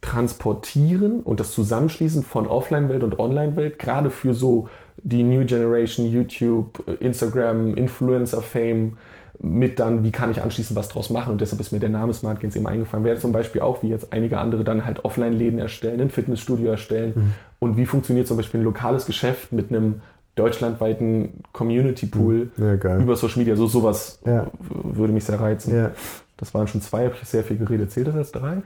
Transportieren 0.00 1.20
und 1.20 1.40
das 1.40 1.52
Zusammenschließen 1.52 2.22
von 2.22 2.46
Offline-Welt 2.46 3.02
und 3.02 3.18
Online-Welt, 3.18 3.78
gerade 3.78 4.10
für 4.10 4.34
so 4.34 4.68
die 5.02 5.22
New 5.22 5.44
Generation, 5.44 6.06
YouTube, 6.06 6.82
Instagram, 7.00 7.74
Influencer-Fame, 7.74 8.96
mit 9.42 9.78
dann, 9.80 10.04
wie 10.04 10.10
kann 10.10 10.30
ich 10.30 10.42
anschließend 10.42 10.78
was 10.78 10.88
draus 10.90 11.08
machen 11.08 11.32
und 11.32 11.40
deshalb 11.40 11.60
ist 11.62 11.72
mir 11.72 11.78
der 11.80 11.88
Name 11.88 12.12
Smart 12.12 12.40
Gains 12.40 12.56
eben 12.56 12.66
eingefallen. 12.66 13.04
Wäre 13.06 13.18
zum 13.18 13.32
Beispiel 13.32 13.62
auch, 13.62 13.82
wie 13.82 13.88
jetzt 13.88 14.12
einige 14.12 14.36
andere 14.38 14.64
dann 14.64 14.84
halt 14.84 15.02
Offline-Läden 15.04 15.58
erstellen, 15.58 15.98
ein 16.00 16.10
Fitnessstudio 16.10 16.70
erstellen 16.70 17.32
und 17.58 17.78
wie 17.78 17.86
funktioniert 17.86 18.26
zum 18.26 18.36
Beispiel 18.36 18.60
ein 18.60 18.64
lokales 18.64 19.06
Geschäft 19.06 19.52
mit 19.52 19.70
einem 19.70 20.02
deutschlandweiten 20.34 21.42
Community-Pool 21.52 22.50
Ja, 22.58 22.76
geil. 22.76 23.00
über 23.00 23.16
Social 23.16 23.38
Media, 23.38 23.56
so 23.56 23.66
sowas 23.66 24.20
Ja. 24.26 24.46
würde 24.68 25.12
mich 25.14 25.24
sehr 25.24 25.40
reizen. 25.40 25.74
Ja. 25.74 25.92
Das 26.36 26.52
waren 26.52 26.66
schon 26.68 26.82
zwei, 26.82 27.04
habe 27.06 27.14
ich 27.20 27.26
sehr 27.26 27.42
viel 27.42 27.56
geredet. 27.56 27.90
Zählt 27.92 28.08
das 28.08 28.16
als 28.16 28.32
drei? 28.32 28.58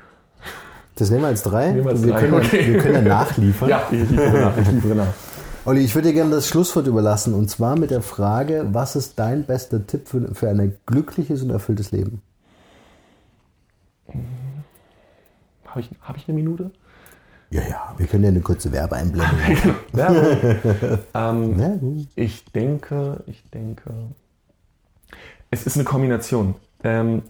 Das 0.96 1.10
nehmen 1.10 1.22
wir 1.22 1.28
als 1.28 1.42
drei. 1.42 1.72
Nehmen 1.72 1.84
wir 1.84 1.90
als 1.90 2.02
wir, 2.02 2.12
drei, 2.12 2.20
Können, 2.20 2.34
okay. 2.34 2.66
wir 2.66 2.78
können 2.78 2.94
ja 2.94 3.02
nachliefern. 3.02 3.68
Ja, 3.74 3.82
ich 3.90 4.10
liefere 4.10 4.40
nach. 4.40 4.56
Ich 4.56 4.70
liefere 4.70 4.94
nach. 4.94 5.14
Olli, 5.66 5.80
ich 5.80 5.94
würde 5.94 6.08
dir 6.08 6.14
gerne 6.14 6.30
das 6.30 6.46
Schlusswort 6.46 6.86
überlassen 6.86 7.32
und 7.32 7.50
zwar 7.50 7.78
mit 7.78 7.90
der 7.90 8.02
Frage, 8.02 8.66
was 8.72 8.96
ist 8.96 9.18
dein 9.18 9.44
bester 9.44 9.86
Tipp 9.86 10.08
für, 10.08 10.34
für 10.34 10.50
ein 10.50 10.76
glückliches 10.84 11.42
und 11.42 11.50
erfülltes 11.50 11.90
Leben? 11.90 12.20
Habe 15.66 15.80
ich, 15.80 15.90
hab 16.02 16.16
ich 16.16 16.28
eine 16.28 16.36
Minute? 16.36 16.70
Ja, 17.50 17.62
ja, 17.62 17.94
wir 17.96 18.06
können 18.06 18.24
ja 18.24 18.30
eine 18.30 18.40
kurze 18.40 18.72
Werbeeinblendung 18.72 19.38
machen. 19.94 20.98
Ja. 21.14 21.32
ähm. 21.32 22.08
Ich 22.14 22.44
denke, 22.46 23.22
ich 23.26 23.42
denke, 23.50 23.90
es 25.50 25.64
ist 25.64 25.76
eine 25.76 25.84
Kombination. 25.84 26.56
Ähm, 26.82 27.22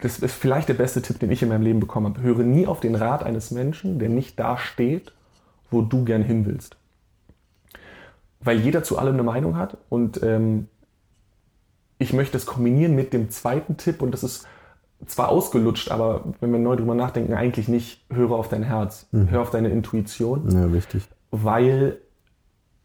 das 0.00 0.18
ist 0.18 0.34
vielleicht 0.34 0.68
der 0.68 0.74
beste 0.74 1.00
Tipp, 1.00 1.18
den 1.20 1.30
ich 1.30 1.42
in 1.42 1.48
meinem 1.48 1.62
Leben 1.62 1.80
bekommen 1.80 2.14
habe. 2.14 2.22
Höre 2.22 2.42
nie 2.42 2.66
auf 2.66 2.80
den 2.80 2.94
Rat 2.94 3.22
eines 3.22 3.50
Menschen, 3.50 3.98
der 3.98 4.08
nicht 4.08 4.38
da 4.38 4.56
steht, 4.56 5.12
wo 5.70 5.82
du 5.82 6.04
gern 6.04 6.22
hin 6.22 6.46
willst. 6.46 6.76
Weil 8.40 8.60
jeder 8.60 8.82
zu 8.82 8.98
allem 8.98 9.14
eine 9.14 9.22
Meinung 9.22 9.56
hat 9.56 9.78
und 9.88 10.22
ähm, 10.22 10.68
ich 11.98 12.12
möchte 12.12 12.36
es 12.36 12.46
kombinieren 12.46 12.94
mit 12.94 13.12
dem 13.12 13.30
zweiten 13.30 13.76
Tipp 13.76 14.02
und 14.02 14.10
das 14.10 14.24
ist 14.24 14.46
zwar 15.06 15.28
ausgelutscht, 15.28 15.90
aber 15.90 16.24
wenn 16.40 16.52
wir 16.52 16.58
neu 16.58 16.76
drüber 16.76 16.94
nachdenken, 16.94 17.34
eigentlich 17.34 17.68
nicht, 17.68 18.04
höre 18.10 18.32
auf 18.32 18.48
dein 18.48 18.62
Herz, 18.62 19.06
mhm. 19.12 19.30
hör 19.30 19.42
auf 19.42 19.50
deine 19.50 19.68
Intuition. 19.68 20.50
Ja, 20.50 20.66
richtig. 20.66 21.04
Weil 21.30 21.98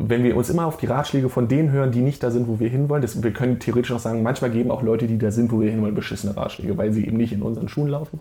wenn 0.02 0.24
wir 0.24 0.38
uns 0.38 0.50
immer 0.50 0.66
auf 0.66 0.78
die 0.78 0.86
Ratschläge 0.86 1.28
von 1.28 1.50
denen 1.50 1.72
hören, 1.72 1.92
die 1.92 2.00
nicht 2.00 2.24
da 2.24 2.32
sind, 2.32 2.48
wo 2.48 2.60
wir 2.60 2.70
hinwollen, 2.70 3.02
das, 3.02 3.22
wir 3.22 3.32
können 3.32 3.60
theoretisch 3.60 3.92
auch 3.92 4.00
sagen, 4.00 4.24
manchmal 4.24 4.50
geben 4.50 4.72
auch 4.72 4.82
Leute, 4.82 5.08
die 5.08 5.18
da 5.18 5.30
sind, 5.30 5.52
wo 5.52 5.60
wir 5.60 5.70
hinwollen, 5.70 5.94
beschissene 5.94 6.36
Ratschläge, 6.36 6.78
weil 6.78 6.94
sie 6.94 7.06
eben 7.06 7.18
nicht 7.18 7.34
in 7.34 7.42
unseren 7.42 7.68
Schuhen 7.68 7.90
laufen. 7.90 8.20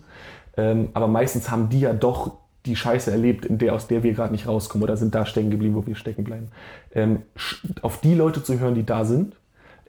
Ähm, 0.57 0.89
aber 0.93 1.07
meistens 1.07 1.49
haben 1.49 1.69
die 1.69 1.79
ja 1.79 1.93
doch 1.93 2.33
die 2.65 2.75
Scheiße 2.75 3.09
erlebt, 3.09 3.45
in 3.45 3.57
der, 3.57 3.73
aus 3.73 3.87
der 3.87 4.03
wir 4.03 4.11
gerade 4.13 4.33
nicht 4.33 4.45
rauskommen 4.45 4.83
oder 4.83 4.97
sind 4.97 5.15
da 5.15 5.25
stecken 5.25 5.49
geblieben, 5.49 5.75
wo 5.75 5.87
wir 5.87 5.95
stecken 5.95 6.25
bleiben. 6.25 6.49
Ähm, 6.93 7.21
auf 7.81 8.01
die 8.01 8.13
Leute 8.13 8.43
zu 8.43 8.59
hören, 8.59 8.75
die 8.75 8.85
da 8.85 9.05
sind, 9.05 9.37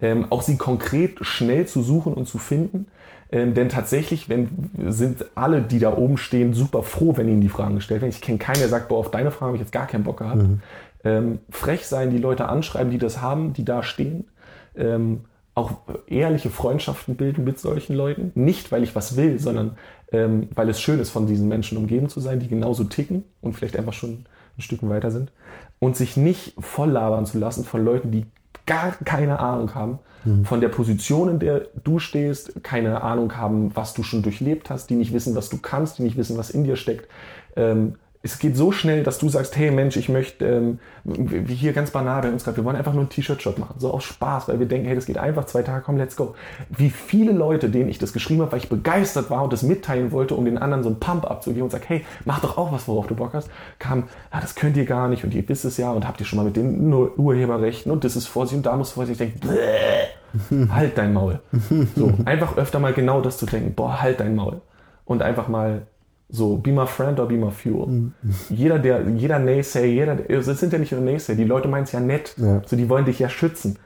ähm, 0.01 0.27
auch 0.31 0.43
sie 0.43 0.57
konkret 0.57 1.19
schnell 1.23 1.67
zu 1.67 1.83
suchen 1.83 2.15
und 2.15 2.29
zu 2.29 2.39
finden. 2.39 2.87
Ähm, 3.33 3.55
denn 3.55 3.69
tatsächlich 3.69 4.29
wenn, 4.29 4.49
sind 4.89 5.25
alle, 5.35 5.63
die 5.63 5.81
da 5.81 5.97
oben 5.97 6.19
stehen, 6.19 6.55
super 6.55 6.85
froh, 6.85 7.17
wenn 7.17 7.29
ihnen 7.29 7.41
die 7.41 7.49
Fragen 7.49 7.75
gestellt 7.75 8.01
werden. 8.01 8.13
Ich 8.13 8.21
kenne 8.21 8.39
keinen, 8.39 8.59
der 8.61 8.69
sagt, 8.69 8.89
boah, 8.89 8.99
auf 8.99 9.11
deine 9.11 9.33
Frage 9.33 9.47
habe 9.47 9.57
ich 9.57 9.63
jetzt 9.63 9.73
gar 9.73 9.89
keinen 9.89 10.05
Bock 10.05 10.19
gehabt. 10.19 10.43
Mhm 10.43 10.61
ähm, 11.05 11.41
frech 11.51 11.87
sein, 11.87 12.11
die 12.11 12.19
Leute 12.19 12.49
anschreiben, 12.49 12.91
die 12.91 12.99
das 12.99 13.21
haben, 13.21 13.53
die 13.53 13.65
da 13.65 13.83
stehen. 13.83 14.29
Ähm, 14.77 15.23
auch 15.55 15.79
ehrliche 16.07 16.49
Freundschaften 16.49 17.17
bilden 17.17 17.45
mit 17.45 17.59
solchen 17.59 17.95
Leuten. 17.95 18.33
Nicht, 18.35 18.71
weil 18.73 18.83
ich 18.83 18.95
was 18.95 19.17
will, 19.17 19.39
sondern 19.39 19.77
ähm, 20.13 20.49
weil 20.55 20.69
es 20.69 20.81
schön 20.81 21.01
ist, 21.01 21.11
von 21.11 21.27
diesen 21.27 21.49
Menschen 21.49 21.77
umgeben 21.77 22.09
zu 22.09 22.21
sein, 22.21 22.41
die 22.41 22.49
genauso 22.49 22.85
ticken 22.85 23.25
und 23.41 23.55
vielleicht 23.55 23.77
einfach 23.77 23.93
schon 23.93 24.25
ein 24.57 24.63
Stück 24.63 24.89
weiter 24.89 25.11
sind. 25.11 25.33
Und 25.79 25.97
sich 25.97 26.17
nicht 26.17 26.55
voll 26.59 26.91
labern 26.91 27.27
zu 27.27 27.39
lassen 27.39 27.65
von 27.65 27.85
Leuten, 27.85 28.11
die 28.11 28.27
gar 28.67 28.93
keine 29.05 29.41
Ahnung 29.41 29.75
haben 29.75 29.99
mhm. 30.25 30.45
von 30.45 30.61
der 30.61 30.69
Position, 30.69 31.29
in 31.29 31.39
der 31.39 31.67
du 31.83 31.99
stehst, 31.99 32.63
keine 32.63 33.03
Ahnung 33.03 33.37
haben, 33.37 33.75
was 33.75 33.95
du 33.95 34.03
schon 34.03 34.23
durchlebt 34.23 34.71
hast, 34.71 34.91
die 34.91 34.95
nicht 34.95 35.13
wissen, 35.13 35.35
was 35.35 35.49
du 35.49 35.59
kannst, 35.59 35.99
die 35.99 36.03
nicht 36.03 36.17
wissen, 36.17 36.37
was 36.39 36.51
in 36.51 36.65
dir 36.65 36.77
steckt. 36.77 37.09
Ähm, 37.57 37.97
es 38.23 38.39
geht 38.39 38.55
so 38.55 38.71
schnell, 38.71 39.03
dass 39.03 39.19
du 39.19 39.31
sagst, 39.31 39.57
hey 39.57 39.71
Mensch, 39.71 39.97
ich 39.97 40.11
möchte, 40.11 40.45
ähm, 40.45 40.79
wie 41.05 41.55
hier 41.55 41.73
ganz 41.73 41.91
banal 41.91 42.21
bei 42.21 42.29
uns 42.29 42.45
gerade, 42.45 42.59
wir 42.59 42.65
wollen 42.65 42.77
einfach 42.77 42.93
nur 42.93 43.01
einen 43.01 43.09
T-Shirt-Shop 43.09 43.59
machen, 43.59 43.77
so 43.79 43.91
aus 43.91 44.05
Spaß, 44.05 44.49
weil 44.49 44.59
wir 44.59 44.67
denken, 44.67 44.87
hey, 44.87 44.95
das 44.95 45.07
geht 45.07 45.17
einfach, 45.17 45.47
zwei 45.47 45.63
Tage, 45.63 45.83
komm, 45.83 45.97
let's 45.97 46.17
go. 46.17 46.35
Wie 46.69 46.91
viele 46.91 47.33
Leute, 47.33 47.71
denen 47.71 47.89
ich 47.89 47.99
das 47.99 48.13
geschrieben 48.13 48.43
habe, 48.43 48.53
weil 48.53 48.59
ich 48.59 48.69
begeistert 48.69 49.31
war 49.31 49.43
und 49.43 49.55
das 49.55 49.63
mitteilen 49.63 50.13
wollte, 50.13 50.35
um 50.35 50.45
den 50.45 50.59
anderen 50.59 50.83
so 50.83 50.91
einen 50.91 51.01
Pump 51.01 51.31
abzugeben 51.31 51.65
und 51.65 51.71
sag, 51.71 51.89
hey, 51.89 52.05
mach 52.27 52.41
doch 52.41 52.59
auch 52.59 52.73
was, 52.73 52.87
worauf 52.89 53.07
du 53.07 53.15
Bock 53.15 53.33
hast, 53.33 53.49
kam, 53.79 54.05
ah, 54.31 54.41
das 54.41 54.55
könnt 54.55 54.77
ihr 54.77 54.85
gar 54.85 55.09
nicht 55.09 55.25
und 55.25 55.33
ihr 55.33 55.49
wisst 55.49 55.65
es 55.65 55.79
ja 55.79 55.91
und 55.91 56.07
habt 56.07 56.21
ihr 56.21 56.27
schon 56.27 56.37
mal 56.37 56.45
mit 56.45 56.57
den 56.57 56.93
Urheberrechten 56.93 57.91
und 57.91 58.05
das 58.05 58.17
ist 58.17 58.27
Vorsicht 58.27 58.59
und 58.59 58.67
da 58.67 58.77
muss 58.77 58.93
Vorsicht, 58.93 59.19
ich 59.19 59.33
denke, 59.33 59.49
halt 60.71 60.99
dein 60.99 61.15
Maul. 61.15 61.41
So, 61.97 62.13
einfach 62.27 62.59
öfter 62.59 62.81
mal 62.81 62.93
genau 62.93 63.23
das 63.23 63.39
zu 63.39 63.47
denken, 63.47 63.73
boah, 63.75 64.03
halt 64.03 64.21
dein 64.21 64.37
Maul. 64.37 64.61
Und 65.07 65.23
einfach 65.23 65.49
mal 65.49 65.87
so, 66.31 66.57
be 66.57 66.73
my 66.73 66.87
friend 66.87 67.19
or 67.19 67.27
be 67.27 67.35
my 67.35 67.51
fuel. 67.51 67.87
Mhm. 67.87 68.13
Jeder, 68.51 68.79
der, 68.79 69.09
jeder 69.09 69.39
Naysayer, 69.39 69.87
jeder, 69.87 70.17
das 70.17 70.47
sind 70.47 70.73
ja 70.73 70.79
nicht 70.79 70.93
nur 70.93 71.01
Naysayer, 71.01 71.37
die 71.37 71.45
Leute 71.45 71.69
meinen 71.69 71.85
es 71.85 71.93
ja 71.93 72.01
nett. 72.01 72.35
Ja. 72.37 72.63
So, 72.67 72.77
die 72.77 72.89
wollen 72.89 73.05
dich 73.05 73.19
ja 73.19 73.29
schützen. 73.29 73.79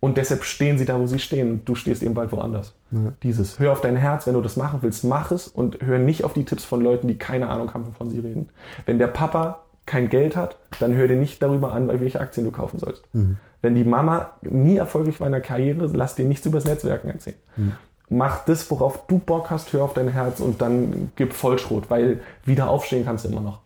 Und 0.00 0.16
deshalb 0.16 0.42
stehen 0.42 0.78
sie 0.78 0.84
da, 0.84 0.98
wo 0.98 1.06
sie 1.06 1.20
stehen. 1.20 1.50
Und 1.52 1.68
du 1.68 1.76
stehst 1.76 2.02
eben 2.02 2.14
bald 2.14 2.32
woanders. 2.32 2.74
Ja. 2.90 3.12
Dieses, 3.22 3.60
hör 3.60 3.72
auf 3.72 3.80
dein 3.80 3.96
Herz, 3.96 4.26
wenn 4.26 4.34
du 4.34 4.40
das 4.40 4.56
machen 4.56 4.80
willst, 4.82 5.04
mach 5.04 5.30
es 5.30 5.46
und 5.46 5.80
hör 5.80 5.98
nicht 5.98 6.24
auf 6.24 6.32
die 6.32 6.44
Tipps 6.44 6.64
von 6.64 6.80
Leuten, 6.82 7.06
die 7.06 7.16
keine 7.16 7.48
Ahnung 7.48 7.72
haben, 7.72 7.86
wovon 7.86 8.10
sie 8.10 8.18
reden. 8.18 8.48
Wenn 8.84 8.98
der 8.98 9.06
Papa 9.06 9.60
kein 9.86 10.08
Geld 10.08 10.36
hat, 10.36 10.58
dann 10.80 10.94
hör 10.94 11.06
dir 11.06 11.16
nicht 11.16 11.40
darüber 11.42 11.72
an, 11.72 11.88
welche 12.00 12.20
Aktien 12.20 12.44
du 12.44 12.52
kaufen 12.52 12.78
sollst. 12.78 13.02
Mhm. 13.12 13.36
Wenn 13.60 13.76
die 13.76 13.84
Mama 13.84 14.32
nie 14.42 14.76
erfolgreich 14.76 15.20
war 15.20 15.28
in 15.28 15.32
der 15.32 15.40
Karriere, 15.40 15.88
lass 15.92 16.16
dir 16.16 16.24
nichts 16.24 16.46
über 16.46 16.58
das 16.58 16.64
Netzwerken 16.64 17.08
erzählen. 17.08 17.36
Mhm 17.56 17.72
mach 18.12 18.44
das, 18.44 18.70
worauf 18.70 19.06
du 19.06 19.18
Bock 19.18 19.50
hast, 19.50 19.72
hör 19.72 19.84
auf 19.84 19.94
dein 19.94 20.08
Herz 20.08 20.40
und 20.40 20.60
dann 20.60 21.10
gib 21.16 21.32
Vollschrot, 21.32 21.90
weil 21.90 22.20
wieder 22.44 22.68
aufstehen 22.68 23.04
kannst 23.04 23.24
du 23.24 23.28
immer 23.28 23.40
noch. 23.40 23.60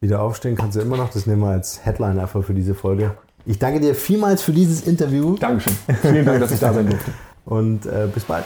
Wieder 0.00 0.22
aufstehen 0.22 0.56
kannst 0.56 0.76
du 0.76 0.80
immer 0.80 0.96
noch, 0.96 1.10
das 1.10 1.26
nehmen 1.26 1.42
wir 1.42 1.50
als 1.50 1.84
Headline 1.84 2.18
einfach 2.18 2.42
für 2.42 2.54
diese 2.54 2.74
Folge. 2.74 3.14
Ich 3.46 3.58
danke 3.58 3.80
dir 3.80 3.94
vielmals 3.94 4.42
für 4.42 4.52
dieses 4.52 4.86
Interview. 4.86 5.36
Dankeschön. 5.36 5.74
Vielen 6.02 6.24
Dank, 6.24 6.40
dass 6.40 6.52
ich 6.52 6.60
da 6.60 6.72
sein 6.72 6.88
durfte. 6.88 7.10
Und 7.44 7.86
äh, 7.86 8.08
bis 8.12 8.24
bald. 8.24 8.44